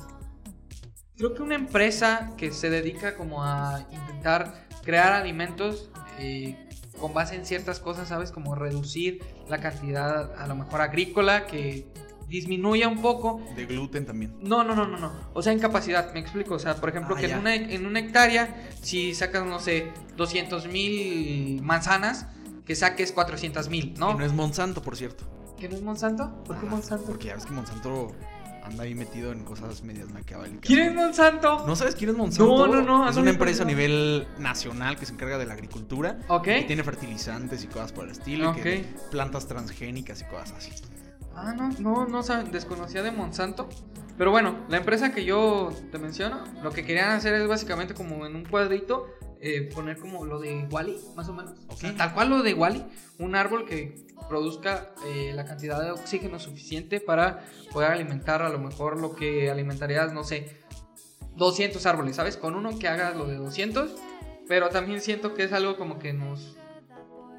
creo 1.19 1.35
que 1.35 1.43
una 1.43 1.55
empresa 1.55 2.33
que 2.39 2.51
se 2.51 2.71
dedica 2.71 3.15
como 3.15 3.45
a 3.45 3.87
intentar 3.91 4.67
crear 4.83 5.13
alimentos 5.13 5.91
eh, 6.19 6.64
con 7.01 7.13
base 7.15 7.35
en 7.35 7.45
ciertas 7.45 7.81
cosas, 7.81 8.09
¿sabes? 8.09 8.31
Como 8.31 8.55
reducir 8.55 9.23
la 9.49 9.59
cantidad 9.59 10.35
a 10.41 10.47
lo 10.47 10.55
mejor 10.55 10.81
agrícola, 10.81 11.47
que 11.47 11.87
disminuya 12.29 12.89
un 12.89 13.03
poco 13.03 13.43
De 13.55 13.67
gluten 13.67 14.07
también. 14.07 14.35
no, 14.41 14.65
no, 14.65 14.75
no, 14.75 14.87
no, 14.87 14.97
no. 14.99 15.13
O 15.35 15.43
sea, 15.43 15.53
en 15.53 15.59
capacidad, 15.59 16.13
me 16.15 16.21
explico. 16.21 16.55
O 16.55 16.59
sea, 16.59 16.77
por 16.77 16.89
ejemplo, 16.89 17.15
Ah, 17.17 17.21
que 17.21 17.27
en 17.31 17.39
una, 17.39 17.55
en 17.55 17.85
una 17.87 17.99
hectárea, 18.01 18.69
si 18.81 19.15
sacas, 19.15 19.45
no 19.45 19.59
sé, 19.61 19.93
200 20.17 20.67
mil 20.69 21.61
manzanas, 21.63 22.27
que 22.65 22.75
saques 22.75 23.13
400 23.13 23.69
mil, 23.69 23.95
¿no? 23.99 24.15
no 24.15 24.25
es 24.25 24.33
Monsanto, 24.33 24.81
por 24.83 24.97
cierto. 24.97 25.25
¿Que 25.59 25.69
no 25.69 25.77
es 25.77 25.83
Monsanto? 25.83 26.43
¿Por 26.45 26.59
qué 26.59 26.67
Ah, 26.67 26.71
Monsanto? 26.71 27.05
Porque 27.07 27.27
ya 27.29 27.35
ves 27.35 27.45
que 27.47 27.53
Monsanto 27.53 28.13
anda 28.65 28.85
ahí 28.85 28.95
metido 28.95 29.31
en 29.33 29.45
cosas 29.45 29.83
medias 29.83 30.11
maquiavélicas. 30.11 30.67
¿Quién 30.67 30.81
es 30.81 30.95
Monsanto? 30.95 31.65
¿No 31.67 31.77
sabes 31.77 31.95
quién 31.95 32.11
es 32.11 32.17
Monsanto? 32.17 32.67
No, 32.67 32.83
no, 32.83 32.83
no, 32.83 33.09
Es 33.09 33.17
una 33.17 33.31
empresa 33.31 33.63
a 33.63 33.67
nivel 33.67 34.27
nacional 34.39 34.97
que 34.97 35.07
se 35.07 35.13
encarga 35.13 35.39
de 35.39 35.47
la 35.47 35.55
agricultura. 35.55 36.19
Ok. 36.29 36.45
Que 36.45 36.63
tiene 36.63 36.83
fertilizantes 36.83 37.63
y 37.65 37.67
cosas 37.67 37.93
por 37.93 38.05
el 38.05 38.11
estilo. 38.11 38.55
y 38.57 38.61
que 38.61 38.79
Ok. 39.05 39.11
plantas 39.11 39.47
transgénicas 39.47 40.23
y 40.23 40.25
cosas 40.25 40.53
así. 40.53 40.71
Ah, 41.37 41.53
no, 41.57 41.71
no, 41.79 42.07
no 42.07 42.23
desconocía 42.51 43.03
de 43.03 43.11
Monsanto. 43.11 43.69
Pero 44.17 44.31
bueno, 44.31 44.65
la 44.69 44.77
empresa 44.77 45.13
que 45.13 45.25
yo 45.25 45.71
te 45.91 45.99
menciono, 45.99 46.45
lo 46.63 46.71
que 46.71 46.85
querían 46.85 47.11
hacer 47.11 47.35
es 47.35 47.49
básicamente 47.49 47.95
como 47.95 48.25
en 48.27 48.37
un 48.37 48.45
cuadrito 48.45 49.07
eh, 49.47 49.69
poner 49.75 49.99
como 49.99 50.25
lo 50.25 50.39
de 50.39 50.67
Wally, 50.71 50.99
más 51.15 51.29
o 51.29 51.35
menos. 51.35 51.53
Tal 51.99 52.15
cual 52.15 52.31
lo 52.31 52.43
de 52.43 52.55
Wally, 52.55 52.83
un 53.19 53.35
árbol 53.35 53.67
que 53.67 54.07
produzca 54.27 54.95
eh, 55.07 55.33
la 55.35 55.45
cantidad 55.45 55.83
de 55.85 55.91
oxígeno 55.91 56.39
suficiente 56.39 56.99
para 56.99 57.45
poder 57.71 57.91
alimentar 57.91 58.41
a 58.41 58.49
lo 58.49 58.59
mejor 58.59 58.99
lo 58.99 59.15
que 59.15 59.51
alimentarías, 59.51 60.15
no 60.15 60.25
sé, 60.25 60.57
200 61.37 61.85
árboles, 61.85 62.17
¿sabes? 62.17 62.39
Con 62.39 62.55
uno 62.55 62.79
que 62.79 62.89
haga 62.89 63.11
lo 63.11 63.27
de 63.27 63.37
200, 63.37 63.95
pero 64.49 64.71
también 64.71 65.03
siento 65.03 65.35
que 65.35 65.45
es 65.45 65.53
algo 65.53 65.77
como 65.77 65.99
que 65.99 66.15
nos 66.15 66.57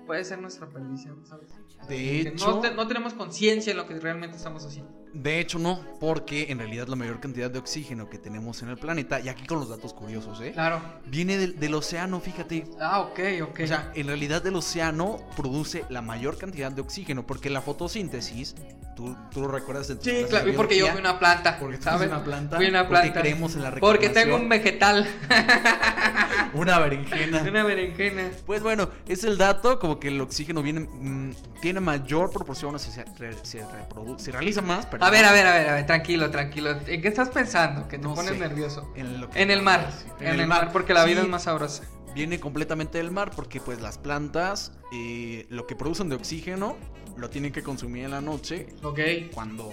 puede 0.05 0.23
ser 0.23 0.37
nuestra 0.37 0.69
perdición, 0.69 1.25
¿sabes? 1.25 1.49
De 1.88 2.21
hecho, 2.21 2.47
no, 2.47 2.59
te- 2.61 2.71
no 2.73 2.88
tenemos 2.88 3.13
conciencia 3.13 3.71
en 3.71 3.77
lo 3.77 3.85
que 3.88 3.93
realmente 3.99 4.38
estamos 4.38 4.65
haciendo. 4.65 4.91
de 5.13 5.39
hecho 5.39 5.59
no, 5.59 5.79
porque 5.99 6.47
en 6.51 6.57
realidad 6.57 6.88
la 6.88 6.95
mayor 6.95 7.19
cantidad 7.19 7.49
de 7.51 7.59
oxígeno 7.59 8.09
que 8.09 8.17
tenemos 8.17 8.61
en 8.63 8.69
el 8.69 8.77
planeta, 8.77 9.19
y 9.19 9.29
aquí 9.29 9.45
con 9.45 9.59
los 9.59 9.69
datos 9.69 9.93
curiosos, 9.93 10.41
¿eh? 10.41 10.51
Claro. 10.53 10.81
Viene 11.05 11.38
del, 11.38 11.59
del 11.59 11.73
océano, 11.75 12.19
fíjate. 12.19 12.65
Ah, 12.81 13.01
ok, 13.01 13.19
ok. 13.43 13.59
O 13.63 13.67
sea, 13.67 13.91
en 13.93 14.07
realidad 14.07 14.45
el 14.47 14.55
océano 14.55 15.17
produce 15.35 15.85
la 15.89 16.01
mayor 16.01 16.38
cantidad 16.39 16.71
de 16.71 16.81
oxígeno, 16.81 17.25
porque 17.27 17.49
la 17.51 17.61
fotosíntesis, 17.61 18.55
tú, 18.95 19.15
tú 19.31 19.41
lo 19.41 19.47
recuerdas 19.47 19.88
de 19.88 19.95
tus 19.95 20.05
sí, 20.05 20.25
claro, 20.27 20.47
de 20.47 20.53
porque 20.53 20.77
yo 20.77 20.88
fui 20.88 20.99
una 20.99 21.19
planta. 21.19 21.57
porque 21.59 21.77
tú 21.77 21.83
¿sabes? 21.83 22.07
una 22.09 22.23
planta, 22.23 22.57
Fui 22.57 22.65
una 22.65 22.88
porque 22.88 23.01
planta. 23.01 23.21
creemos 23.21 23.55
en 23.55 23.61
la 23.63 23.71
Porque 23.75 24.09
tengo 24.09 24.35
un 24.38 24.49
vegetal. 24.49 25.07
Una 26.53 26.79
berenjena. 26.79 27.41
una 27.41 27.63
berenjena. 27.63 28.29
Pues 28.45 28.62
bueno, 28.63 28.89
es 29.08 29.23
el 29.23 29.38
dato, 29.38 29.79
como 29.79 29.99
que 29.99 30.08
el 30.10 30.21
oxígeno 30.21 30.62
viene, 30.62 30.81
mm, 30.81 31.34
tiene 31.62 31.79
mayor 31.79 32.31
proporción, 32.31 32.75
o 32.75 32.79
sea, 32.79 32.91
se, 32.91 33.05
re- 33.17 33.36
se, 33.43 34.31
realiza 34.31 34.62
más, 34.62 34.88
A 34.99 35.10
ver, 35.10 35.25
a 35.25 35.31
ver, 35.31 35.47
a 35.47 35.53
ver, 35.53 35.69
a 35.69 35.73
ver, 35.75 35.86
tranquilo, 35.86 36.29
tranquilo. 36.31 36.71
¿En 36.88 37.01
qué 37.01 37.08
estás 37.08 37.29
pensando? 37.29 37.88
Que 37.88 37.97
te 37.97 38.03
No 38.03 38.13
pones 38.15 38.31
sé. 38.34 38.38
nervioso. 38.39 38.91
En, 38.95 39.19
lo 39.21 39.29
que- 39.29 39.41
En 39.41 39.51
el 39.51 39.62
mar. 39.62 39.89
En, 40.19 40.39
el 40.39 40.47
mar, 40.47 40.69
porque 40.71 40.93
la 40.93 41.03
vida 41.05 41.21
Sí, 41.21 41.25
es 41.25 41.31
más 41.31 41.43
sabrosa. 41.43 41.84
Viene 42.13 42.39
completamente 42.39 42.97
del 42.97 43.12
mar 43.12 43.31
porque 43.36 43.60
pues 43.60 43.81
las 43.81 43.97
plantas 43.97 44.71
eh, 44.93 45.45
lo 45.49 45.67
que 45.67 45.75
producen 45.75 46.08
de 46.08 46.15
oxígeno 46.15 46.77
lo 47.17 47.29
tienen 47.29 47.51
que 47.51 47.62
consumir 47.63 48.05
en 48.05 48.12
la 48.12 48.21
noche 48.21 48.67
Ok. 48.84 48.99
cuando 49.34 49.69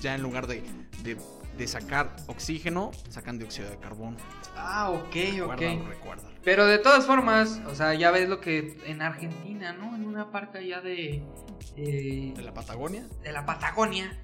ya 0.00 0.14
en 0.14 0.22
lugar 0.22 0.46
de, 0.46 0.62
de, 1.02 1.18
de 1.56 1.66
sacar 1.66 2.14
oxígeno 2.26 2.90
sacan 3.08 3.38
dióxido 3.38 3.70
de 3.70 3.78
carbono. 3.78 4.16
Ah, 4.56 4.90
ok, 4.90 5.04
ok. 5.04 5.50
Recuérdalo, 5.60 5.88
recuérdalo. 5.88 6.36
Pero 6.44 6.66
de 6.66 6.78
todas 6.78 7.06
formas, 7.06 7.60
o 7.66 7.74
sea, 7.74 7.94
ya 7.94 8.10
ves 8.10 8.28
lo 8.28 8.40
que 8.40 8.78
en 8.86 9.02
Argentina, 9.02 9.72
¿no? 9.72 9.94
En 9.96 10.04
una 10.04 10.30
parte 10.30 10.58
allá 10.58 10.80
de. 10.80 11.22
eh, 11.76 12.32
De 12.36 12.42
la 12.42 12.52
Patagonia. 12.54 13.06
de 13.22 13.32
la 13.32 13.44
Patagonia, 13.46 14.16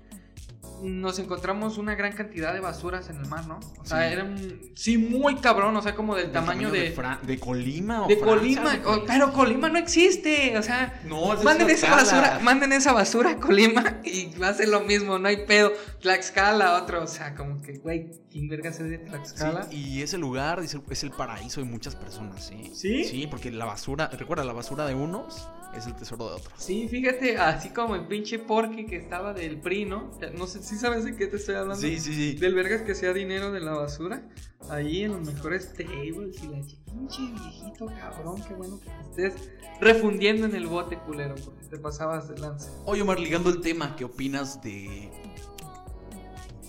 nos 0.82 1.18
encontramos 1.18 1.78
una 1.78 1.94
gran 1.94 2.12
cantidad 2.12 2.52
de 2.52 2.60
basuras 2.60 3.08
en 3.10 3.16
el 3.16 3.26
mar, 3.28 3.46
¿no? 3.46 3.60
O 3.78 3.84
sea, 3.84 4.06
Sí. 4.08 4.12
eran, 4.12 4.60
sí, 4.74 4.98
muy 4.98 5.36
cabrón, 5.36 5.76
o 5.76 5.82
sea, 5.82 5.94
como 5.94 6.14
del 6.16 6.32
tamaño, 6.32 6.70
de, 6.70 6.90
Fra- 6.92 7.18
de 7.22 7.38
Colima 7.38 8.04
o 8.04 8.08
de 8.08 8.16
Francia, 8.16 8.38
Colima. 8.62 8.70
de 8.76 8.86
o- 8.86 9.04
pero 9.06 9.32
Colima 9.32 9.68
no 9.68 9.78
existe, 9.78 10.56
o 10.58 10.62
sea, 10.62 11.00
No, 11.04 11.34
es 11.34 11.42
manden 11.44 11.70
esa 11.70 11.86
Tlaxcala. 11.88 12.20
basura, 12.22 12.38
manden 12.44 12.72
esa 12.72 12.92
basura 12.92 13.30
a 13.30 13.36
Colima 13.36 14.00
y 14.04 14.34
va 14.38 14.48
a 14.48 14.54
ser 14.54 14.68
lo 14.68 14.80
mismo, 14.80 15.18
no 15.18 15.28
hay 15.28 15.46
pedo. 15.46 15.72
Tlaxcala, 16.00 16.74
otro, 16.82 17.02
o 17.02 17.06
sea, 17.06 17.34
como 17.34 17.62
que, 17.62 17.78
güey, 17.78 18.10
¿quién 18.30 18.48
vergas 18.48 18.80
es 18.80 18.90
de 18.90 18.98
Tlaxcala? 18.98 19.64
Sí, 19.70 19.76
y 19.76 20.02
ese 20.02 20.18
lugar 20.18 20.58
es 20.60 20.74
el, 20.74 20.82
es 20.90 21.02
el 21.04 21.10
paraíso 21.10 21.60
de 21.60 21.66
muchas 21.66 21.94
personas, 21.96 22.44
¿sí? 22.44 22.72
¿Sí? 22.74 23.04
Sí, 23.04 23.26
porque 23.30 23.50
la 23.50 23.64
basura, 23.64 24.08
recuerda, 24.08 24.44
la 24.44 24.52
basura 24.52 24.84
de 24.86 24.94
unos 24.94 25.48
es 25.76 25.86
el 25.86 25.94
tesoro 25.94 26.28
de 26.28 26.34
otros. 26.36 26.52
Sí, 26.58 26.86
fíjate, 26.88 27.36
así 27.38 27.70
como 27.70 27.94
el 27.94 28.06
pinche 28.06 28.38
Porky 28.38 28.86
que 28.86 28.96
estaba 28.96 29.32
del 29.32 29.58
PRI, 29.60 29.84
¿no? 29.86 30.10
No 30.36 30.46
sé 30.46 30.62
si 30.62 30.76
sabes 30.76 31.04
de 31.04 31.16
qué 31.16 31.26
te 31.26 31.36
estoy 31.36 31.54
hablando. 31.54 31.80
Sí, 31.80 31.98
sí, 31.98 32.14
sí. 32.14 32.34
Del 32.34 32.54
vergas 32.54 32.82
que 32.82 32.94
sea 32.94 33.12
dinero 33.12 33.50
de 33.52 33.60
la 33.60 33.72
basura. 33.72 34.28
Ahí 34.70 35.02
en 35.02 35.12
los 35.12 35.26
mejores 35.26 35.72
tables 35.72 36.42
y 36.42 36.46
la 36.48 36.58
ch- 36.58 36.76
pinche 36.84 37.22
viejito 37.22 37.86
cabrón. 37.86 38.42
Qué 38.46 38.54
bueno 38.54 38.78
que 38.80 38.86
te 39.16 39.26
estés 39.26 39.48
refundiendo 39.80 40.46
en 40.46 40.54
el 40.54 40.66
bote, 40.66 40.98
culero. 40.98 41.34
Porque 41.44 41.64
te 41.66 41.78
pasabas 41.78 42.28
de 42.28 42.38
lanza. 42.38 42.70
Oye, 42.84 43.02
Omar, 43.02 43.18
ligando 43.18 43.50
el 43.50 43.60
tema, 43.60 43.96
¿qué 43.96 44.04
opinas 44.04 44.62
de...? 44.62 45.10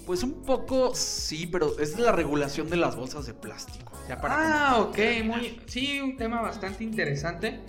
Pues 0.05 0.21
un 0.23 0.41
poco 0.41 0.93
sí, 0.95 1.47
pero 1.47 1.79
es 1.79 1.97
la 1.97 2.11
regulación 2.11 2.69
de 2.69 2.75
las 2.75 2.95
bolsas 2.97 3.25
de 3.25 3.33
plástico. 3.33 3.93
Ya 4.09 4.19
para 4.19 4.71
Ah, 4.73 4.81
ok, 4.81 4.97
muy. 5.23 5.61
Sí, 5.65 6.01
un 6.01 6.17
tema 6.17 6.41
bastante 6.41 6.83
interesante. 6.83 7.61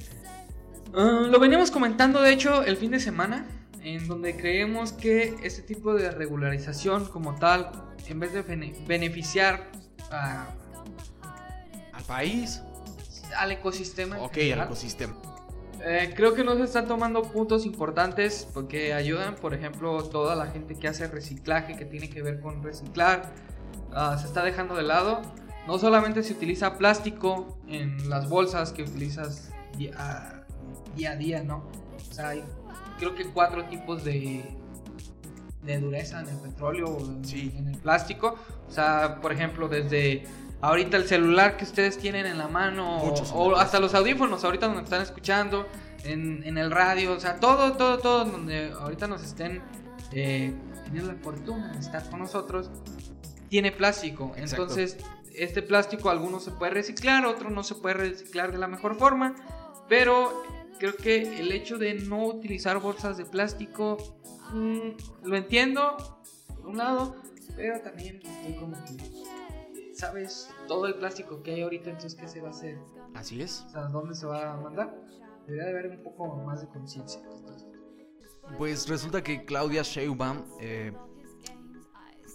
Ah, 0.96 1.26
lo 1.28 1.38
veníamos 1.40 1.70
comentando, 1.70 2.20
de 2.22 2.32
hecho, 2.32 2.62
el 2.62 2.76
fin 2.76 2.90
de 2.90 3.00
semana. 3.00 3.46
En 3.82 4.08
donde 4.08 4.34
creemos 4.36 4.92
que 4.92 5.36
este 5.42 5.60
tipo 5.60 5.92
de 5.94 6.10
regularización, 6.10 7.04
como 7.06 7.34
tal, 7.34 7.70
en 8.08 8.18
vez 8.18 8.32
de 8.32 8.40
bene- 8.42 8.74
beneficiar 8.86 9.70
a- 10.10 10.46
al 11.92 12.02
país. 12.04 12.62
al 13.36 13.50
ecosistema. 13.50 14.16
Ok, 14.20 14.36
al 14.52 14.60
ecosistema. 14.62 15.14
Eh, 15.84 16.12
creo 16.14 16.34
que 16.34 16.44
no 16.44 16.54
se 16.56 16.62
están 16.62 16.86
tomando 16.86 17.22
puntos 17.22 17.66
importantes 17.66 18.46
porque 18.54 18.94
ayudan, 18.94 19.34
por 19.34 19.54
ejemplo, 19.54 20.04
toda 20.04 20.36
la 20.36 20.46
gente 20.46 20.76
que 20.76 20.86
hace 20.86 21.08
reciclaje, 21.08 21.74
que 21.76 21.84
tiene 21.84 22.08
que 22.08 22.22
ver 22.22 22.38
con 22.40 22.62
reciclar, 22.62 23.32
ah, 23.92 24.16
se 24.20 24.26
está 24.28 24.44
dejando 24.44 24.76
de 24.76 24.84
lado. 24.84 25.20
No 25.66 25.78
solamente 25.78 26.22
se 26.22 26.32
utiliza 26.34 26.78
plástico 26.78 27.58
en 27.66 28.08
las 28.08 28.28
bolsas 28.28 28.70
que 28.72 28.82
utilizas 28.84 29.50
día, 30.94 31.12
a 31.12 31.16
día, 31.16 31.42
¿no? 31.42 31.64
O 32.10 32.12
sea, 32.14 32.30
hay 32.30 32.44
creo 32.98 33.14
que 33.14 33.24
cuatro 33.26 33.64
tipos 33.66 34.04
de, 34.04 34.44
de 35.62 35.78
dureza 35.78 36.20
en 36.20 36.28
el 36.28 36.36
petróleo 36.38 36.86
o 36.86 37.00
en, 37.00 37.24
Sí. 37.24 37.52
en 37.56 37.68
el 37.68 37.78
plástico. 37.78 38.36
O 38.68 38.72
sea, 38.72 39.20
por 39.20 39.32
ejemplo, 39.32 39.68
desde 39.68 40.24
ahorita 40.60 40.96
el 40.96 41.06
celular 41.06 41.56
que 41.56 41.64
ustedes 41.64 41.98
tienen 41.98 42.26
en 42.26 42.38
la 42.38 42.48
mano 42.48 42.98
o- 42.98 43.06
Muchos 43.06 43.32
o, 43.34 43.56
hasta 43.56 43.80
los 43.80 43.94
audífonos 43.94 44.44
ahorita 44.44 44.66
donde 44.66 44.82
están 44.82 45.02
escuchando, 45.02 45.66
en, 46.04 46.42
en 46.44 46.58
el 46.58 46.70
radio, 46.70 47.12
o 47.12 47.20
sea, 47.20 47.40
todo, 47.40 47.72
todo, 47.72 47.98
todo 47.98 48.24
donde 48.26 48.72
ahorita 48.78 49.06
nos 49.06 49.22
estén 49.22 49.62
eh, 50.12 50.54
teniendo 50.84 51.12
la 51.12 51.18
fortuna 51.18 51.72
de 51.72 51.78
estar 51.80 52.08
con 52.10 52.18
nosotros, 52.20 52.70
tiene 53.48 53.72
plástico. 53.72 54.32
Exacto. 54.36 54.62
Entonces, 54.62 54.98
este 55.34 55.62
plástico 55.62 56.10
algunos 56.10 56.44
se 56.44 56.50
puede 56.52 56.72
reciclar, 56.72 57.24
otros 57.26 57.50
no 57.52 57.62
se 57.64 57.74
puede 57.74 57.94
reciclar 57.94 58.52
de 58.52 58.58
la 58.58 58.68
mejor 58.68 58.96
forma, 58.96 59.34
pero 59.88 60.42
creo 60.84 60.96
que 60.96 61.40
el 61.40 61.50
hecho 61.50 61.78
de 61.78 61.94
no 61.94 62.26
utilizar 62.26 62.78
bolsas 62.78 63.16
de 63.16 63.24
plástico, 63.24 63.96
mm, 64.52 64.90
lo 65.22 65.36
entiendo, 65.36 65.96
por 66.56 66.66
un 66.66 66.76
lado, 66.76 67.16
pero 67.56 67.80
también 67.80 68.20
estoy 68.22 68.54
como 68.56 68.76
que, 68.84 69.94
¿sabes? 69.94 70.50
Todo 70.68 70.86
el 70.86 70.96
plástico 70.96 71.42
que 71.42 71.54
hay 71.54 71.62
ahorita, 71.62 71.88
entonces, 71.88 72.14
¿qué 72.20 72.28
se 72.28 72.42
va 72.42 72.48
a 72.48 72.50
hacer? 72.50 72.78
Así 73.14 73.40
es. 73.40 73.64
O 73.66 73.70
sea, 73.70 73.82
¿dónde 73.84 74.14
se 74.14 74.26
va 74.26 74.52
a 74.52 74.56
mandar? 74.58 74.94
Debería 75.46 75.64
de 75.64 75.70
haber 75.70 75.90
un 75.98 76.02
poco 76.02 76.36
más 76.44 76.60
de 76.60 76.68
conciencia. 76.68 77.22
Pues 78.58 78.86
resulta 78.86 79.22
que 79.22 79.46
Claudia 79.46 79.80
Sheinbaum 79.80 80.44
eh, 80.60 80.92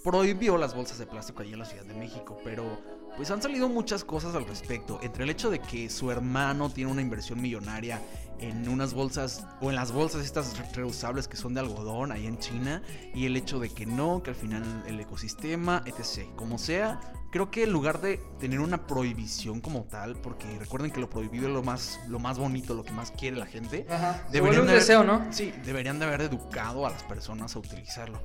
prohibió 0.04 0.58
las 0.58 0.76
bolsas 0.76 0.98
de 0.98 1.06
plástico 1.06 1.44
allí 1.44 1.54
en 1.54 1.60
la 1.60 1.66
Ciudad 1.66 1.86
de 1.86 1.94
México, 1.94 2.36
pero 2.44 2.80
pues 3.20 3.32
han 3.32 3.42
salido 3.42 3.68
muchas 3.68 4.06
cosas 4.06 4.34
al 4.34 4.46
respecto, 4.48 4.98
entre 5.04 5.26
el 5.26 5.30
hecho 5.30 5.50
de 5.50 5.60
que 5.60 5.90
su 5.90 6.10
hermano 6.10 6.70
tiene 6.70 6.90
una 6.90 7.02
inversión 7.02 7.42
millonaria 7.42 8.02
en 8.40 8.70
unas 8.70 8.94
bolsas 8.94 9.46
o 9.60 9.70
en 9.70 9.76
las 9.76 9.92
bolsas 9.92 10.24
estas 10.24 10.58
reusables 10.74 11.28
que 11.28 11.36
son 11.36 11.54
de 11.54 11.60
algodón 11.60 12.14
ahí 12.14 12.26
en 12.28 12.38
China 12.40 12.82
y 13.14 13.26
el 13.26 13.36
hecho 13.36 13.60
de 13.60 13.72
que 13.72 13.86
no, 13.86 14.24
que 14.24 14.30
al 14.30 14.38
final 14.38 14.64
el 14.88 14.98
ecosistema, 15.02 15.84
etc. 15.86 16.30
Como 16.38 16.58
sea, 16.58 17.02
creo 17.30 17.52
que 17.52 17.64
en 17.64 17.74
lugar 17.74 18.00
de 18.00 18.22
tener 18.40 18.62
una 18.62 18.88
prohibición 18.88 19.60
como 19.60 19.84
tal, 19.84 20.16
porque 20.16 20.58
recuerden 20.58 20.90
que 20.90 21.02
lo 21.02 21.10
prohibido 21.10 21.50
es 21.50 21.54
lo 21.54 21.62
más, 21.62 22.00
lo 22.08 22.20
más 22.20 22.40
bonito, 22.40 22.74
lo 22.74 22.86
que 22.86 22.92
más 22.94 23.12
quiere 23.12 23.36
la 23.36 23.48
gente, 23.48 23.86
Ajá. 23.90 24.26
Deberían 24.32 24.62
un 24.62 24.68
de 24.68 24.72
haber- 24.72 24.82
deseo, 24.82 25.04
¿no? 25.04 25.26
Sí, 25.34 25.52
deberían 25.66 26.00
de 26.00 26.06
haber 26.06 26.22
educado 26.22 26.88
a 26.88 26.92
las 26.92 27.04
personas 27.04 27.54
a 27.54 27.60
utilizarlo. 27.60 28.22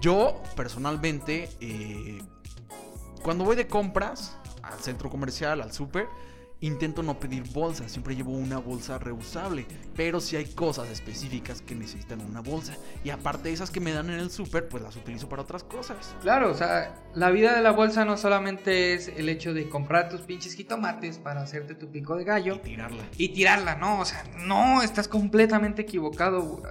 Yo, 0.00 0.42
personalmente, 0.56 1.50
eh, 1.60 2.22
cuando 3.22 3.44
voy 3.44 3.56
de 3.56 3.66
compras 3.66 4.36
al 4.62 4.78
centro 4.80 5.10
comercial, 5.10 5.60
al 5.60 5.72
súper, 5.72 6.06
intento 6.62 7.02
no 7.02 7.18
pedir 7.18 7.42
bolsas, 7.52 7.90
siempre 7.90 8.14
llevo 8.14 8.32
una 8.32 8.58
bolsa 8.58 8.98
reusable, 8.98 9.66
pero 9.96 10.20
si 10.20 10.36
hay 10.36 10.44
cosas 10.44 10.90
específicas 10.90 11.62
que 11.62 11.74
necesitan 11.74 12.20
una 12.20 12.40
bolsa. 12.40 12.76
Y 13.02 13.10
aparte 13.10 13.48
de 13.48 13.54
esas 13.54 13.70
que 13.70 13.80
me 13.80 13.92
dan 13.92 14.10
en 14.10 14.18
el 14.18 14.30
súper, 14.30 14.68
pues 14.68 14.82
las 14.82 14.94
utilizo 14.96 15.28
para 15.28 15.42
otras 15.42 15.64
cosas. 15.64 16.14
Claro, 16.20 16.50
o 16.50 16.54
sea, 16.54 16.94
la 17.14 17.30
vida 17.30 17.54
de 17.54 17.62
la 17.62 17.70
bolsa 17.72 18.04
no 18.04 18.16
solamente 18.18 18.92
es 18.94 19.08
el 19.08 19.28
hecho 19.30 19.54
de 19.54 19.68
comprar 19.70 20.10
tus 20.10 20.20
pinches 20.20 20.54
jitomates 20.54 21.18
para 21.18 21.40
hacerte 21.42 21.74
tu 21.74 21.90
pico 21.90 22.16
de 22.16 22.24
Y 22.24 22.26
gallo 22.26 22.60
tirarla. 22.60 23.04
y 23.16 23.30
tirarla, 23.30 23.76
no, 23.76 24.00
o 24.00 24.04
sea, 24.04 24.22
no, 24.38 24.82
estás 24.82 25.08
completamente 25.08 25.82
equivocado. 25.82 26.62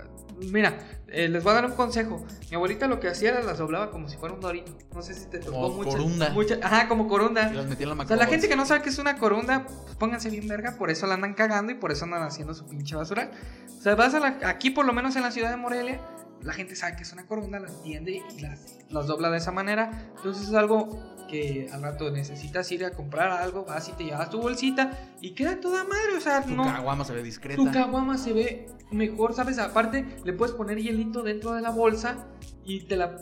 Mira, 0.51 0.77
eh, 1.07 1.27
les 1.27 1.43
voy 1.43 1.51
a 1.51 1.55
dar 1.55 1.65
un 1.65 1.73
consejo. 1.73 2.25
Mi 2.49 2.55
abuelita 2.55 2.87
lo 2.87 2.99
que 2.99 3.07
hacía 3.07 3.29
era 3.31 3.43
las 3.43 3.57
doblaba 3.57 3.91
como 3.91 4.07
si 4.09 4.17
fuera 4.17 4.33
un 4.35 4.41
dorito. 4.41 4.71
No 4.93 5.01
sé 5.01 5.13
si 5.13 5.25
te 5.27 5.39
tocó 5.39 5.71
Como 5.73 5.83
corunda. 5.83 6.29
mucha- 6.29 6.59
ajá, 6.61 6.87
como 6.87 7.07
corunda. 7.07 7.49
Y 7.51 7.55
las 7.55 7.65
metí 7.67 7.83
en 7.83 7.89
la 7.97 8.03
O 8.03 8.07
sea, 8.07 8.15
la 8.17 8.25
gente 8.27 8.47
que 8.47 8.55
no 8.55 8.65
sabe 8.65 8.81
que 8.81 8.89
es 8.89 8.97
una 8.99 9.17
corunda, 9.17 9.65
pues 9.65 9.95
pónganse 9.95 10.29
bien 10.29 10.47
verga, 10.47 10.75
por 10.77 10.89
eso 10.89 11.07
la 11.07 11.15
andan 11.15 11.33
cagando 11.33 11.71
y 11.71 11.75
por 11.75 11.91
eso 11.91 12.05
andan 12.05 12.23
haciendo 12.23 12.53
su 12.53 12.65
pinche 12.65 12.95
basura. 12.95 13.31
O 13.77 13.81
sea, 13.81 13.95
vas 13.95 14.13
a 14.13 14.19
la- 14.19 14.37
aquí 14.45 14.69
por 14.69 14.85
lo 14.85 14.93
menos 14.93 15.15
en 15.15 15.23
la 15.23 15.31
ciudad 15.31 15.49
de 15.49 15.57
Morelia, 15.57 15.99
la 16.41 16.53
gente 16.53 16.75
sabe 16.75 16.95
que 16.95 17.03
es 17.03 17.11
una 17.11 17.25
corunda, 17.25 17.59
la 17.59 17.67
entiende 17.69 18.21
y 18.35 18.39
las, 18.41 18.77
las 18.89 19.07
dobla 19.07 19.29
de 19.29 19.37
esa 19.37 19.51
manera. 19.51 19.91
Entonces 20.17 20.47
es 20.47 20.53
algo 20.53 20.87
que 21.30 21.69
al 21.71 21.82
rato 21.82 22.09
necesitas 22.11 22.71
ir 22.71 22.84
a 22.86 22.91
comprar 22.91 23.32
algo, 23.32 23.65
vas 23.65 23.88
y 23.89 23.91
te 23.93 24.03
llevas 24.05 24.30
tu 24.30 24.41
bolsita 24.41 24.91
y 25.21 25.32
queda 25.32 25.59
toda 25.59 25.84
madre, 25.84 26.17
o 26.17 26.21
sea, 26.21 26.43
Tu 26.43 26.55
no... 26.55 26.63
caguama 26.65 27.05
se 27.05 27.13
ve 27.13 27.23
discreta. 27.23 27.61
Tu 27.61 27.71
caguama 27.71 28.17
se 28.17 28.34
ve 28.34 28.67
mejor, 28.91 29.34
¿sabes? 29.34 29.59
Aparte, 29.59 30.05
le 30.23 30.34
puedes 30.34 30.55
poner 30.55 30.77
hielito 30.80 31.23
dentro 31.23 31.53
de 31.53 31.61
la 31.61 31.69
bolsa 31.69 32.27
y 32.65 32.82
te 32.82 32.95
la... 32.97 33.15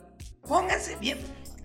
Pónganse 0.48 0.96
bien. 0.98 1.18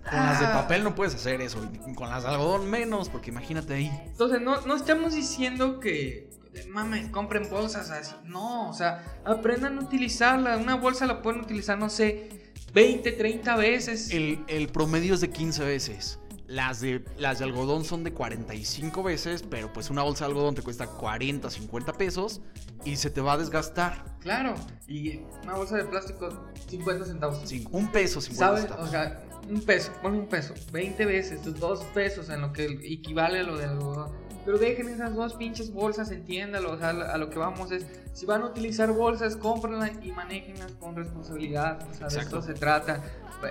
Con 0.09 0.19
las 0.19 0.39
de 0.41 0.45
Ah. 0.47 0.53
papel 0.53 0.83
no 0.83 0.95
puedes 0.95 1.15
hacer 1.15 1.39
eso. 1.41 1.59
y 1.87 1.93
con 1.95 2.09
las 2.09 2.23
de 2.23 2.29
algodón 2.29 2.69
menos, 2.69 3.07
porque 3.09 3.29
imagínate 3.31 3.73
ahí. 3.75 3.91
Entonces, 4.07 4.41
no, 4.41 4.59
no 4.61 4.75
estamos 4.75 5.15
diciendo 5.15 5.79
que, 5.79 6.29
mames, 6.69 7.09
compren 7.09 7.49
bolsas 7.49 7.89
así. 7.89 8.13
No, 8.25 8.69
o 8.69 8.73
sea, 8.73 9.21
aprendan 9.23 9.77
a 9.77 9.81
utilizarla. 9.81 10.57
Una 10.57 10.75
bolsa 10.75 11.05
la 11.05 11.21
pueden 11.21 11.39
utilizar, 11.39 11.77
no 11.77 11.89
sé, 11.89 12.51
20, 12.73 13.13
30 13.13 13.55
veces. 13.55 14.11
El, 14.11 14.43
el 14.49 14.67
promedio 14.67 15.13
es 15.13 15.21
de 15.21 15.29
15 15.29 15.63
veces. 15.63 16.19
Las 16.53 16.81
de, 16.81 17.03
las 17.17 17.39
de 17.39 17.45
algodón 17.45 17.83
son 17.83 18.03
de 18.03 18.13
45 18.13 19.01
veces, 19.01 19.43
pero 19.49 19.73
pues 19.73 19.89
una 19.89 20.03
bolsa 20.03 20.25
de 20.25 20.31
algodón 20.31 20.53
te 20.53 20.61
cuesta 20.61 20.85
40, 20.85 21.49
50 21.49 21.93
pesos 21.93 22.41
y 22.85 22.95
se 22.97 23.09
te 23.09 23.21
va 23.21 23.33
a 23.33 23.37
desgastar. 23.37 24.05
Claro. 24.19 24.53
Y 24.87 25.21
una 25.41 25.55
bolsa 25.55 25.77
de 25.77 25.85
plástico, 25.85 26.29
50 26.69 27.05
centavos. 27.05 27.51
Un 27.71 27.91
peso, 27.91 28.21
50 28.21 28.45
¿Sabes? 28.45 28.61
centavos. 28.61 28.87
O 28.87 28.91
sea, 28.91 29.23
un 29.49 29.61
peso, 29.61 29.91
ponle 30.03 30.19
un 30.19 30.27
peso, 30.27 30.53
20 30.71 31.05
veces, 31.05 31.41
dos 31.59 31.83
pesos 31.85 32.29
en 32.29 32.41
lo 32.41 32.53
que 32.53 32.65
equivale 32.83 33.39
a 33.39 33.43
lo 33.43 33.57
del 33.57 33.71
algodón. 33.71 34.11
Pero 34.45 34.57
dejen 34.57 34.89
esas 34.89 35.13
dos 35.15 35.35
pinches 35.35 35.71
bolsas, 35.73 36.11
entiéndalo. 36.11 36.71
O 36.73 36.77
sea, 36.77 36.89
a 36.89 37.17
lo 37.17 37.29
que 37.29 37.39
vamos 37.39 37.71
es, 37.71 37.85
si 38.13 38.25
van 38.25 38.41
a 38.41 38.47
utilizar 38.47 38.91
bolsas, 38.91 39.35
cómprenlas 39.37 39.91
y 40.01 40.11
manéjenlas 40.11 40.71
con 40.73 40.95
responsabilidad. 40.95 41.77
O 41.89 41.93
sea, 41.93 42.07
de 42.07 42.15
Exacto. 42.15 42.39
esto 42.39 42.41
se 42.41 42.53
trata. 42.53 43.01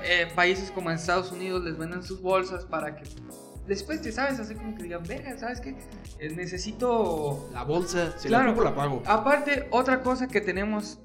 Eh, 0.05 0.27
países 0.35 0.71
como 0.71 0.91
en 0.91 0.97
Estados 0.97 1.33
Unidos 1.33 1.63
les 1.65 1.77
venden 1.79 2.03
sus 2.03 2.21
bolsas 2.23 2.65
para 2.65 2.97
que 2.97 3.05
después 3.67 4.01
te 4.03 4.11
sabes, 4.13 4.39
así 4.41 4.55
como 4.55 4.75
que 4.75 4.83
digan, 4.85 5.03
verga, 5.03 5.37
¿sabes 5.39 5.61
qué? 5.61 5.77
Eh, 6.19 6.31
necesito 6.35 7.49
la 7.53 7.65
bolsa, 7.65 8.15
si 8.19 8.29
Claro. 8.29 8.45
la 8.47 8.51
ocupo, 8.53 8.65
la 8.65 8.75
pago. 8.75 9.03
Aparte, 9.07 9.69
otra 9.71 10.03
cosa 10.03 10.29
que 10.29 10.41
tenemos. 10.41 10.99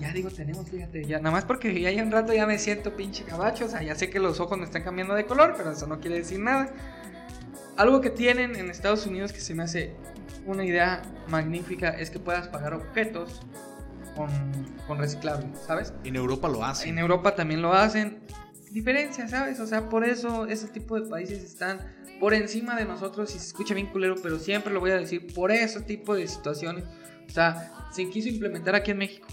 Ya 0.00 0.12
digo, 0.12 0.30
tenemos, 0.30 0.68
fíjate, 0.68 1.04
ya 1.04 1.18
nada 1.18 1.30
más 1.30 1.44
porque 1.44 1.80
ya 1.80 1.90
hay 1.90 2.00
un 2.00 2.10
rato 2.10 2.32
ya 2.32 2.44
me 2.44 2.58
siento 2.58 2.96
pinche 2.96 3.22
cabacho. 3.22 3.66
O 3.66 3.68
sea, 3.68 3.84
ya 3.84 3.94
sé 3.94 4.10
que 4.10 4.18
los 4.18 4.40
ojos 4.40 4.58
me 4.58 4.64
están 4.64 4.82
cambiando 4.82 5.14
de 5.14 5.26
color, 5.26 5.54
pero 5.56 5.70
eso 5.70 5.86
no 5.86 6.00
quiere 6.00 6.16
decir 6.16 6.40
nada. 6.40 6.68
Algo 7.76 8.00
que 8.00 8.10
tienen 8.10 8.56
en 8.56 8.70
Estados 8.70 9.06
Unidos 9.06 9.32
que 9.32 9.40
se 9.40 9.54
me 9.54 9.62
hace 9.62 9.94
una 10.46 10.64
idea 10.64 11.02
magnífica 11.28 11.90
es 11.90 12.10
que 12.10 12.18
puedas 12.18 12.48
pagar 12.48 12.72
objetos 12.72 13.42
con, 14.14 14.28
con 14.86 14.98
reciclable, 14.98 15.46
¿sabes? 15.66 15.92
En 16.04 16.16
Europa 16.16 16.48
lo 16.48 16.64
hacen. 16.64 16.88
En 16.88 16.98
Europa 16.98 17.34
también 17.34 17.60
lo 17.60 17.72
hacen. 17.72 18.20
Diferencia, 18.70 19.28
¿sabes? 19.28 19.60
O 19.60 19.66
sea, 19.66 19.88
por 19.88 20.04
eso 20.04 20.46
ese 20.46 20.68
tipo 20.68 20.98
de 20.98 21.08
países 21.08 21.42
están 21.42 21.80
por 22.18 22.32
encima 22.32 22.76
de 22.76 22.86
nosotros 22.86 23.34
y 23.34 23.38
se 23.38 23.46
escucha 23.46 23.74
bien 23.74 23.88
culero, 23.88 24.14
pero 24.22 24.38
siempre 24.38 24.72
lo 24.72 24.80
voy 24.80 24.90
a 24.92 24.96
decir, 24.96 25.32
por 25.34 25.52
ese 25.52 25.82
tipo 25.82 26.14
de 26.14 26.26
situaciones. 26.26 26.84
O 27.28 27.32
sea, 27.32 27.72
se 27.90 28.08
quiso 28.08 28.28
implementar 28.28 28.74
aquí 28.74 28.92
en 28.92 28.98
México. 28.98 29.28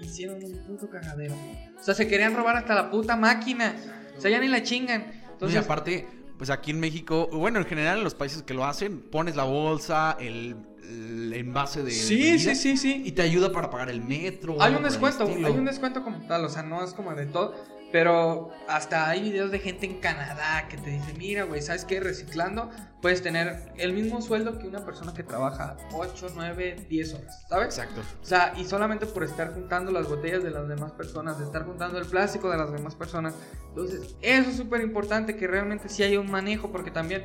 Hicieron 0.00 0.42
un 0.42 0.64
puto 0.66 0.88
cagadero. 0.88 1.34
O 1.78 1.82
sea, 1.82 1.94
se 1.94 2.06
querían 2.06 2.34
robar 2.34 2.56
hasta 2.56 2.74
la 2.74 2.90
puta 2.90 3.16
máquina. 3.16 3.74
O 4.16 4.20
sea, 4.20 4.30
ya 4.30 4.38
ni 4.38 4.48
la 4.48 4.62
chingan. 4.62 5.12
Entonces, 5.32 5.56
y 5.56 5.58
aparte, 5.58 6.06
pues 6.40 6.48
aquí 6.48 6.70
en 6.70 6.80
México, 6.80 7.28
bueno, 7.30 7.58
en 7.58 7.66
general 7.66 7.98
en 7.98 8.04
los 8.04 8.14
países 8.14 8.42
que 8.42 8.54
lo 8.54 8.64
hacen, 8.64 9.02
pones 9.02 9.36
la 9.36 9.44
bolsa, 9.44 10.16
el, 10.18 10.56
el 10.82 11.34
envase 11.34 11.82
de. 11.82 11.90
sí, 11.90 12.16
bebida, 12.16 12.38
sí, 12.38 12.54
sí, 12.54 12.76
sí. 12.78 13.02
Y 13.04 13.12
te 13.12 13.20
ayuda 13.20 13.52
para 13.52 13.68
pagar 13.68 13.90
el 13.90 14.00
metro. 14.00 14.56
Hay 14.58 14.74
un 14.74 14.82
descuento, 14.82 15.26
hay 15.26 15.52
un 15.52 15.66
descuento 15.66 16.02
como 16.02 16.26
tal, 16.26 16.46
o 16.46 16.48
sea, 16.48 16.62
no 16.62 16.82
es 16.82 16.94
como 16.94 17.14
de 17.14 17.26
todo, 17.26 17.54
pero 17.92 18.50
hasta 18.68 19.08
hay 19.08 19.22
videos 19.22 19.50
de 19.50 19.58
gente 19.58 19.86
en 19.86 20.00
Canadá 20.00 20.68
que 20.68 20.76
te 20.76 20.90
dice, 20.90 21.12
mira, 21.14 21.44
güey, 21.44 21.60
¿sabes 21.62 21.84
qué? 21.84 22.00
Reciclando 22.00 22.70
puedes 23.00 23.22
tener 23.22 23.72
el 23.76 23.92
mismo 23.92 24.20
sueldo 24.20 24.58
que 24.58 24.66
una 24.66 24.84
persona 24.84 25.14
que 25.14 25.22
trabaja 25.22 25.76
8, 25.92 26.28
9, 26.34 26.86
10 26.88 27.14
horas, 27.14 27.46
¿sabes? 27.48 27.78
Exacto. 27.78 28.02
O 28.22 28.24
sea, 28.24 28.52
y 28.56 28.64
solamente 28.64 29.06
por 29.06 29.24
estar 29.24 29.52
juntando 29.52 29.90
las 29.90 30.08
botellas 30.08 30.42
de 30.42 30.50
las 30.50 30.68
demás 30.68 30.92
personas, 30.92 31.38
de 31.38 31.44
estar 31.44 31.64
juntando 31.64 31.98
el 31.98 32.06
plástico 32.06 32.50
de 32.50 32.58
las 32.58 32.72
demás 32.72 32.94
personas. 32.94 33.34
Entonces, 33.68 34.16
eso 34.20 34.50
es 34.50 34.56
súper 34.56 34.82
importante, 34.82 35.36
que 35.36 35.46
realmente 35.46 35.88
sí 35.88 36.02
haya 36.02 36.20
un 36.20 36.30
manejo, 36.30 36.70
porque 36.70 36.90
también, 36.90 37.24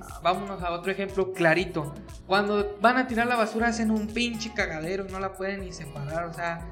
ah, 0.00 0.20
vámonos 0.22 0.62
a 0.62 0.72
otro 0.72 0.90
ejemplo 0.92 1.32
clarito. 1.32 1.94
Cuando 2.26 2.76
van 2.80 2.96
a 2.96 3.06
tirar 3.06 3.26
la 3.26 3.36
basura 3.36 3.68
hacen 3.68 3.90
un 3.90 4.08
pinche 4.08 4.52
cagadero 4.54 5.06
y 5.08 5.12
no 5.12 5.20
la 5.20 5.32
pueden 5.32 5.60
ni 5.60 5.72
separar, 5.72 6.26
o 6.26 6.34
sea... 6.34 6.66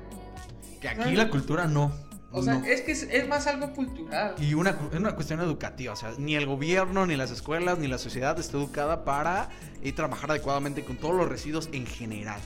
Que 0.80 0.88
aquí 0.88 1.16
la 1.16 1.30
cultura 1.30 1.66
no. 1.66 1.92
O 2.34 2.42
sea, 2.42 2.54
no. 2.58 2.64
es 2.64 2.80
que 2.82 2.92
es, 2.92 3.04
es 3.04 3.28
más 3.28 3.46
algo 3.46 3.72
cultural. 3.72 4.34
Y 4.40 4.54
una, 4.54 4.70
es 4.92 4.98
una 4.98 5.14
cuestión 5.14 5.40
educativa, 5.40 5.92
o 5.92 5.96
sea, 5.96 6.12
ni 6.18 6.34
el 6.34 6.46
gobierno, 6.46 7.06
ni 7.06 7.16
las 7.16 7.30
escuelas, 7.30 7.78
ni 7.78 7.86
la 7.86 7.98
sociedad 7.98 8.38
está 8.38 8.56
educada 8.56 9.04
para 9.04 9.48
eh, 9.82 9.92
trabajar 9.92 10.30
adecuadamente 10.30 10.84
con 10.84 10.96
todos 10.96 11.14
los 11.14 11.28
residuos 11.28 11.68
en 11.72 11.86
general. 11.86 12.40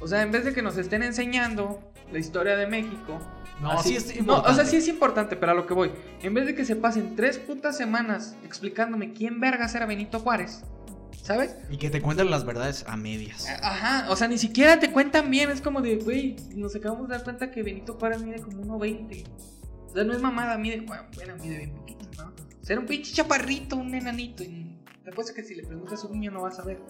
O 0.00 0.06
sea, 0.08 0.22
en 0.22 0.30
vez 0.32 0.44
de 0.44 0.52
que 0.54 0.62
nos 0.62 0.76
estén 0.76 1.02
enseñando 1.02 1.80
la 2.12 2.18
historia 2.18 2.56
de 2.56 2.66
México. 2.66 3.18
No, 3.60 3.80
sí 3.82 3.96
es 3.96 4.06
No, 4.06 4.12
o 4.12 4.18
importante. 4.20 4.54
sea, 4.54 4.64
sí 4.64 4.76
es 4.76 4.88
importante, 4.88 5.36
pero 5.36 5.52
a 5.52 5.54
lo 5.54 5.66
que 5.66 5.74
voy. 5.74 5.92
En 6.22 6.34
vez 6.34 6.46
de 6.46 6.54
que 6.54 6.64
se 6.64 6.74
pasen 6.76 7.14
tres 7.16 7.38
putas 7.38 7.76
semanas 7.76 8.36
explicándome 8.44 9.12
quién 9.12 9.40
vergas 9.40 9.74
era 9.74 9.86
Benito 9.86 10.18
Juárez, 10.20 10.62
¿sabes? 11.22 11.56
Y 11.70 11.76
que 11.76 11.90
te 11.90 12.00
cuentan 12.00 12.30
las 12.30 12.44
verdades 12.44 12.84
a 12.86 12.96
medias. 12.96 13.46
Ajá, 13.62 14.10
o 14.10 14.16
sea, 14.16 14.28
ni 14.28 14.38
siquiera 14.38 14.78
te 14.78 14.90
cuentan 14.90 15.30
bien. 15.30 15.50
Es 15.50 15.60
como 15.60 15.80
de, 15.80 15.96
güey, 15.96 16.36
nos 16.54 16.74
acabamos 16.74 17.08
de 17.08 17.16
dar 17.16 17.24
cuenta 17.24 17.50
que 17.50 17.62
Benito 17.62 17.94
Juárez 17.94 18.22
mide 18.22 18.40
como 18.40 18.62
1.20. 18.78 19.24
O 19.86 19.94
sea, 19.94 20.04
no 20.04 20.12
es 20.14 20.20
mamada, 20.20 20.56
mide, 20.56 20.80
bueno, 20.80 21.04
bueno, 21.14 21.34
mide 21.42 21.58
bien 21.58 21.74
poquito, 21.74 22.06
¿no? 22.16 22.28
O 22.28 22.64
sea, 22.64 22.74
era 22.74 22.80
un 22.80 22.86
pinche 22.86 23.12
chaparrito, 23.12 23.76
un 23.76 23.94
enanito. 23.94 24.42
Y 24.42 24.78
te 25.04 25.10
apuesto 25.10 25.34
que 25.34 25.42
si 25.42 25.54
le 25.54 25.64
preguntas 25.64 26.02
a 26.02 26.06
un 26.06 26.12
niño 26.12 26.30
no 26.30 26.42
vas 26.42 26.58
a 26.58 26.64
ver, 26.64 26.80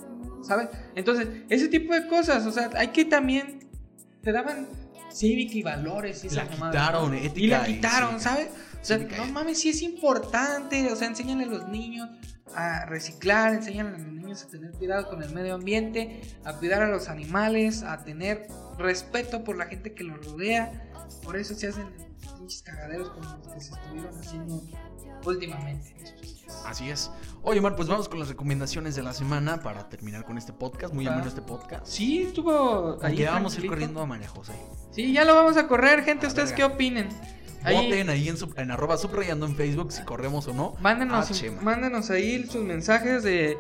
¿sabes? 0.43 0.68
Entonces, 0.95 1.29
ese 1.49 1.68
tipo 1.68 1.95
de 1.95 2.07
cosas, 2.07 2.47
o 2.47 2.53
sea, 2.53 2.70
hay 2.77 2.89
que 2.89 3.05
también. 3.05 3.70
Te 4.23 4.31
daban 4.31 4.68
cívica 5.11 5.55
y 5.55 5.62
valores 5.62 6.23
y 6.25 6.29
La 6.29 6.45
esas 6.45 6.51
mamadas, 6.59 6.75
quitaron, 6.75 7.11
¿no? 7.11 7.16
ética 7.16 7.41
Y 7.41 7.47
la 7.49 7.64
quitaron. 7.64 8.20
¿sabes? 8.20 8.49
O 8.83 8.85
sea, 8.85 8.99
no 8.99 9.26
mames, 9.26 9.61
sí 9.61 9.68
es 9.68 9.80
importante. 9.83 10.91
O 10.93 10.97
sea, 10.97 11.07
enséñale 11.09 11.45
a 11.45 11.47
los 11.47 11.68
niños 11.68 12.09
a 12.55 12.85
reciclar, 12.87 13.55
enséñale 13.55 13.91
a 13.91 13.93
los 13.93 14.01
niños 14.01 14.43
a 14.43 14.49
tener 14.49 14.72
cuidado 14.72 15.09
con 15.09 15.22
el 15.22 15.33
medio 15.33 15.55
ambiente, 15.55 16.20
a 16.45 16.55
cuidar 16.55 16.83
a 16.83 16.89
los 16.89 17.09
animales, 17.09 17.85
a 17.85 18.03
tener 18.05 18.49
respeto 18.78 19.45
por 19.45 19.57
la 19.57 19.66
gente 19.66 19.95
que 19.95 20.03
los 20.05 20.24
rodea. 20.26 20.91
Por 21.22 21.37
eso 21.37 21.55
se 21.55 21.68
hacen 21.68 21.87
pinches 22.39 22.62
cagaderos 22.62 23.11
como 23.11 23.37
los 23.37 23.55
que 23.55 23.61
se 23.61 23.72
estuvieron 23.72 24.18
haciendo 24.18 24.62
últimamente. 25.24 25.95
Así 26.66 26.91
es. 26.91 27.11
Oye, 27.43 27.61
Omar, 27.61 27.76
pues 27.76 27.89
vamos 27.89 28.09
con 28.09 28.18
las 28.18 28.28
recomendaciones 28.28 28.95
de 28.95 29.03
la 29.03 29.12
semana 29.12 29.62
para 29.62 29.89
terminar 29.89 30.24
con 30.24 30.39
este 30.39 30.53
podcast. 30.53 30.93
Muy 30.93 31.07
ameno 31.07 31.26
este 31.26 31.43
podcast. 31.43 31.87
Sí, 31.87 32.22
estuvo 32.22 32.99
ahí. 33.03 33.24
Vamos 33.24 33.57
a 33.57 33.61
ir 33.61 33.68
corriendo 33.68 34.01
a 34.01 34.07
María 34.07 34.28
José. 34.28 34.53
Sí, 34.91 35.12
ya 35.12 35.24
lo 35.24 35.35
vamos 35.35 35.57
a 35.57 35.66
correr, 35.66 36.05
gente. 36.05 36.26
A 36.26 36.28
¿Ustedes 36.28 36.51
verga. 36.51 36.68
qué 36.68 36.74
opinen? 36.74 37.09
Ahí, 37.65 37.77
Voten 37.77 38.11
ahí 38.11 38.29
en, 38.29 38.37
sub- 38.37 38.59
en 38.59 38.71
arroba 38.71 38.97
subrayando 38.99 39.47
en 39.47 39.55
Facebook 39.57 39.93
si 39.93 40.03
corremos 40.05 40.47
o 40.49 40.55
no. 40.55 40.75
mándenos, 40.81 41.31
a 41.31 41.35
Chema. 41.35 41.61
mándenos 41.63 42.11
ahí 42.11 42.45
sus 42.47 42.63
mensajes 42.65 43.23
de 43.23 43.57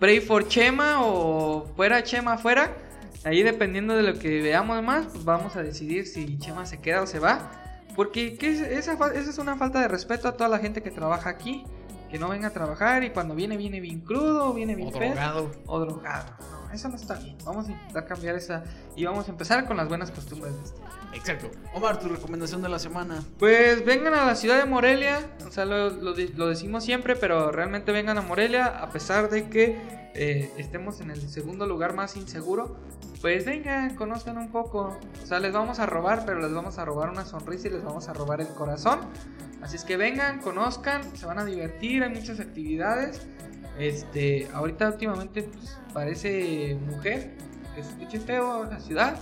Pray 0.00 0.20
for 0.20 0.48
Chema 0.48 1.04
o 1.04 1.66
fuera 1.76 2.02
Chema 2.02 2.36
fuera. 2.38 2.76
Ahí 3.24 3.42
dependiendo 3.42 3.96
de 3.96 4.02
lo 4.02 4.18
que 4.18 4.42
veamos 4.42 4.82
más, 4.82 5.06
pues 5.06 5.24
vamos 5.24 5.56
a 5.56 5.62
decidir 5.62 6.06
si 6.06 6.36
Chema 6.38 6.66
se 6.66 6.80
queda 6.80 7.02
o 7.02 7.06
se 7.06 7.18
va. 7.20 7.50
Porque 7.96 8.36
¿qué 8.36 8.50
es? 8.52 8.60
Esa, 8.60 8.92
esa 9.14 9.30
es 9.30 9.38
una 9.38 9.56
falta 9.56 9.80
de 9.80 9.88
respeto 9.88 10.26
a 10.28 10.32
toda 10.36 10.48
la 10.48 10.58
gente 10.58 10.82
que 10.82 10.90
trabaja 10.90 11.30
aquí. 11.30 11.64
Que 12.10 12.18
no 12.18 12.28
venga 12.28 12.48
a 12.48 12.50
trabajar 12.52 13.02
y 13.02 13.10
cuando 13.10 13.34
viene, 13.34 13.56
viene 13.56 13.80
bien 13.80 14.00
crudo, 14.00 14.52
viene 14.54 14.76
bien 14.76 14.88
O 14.88 14.92
pedo. 14.92 15.06
drogado. 15.14 15.50
o 15.66 15.80
drogado. 15.80 16.26
No, 16.66 16.72
eso 16.72 16.88
no 16.88 16.94
está 16.96 17.14
bien. 17.14 17.36
Vamos 17.44 17.66
a 17.68 17.72
intentar 17.72 18.06
cambiar 18.06 18.36
esa 18.36 18.62
y 18.94 19.04
vamos 19.04 19.26
a 19.26 19.30
empezar 19.32 19.64
con 19.66 19.76
las 19.76 19.88
buenas 19.88 20.10
costumbres 20.12 20.54
de 20.54 20.62
este. 20.62 20.80
Exacto. 21.14 21.50
Omar, 21.72 21.98
tu 22.00 22.08
recomendación 22.08 22.60
de 22.62 22.68
la 22.68 22.78
semana. 22.78 23.22
Pues 23.38 23.84
vengan 23.84 24.14
a 24.14 24.26
la 24.26 24.34
ciudad 24.34 24.58
de 24.58 24.64
Morelia, 24.66 25.20
o 25.46 25.50
sea, 25.50 25.64
lo, 25.64 25.90
lo 25.90 26.12
de- 26.12 26.30
lo 26.36 26.48
decimos 26.48 26.84
siempre, 26.84 27.16
pero 27.16 27.50
realmente 27.52 27.92
vengan 27.92 28.18
a 28.18 28.22
Morelia, 28.22 28.66
a 28.66 28.90
pesar 28.90 29.30
de 29.30 29.48
que 29.48 29.78
eh, 30.14 30.50
estemos 30.58 31.00
en 31.00 31.10
el 31.10 31.20
segundo 31.28 31.66
lugar 31.66 31.94
más 31.94 32.16
inseguro, 32.16 32.76
pues 33.20 33.44
vengan, 33.44 33.94
conozcan 33.96 34.36
un 34.38 34.50
poco, 34.50 34.98
o 35.22 35.26
sea, 35.26 35.40
les 35.40 35.52
vamos 35.52 35.78
a 35.78 35.86
robar, 35.86 36.24
pero 36.26 36.40
les 36.40 36.52
vamos 36.52 36.78
a 36.78 36.84
robar 36.84 37.10
una 37.10 37.24
sonrisa 37.24 37.68
y 37.68 37.70
les 37.70 37.82
vamos 37.84 38.08
a 38.08 38.12
robar 38.12 38.40
el 38.40 38.48
corazón, 38.48 39.00
así 39.62 39.76
es 39.76 39.84
que 39.84 39.96
vengan, 39.96 40.40
conozcan, 40.40 41.16
se 41.16 41.24
van 41.26 41.38
a 41.38 41.44
divertir, 41.44 42.02
hay 42.04 42.10
muchas 42.10 42.38
actividades, 42.38 43.26
este, 43.78 44.48
ahorita 44.52 44.88
últimamente 44.88 45.42
pues, 45.44 45.78
parece 45.92 46.76
mujer, 46.86 47.32
que 47.74 47.82
se 47.82 47.88
escuche 47.90 48.20
feo 48.20 48.64
la 48.66 48.78
ciudad, 48.78 49.18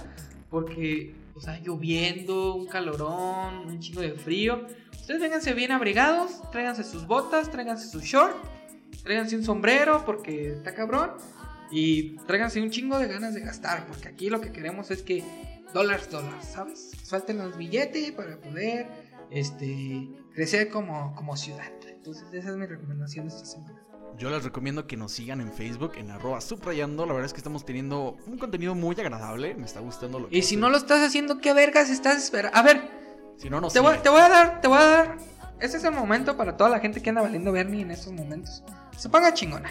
porque, 0.50 1.14
sea, 1.42 1.58
lloviendo, 1.60 2.54
un 2.54 2.66
calorón, 2.66 3.66
un 3.66 3.80
chingo 3.80 4.00
de 4.00 4.12
frío. 4.12 4.66
Ustedes 4.92 5.20
vénganse 5.20 5.52
bien 5.54 5.72
abrigados, 5.72 6.40
tráiganse 6.50 6.84
sus 6.84 7.06
botas, 7.06 7.50
tráiganse 7.50 7.88
su 7.88 8.00
short, 8.00 8.36
tráiganse 9.02 9.36
un 9.36 9.44
sombrero 9.44 10.04
porque 10.06 10.52
está 10.52 10.74
cabrón. 10.74 11.10
Y 11.70 12.16
tráiganse 12.26 12.60
un 12.60 12.70
chingo 12.70 12.98
de 12.98 13.08
ganas 13.08 13.34
de 13.34 13.40
gastar, 13.40 13.86
porque 13.86 14.06
aquí 14.08 14.28
lo 14.28 14.40
que 14.40 14.52
queremos 14.52 14.90
es 14.90 15.02
que 15.02 15.24
dólares, 15.72 16.10
dólares, 16.10 16.44
¿sabes? 16.52 16.90
Suelten 17.02 17.38
los 17.38 17.56
billetes 17.56 18.12
para 18.12 18.36
poder 18.38 18.86
este, 19.30 20.08
crecer 20.34 20.68
como, 20.68 21.14
como 21.14 21.36
ciudad. 21.36 21.72
Entonces, 21.88 22.24
esa 22.32 22.50
es 22.50 22.56
mi 22.56 22.66
recomendación 22.66 23.26
de 23.26 23.34
esta 23.34 23.46
semana. 23.46 23.81
Yo 24.18 24.30
les 24.30 24.44
recomiendo 24.44 24.86
que 24.86 24.96
nos 24.96 25.12
sigan 25.12 25.40
en 25.40 25.52
Facebook 25.52 25.92
en 25.96 26.10
arroba 26.10 26.40
subrayando. 26.40 27.06
La 27.06 27.12
verdad 27.12 27.26
es 27.26 27.32
que 27.32 27.38
estamos 27.38 27.64
teniendo 27.64 28.16
un 28.26 28.38
contenido 28.38 28.74
muy 28.74 28.94
agradable. 28.98 29.54
Me 29.54 29.64
está 29.64 29.80
gustando 29.80 30.20
lo 30.20 30.28
que 30.28 30.38
Y 30.38 30.42
si 30.42 30.56
no 30.56 30.70
lo 30.70 30.76
estás 30.76 31.00
haciendo, 31.00 31.38
¿qué 31.38 31.52
vergas 31.54 31.90
estás 31.90 32.16
esperando? 32.22 32.56
A 32.56 32.62
ver, 32.62 32.90
Si 33.38 33.50
no, 33.50 33.60
nos 33.60 33.72
Te 33.72 33.80
voy, 33.80 33.98
te 33.98 34.08
voy 34.08 34.20
a 34.20 34.28
dar, 34.28 34.60
te 34.60 34.68
voy 34.68 34.78
a 34.78 34.84
dar. 34.84 35.18
Este 35.60 35.76
es 35.76 35.84
el 35.84 35.92
momento 35.92 36.36
para 36.36 36.56
toda 36.56 36.70
la 36.70 36.80
gente 36.80 37.00
que 37.00 37.10
anda 37.10 37.22
valiendo 37.22 37.52
Bernie 37.52 37.82
en 37.82 37.90
estos 37.90 38.12
momentos. 38.12 38.62
Se 38.96 39.08
ponga 39.08 39.32
chingona. 39.32 39.70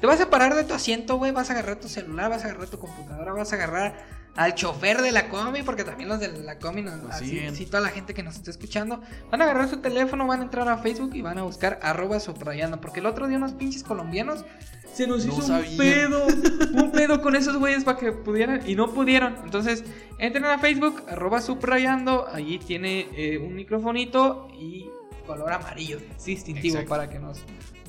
Te 0.00 0.06
vas 0.06 0.20
a 0.20 0.30
parar 0.30 0.54
de 0.54 0.64
tu 0.64 0.74
asiento, 0.74 1.16
güey. 1.18 1.32
Vas 1.32 1.50
a 1.50 1.52
agarrar 1.52 1.76
tu 1.76 1.88
celular, 1.88 2.30
vas 2.30 2.42
a 2.44 2.48
agarrar 2.48 2.68
tu 2.68 2.78
computadora, 2.78 3.32
vas 3.32 3.52
a 3.52 3.56
agarrar 3.56 4.19
al 4.36 4.54
chofer 4.54 5.02
de 5.02 5.12
la 5.12 5.28
comi, 5.28 5.62
porque 5.62 5.84
también 5.84 6.08
los 6.08 6.20
de 6.20 6.28
la 6.28 6.58
comi, 6.58 6.82
nos, 6.82 7.02
Nos 7.02 7.12
así, 7.12 7.26
siguen. 7.26 7.54
sí, 7.54 7.66
toda 7.66 7.80
la 7.80 7.88
gente 7.88 8.14
que 8.14 8.22
nos 8.22 8.36
está 8.36 8.50
escuchando, 8.50 9.00
van 9.30 9.40
a 9.40 9.44
agarrar 9.44 9.68
su 9.68 9.78
teléfono, 9.78 10.26
van 10.26 10.40
a 10.40 10.44
entrar 10.44 10.68
a 10.68 10.78
Facebook 10.78 11.14
y 11.14 11.22
van 11.22 11.38
a 11.38 11.42
buscar 11.42 11.78
arroba 11.82 12.20
subrayando. 12.20 12.80
Porque 12.80 13.00
el 13.00 13.06
otro 13.06 13.28
día 13.28 13.36
unos 13.36 13.52
pinches 13.52 13.82
colombianos 13.82 14.44
se 14.92 15.06
nos 15.06 15.24
No 15.26 15.32
hizo 15.32 15.52
un 15.52 15.76
pedo, 15.76 16.26
un 16.74 16.92
pedo 16.92 17.22
con 17.22 17.36
esos 17.36 17.56
güeyes 17.56 17.84
para 17.84 17.98
que 17.98 18.12
pudieran 18.12 18.68
y 18.68 18.74
no 18.74 18.92
pudieron. 18.92 19.36
Entonces, 19.44 19.84
entren 20.18 20.44
a 20.44 20.58
Facebook, 20.58 21.02
arroba 21.08 21.40
subrayando, 21.40 22.26
allí 22.32 22.58
tiene 22.58 23.08
eh, 23.16 23.38
un 23.38 23.54
microfonito 23.54 24.48
y 24.58 24.90
color 25.26 25.52
amarillo, 25.52 25.98
es 26.16 26.24
distintivo 26.24 26.74
Exacto. 26.74 26.88
para 26.88 27.08
que 27.08 27.18
nos, 27.18 27.40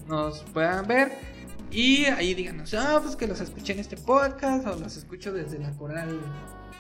nos 0.08 0.44
puedan 0.54 0.86
ver. 0.88 1.12
Y 1.72 2.06
ahí 2.06 2.34
díganos, 2.34 2.74
ah, 2.74 3.00
pues 3.02 3.16
que 3.16 3.28
los 3.28 3.40
escuché 3.40 3.74
en 3.74 3.80
este 3.80 3.96
podcast, 3.98 4.68
o 4.68 4.76
los 4.78 4.98
escucho 4.98 5.32
desde 5.32 5.58
la 5.60 5.72
coral 5.72 6.20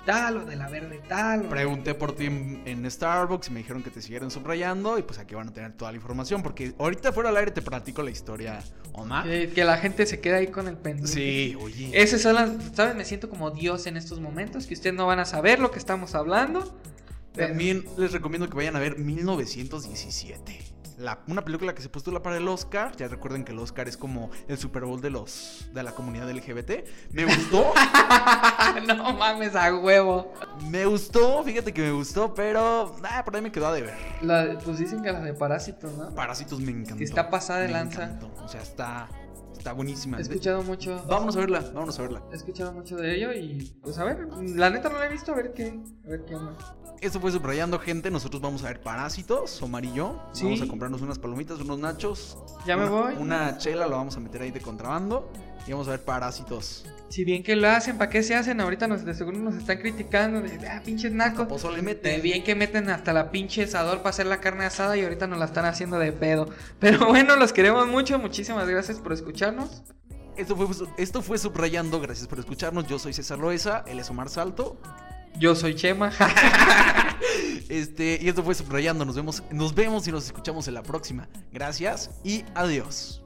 tal, 0.06 0.38
o 0.38 0.46
de 0.46 0.56
la 0.56 0.68
verde 0.68 1.00
tal. 1.08 1.46
o- 1.46 1.50
Pregunté 1.50 1.94
por 1.94 2.14
ti 2.16 2.26
en, 2.26 2.62
en 2.66 2.90
Starbucks 2.90 3.48
y 3.48 3.52
me 3.52 3.60
dijeron 3.60 3.84
que 3.84 3.90
te 3.92 4.02
siguieran 4.02 4.32
subrayando 4.32 4.98
y 4.98 5.04
pues 5.04 5.20
aquí 5.20 5.36
van 5.36 5.48
a 5.50 5.54
tener 5.54 5.74
toda 5.74 5.92
la 5.92 5.98
información 5.98 6.42
porque 6.44 6.74
ahorita 6.80 7.14
fuera 7.14 7.30
al 7.30 7.38
aire 7.38 7.52
te 7.52 7.62
platico 7.62 8.02
la 8.04 8.10
historia, 8.12 8.64
Omar. 8.94 9.24
que, 9.26 9.50
que 9.50 9.64
la 9.64 9.78
gente 9.78 10.06
se 10.08 10.20
queda 10.20 10.38
ahí 10.38 10.48
con 10.48 10.68
el 10.68 10.76
pendiente. 10.76 11.12
Sí, 11.12 11.56
oye. 11.62 11.92
Esas 11.94 12.22
son 12.22 12.34
las, 12.36 12.52
¿sabes? 12.74 12.96
Me 12.96 13.06
siento 13.06 13.30
como 13.30 13.52
Dios 13.52 13.86
en 13.86 13.96
estos 13.96 14.20
momentos, 14.20 14.66
que 14.66 14.74
ustedes 14.74 14.96
no 14.96 15.06
van 15.06 15.20
a 15.20 15.26
saber 15.26 15.60
lo 15.60 15.70
que 15.72 15.78
estamos 15.80 16.16
hablando. 16.16 16.76
pero- 17.34 17.50
También 17.50 17.86
les 17.98 18.12
recomiendo 18.12 18.50
que 18.50 18.56
vayan 18.58 18.76
a 18.76 18.80
ver 18.80 18.98
1917. 18.98 20.60
La, 21.02 21.20
una 21.28 21.44
película 21.44 21.74
que 21.74 21.82
se 21.82 21.90
postula 21.90 22.22
para 22.22 22.38
el 22.38 22.48
Oscar. 22.48 22.96
Ya 22.96 23.08
recuerden 23.08 23.44
que 23.44 23.52
el 23.52 23.60
Oscar 23.60 23.88
es 23.88 23.98
como 23.98 24.30
el 24.48 24.58
Super 24.58 24.86
Bowl 24.86 25.02
de 25.02 25.10
los 25.10 25.66
de 25.74 25.82
la 25.82 25.94
comunidad 25.94 26.30
LGBT. 26.30 26.72
Me 27.12 27.26
gustó. 27.26 27.74
no 28.88 29.14
mames, 29.14 29.56
a 29.56 29.76
huevo. 29.76 30.32
me 30.70 30.86
gustó. 30.86 31.44
Fíjate 31.44 31.74
que 31.74 31.82
me 31.82 31.92
gustó, 31.92 32.34
pero 32.36 32.96
ah, 33.04 33.24
por 33.26 33.36
ahí 33.36 33.42
me 33.42 33.52
quedó 33.52 33.68
a 33.68 33.74
deber. 33.74 33.96
La, 34.22 34.60
pues 34.64 34.78
dicen 34.78 35.02
que 35.02 35.12
la 35.12 35.22
de 35.22 35.34
Parásitos, 35.34 35.92
¿no? 35.98 36.14
Parásitos 36.14 36.60
me 36.60 36.72
encantó. 36.72 36.98
Que 36.98 37.04
está 37.04 37.30
pasada 37.30 37.62
de 37.62 37.68
Me 37.68 37.74
lanza. 37.74 38.04
encantó. 38.04 38.32
O 38.44 38.48
sea, 38.48 38.62
está 38.62 39.08
está 39.62 39.74
buenísima. 39.74 40.18
He 40.18 40.22
escuchado 40.22 40.64
mucho. 40.64 41.04
Vámonos 41.08 41.36
a 41.36 41.40
verla, 41.40 41.60
vámonos 41.60 41.98
a 42.00 42.02
verla. 42.02 42.24
He 42.32 42.36
escuchado 42.36 42.74
mucho 42.74 42.98
de 42.98 43.16
ello 43.16 43.32
y 43.32 43.72
pues 43.82 43.98
a 44.00 44.04
ver, 44.04 44.28
la 44.56 44.70
neta 44.70 44.90
no 44.90 44.98
la 44.98 45.06
he 45.06 45.10
visto, 45.10 45.32
a 45.32 45.36
ver 45.36 45.54
qué, 45.54 45.80
a 46.06 46.10
ver 46.10 46.26
qué 46.26 46.36
onda. 46.36 46.54
Esto 47.00 47.20
fue 47.20 47.32
subrayando 47.32 47.80
gente. 47.80 48.12
Nosotros 48.12 48.42
vamos 48.42 48.64
a 48.64 48.68
ver 48.68 48.82
Parásitos, 48.82 49.62
Omar 49.62 49.86
y 49.86 49.94
yo. 49.94 50.22
Sí. 50.34 50.46
Vamos 50.46 50.62
a 50.62 50.68
comprarnos 50.68 51.02
unas 51.02 51.20
palomitas, 51.20 51.60
unos 51.60 51.80
nachos. 51.80 52.38
Ya 52.66 52.78
me 52.78 52.88
voy. 52.88 53.16
Una 53.16 53.58
chela 53.58 53.88
lo 53.88 53.98
vamos 53.98 54.18
a 54.18 54.20
meter 54.20 54.42
ahí 54.42 54.52
de 54.52 54.62
contrabando. 54.62 55.32
Y 55.66 55.72
vamos 55.72 55.88
a 55.88 55.92
ver 55.92 56.04
Parásitos. 56.04 56.86
Si 57.12 57.26
bien 57.26 57.44
que 57.44 57.58
lo 57.58 57.68
hacen, 57.70 57.98
¿para 57.98 58.10
qué 58.10 58.24
se 58.24 58.36
hacen? 58.36 58.62
Ahorita 58.62 58.88
nos, 58.88 59.04
de 59.04 59.14
seguro 59.14 59.38
nos 59.38 59.56
están 59.56 59.80
criticando 59.80 60.42
de, 60.42 60.66
ah, 60.70 60.82
pinches 60.84 61.12
nacos. 61.12 61.46
Pozole 61.46 61.78
De 61.78 61.82
mete. 61.82 62.20
bien 62.22 62.42
que 62.42 62.56
meten 62.56 62.90
hasta 62.90 63.12
la 63.12 63.32
pinche 63.32 63.64
asador 63.64 63.98
para 63.98 64.12
hacer 64.12 64.28
la 64.28 64.40
carne 64.40 64.64
asada 64.64 64.96
y 64.96 65.04
ahorita 65.04 65.28
nos 65.28 65.38
la 65.38 65.46
están 65.46 65.66
haciendo 65.66 66.00
de 66.00 66.14
pedo. 66.14 66.48
Pero 66.80 67.06
bueno, 67.08 67.36
los 67.36 67.52
queremos 67.52 67.86
mucho. 67.88 68.18
Muchísimas 68.18 68.66
gracias 68.68 69.00
por 69.00 69.12
escucharnos. 69.12 69.84
Esto 70.38 70.56
fue, 70.56 70.88
esto 70.98 71.22
fue 71.22 71.38
Subrayando. 71.38 72.00
Gracias 72.00 72.30
por 72.30 72.40
escucharnos. 72.40 72.88
Yo 72.88 72.98
soy 72.98 73.12
César 73.12 73.40
Loesa. 73.40 73.84
Él 73.88 74.00
es 74.00 74.10
Omar 74.10 74.30
Salto. 74.30 74.80
Yo 75.38 75.54
soy 75.56 75.76
Chema. 75.76 76.12
Este, 77.70 78.20
y 78.22 78.28
esto 78.28 78.44
fue 78.44 78.54
Subrayando. 78.54 79.06
Nos 79.06 79.16
vemos, 79.16 79.44
nos 79.50 79.74
vemos 79.74 80.06
y 80.08 80.12
nos 80.12 80.26
escuchamos 80.26 80.68
en 80.68 80.74
la 80.74 80.84
próxima. 80.84 81.30
Gracias 81.54 82.10
y 82.24 82.44
adiós. 82.54 83.22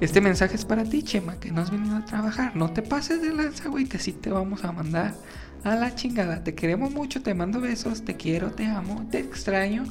Este 0.00 0.20
mensaje 0.20 0.56
es 0.56 0.64
para 0.64 0.84
ti, 0.84 1.02
Chema, 1.02 1.40
que 1.40 1.50
no 1.50 1.60
has 1.60 1.70
venido 1.70 1.96
a 1.96 2.04
trabajar. 2.04 2.54
No 2.54 2.70
te 2.70 2.82
pases 2.82 3.20
de 3.22 3.34
lanza, 3.34 3.68
güey, 3.68 3.86
que 3.86 3.98
sí 3.98 4.12
te 4.12 4.30
vamos 4.30 4.64
a 4.64 4.72
mandar 4.72 5.14
a 5.64 5.74
la 5.74 5.94
chingada. 5.94 6.44
Te 6.44 6.54
queremos 6.54 6.92
mucho, 6.92 7.22
te 7.22 7.34
mando 7.34 7.60
besos, 7.60 8.04
te 8.04 8.16
quiero, 8.16 8.52
te 8.52 8.66
amo, 8.66 9.06
te 9.10 9.18
extraño. 9.18 9.84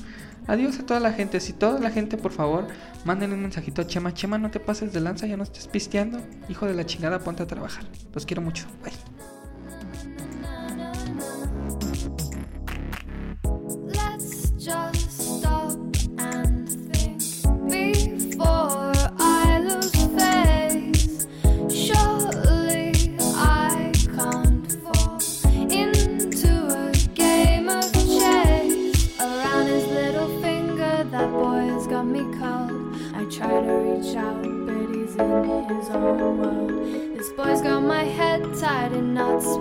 Adiós 0.48 0.80
a 0.80 0.86
toda 0.86 1.00
la 1.00 1.12
gente. 1.12 1.40
Si 1.40 1.54
toda 1.54 1.80
la 1.80 1.92
gente, 1.92 2.18
por 2.18 2.32
favor, 2.32 2.68
manden 3.04 3.34
un 3.34 3.42
mensajito 3.42 3.82
a 3.82 3.88
Chema. 3.88 4.14
Chema, 4.14 4.38
no 4.38 4.52
te 4.52 4.60
pases 4.60 4.94
de 4.94 5.02
lanza, 5.02 5.28
ya 5.28 5.38
no 5.38 5.44
estés 5.44 5.68
pisteando. 5.68 6.20
Hijo 6.50 6.66
de 6.66 6.76
la 6.76 6.86
chingada, 6.86 7.20
ponte 7.20 7.44
a 7.44 7.48
trabajar. 7.48 7.86
Los 8.14 8.26
quiero 8.26 8.42
mucho. 8.42 8.66
Bye. 8.84 9.15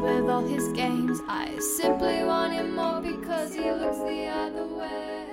With 0.05 0.29
all 0.29 0.47
his 0.47 0.69
games. 0.73 1.21
I 1.29 1.59
simply 1.59 2.25
want 2.25 2.53
him 2.53 2.75
more 2.75 3.01
because 3.01 3.55
he 3.55 3.71
looks 3.71 3.99
the 3.99 4.27
other 4.27 4.67
way. 4.67 5.24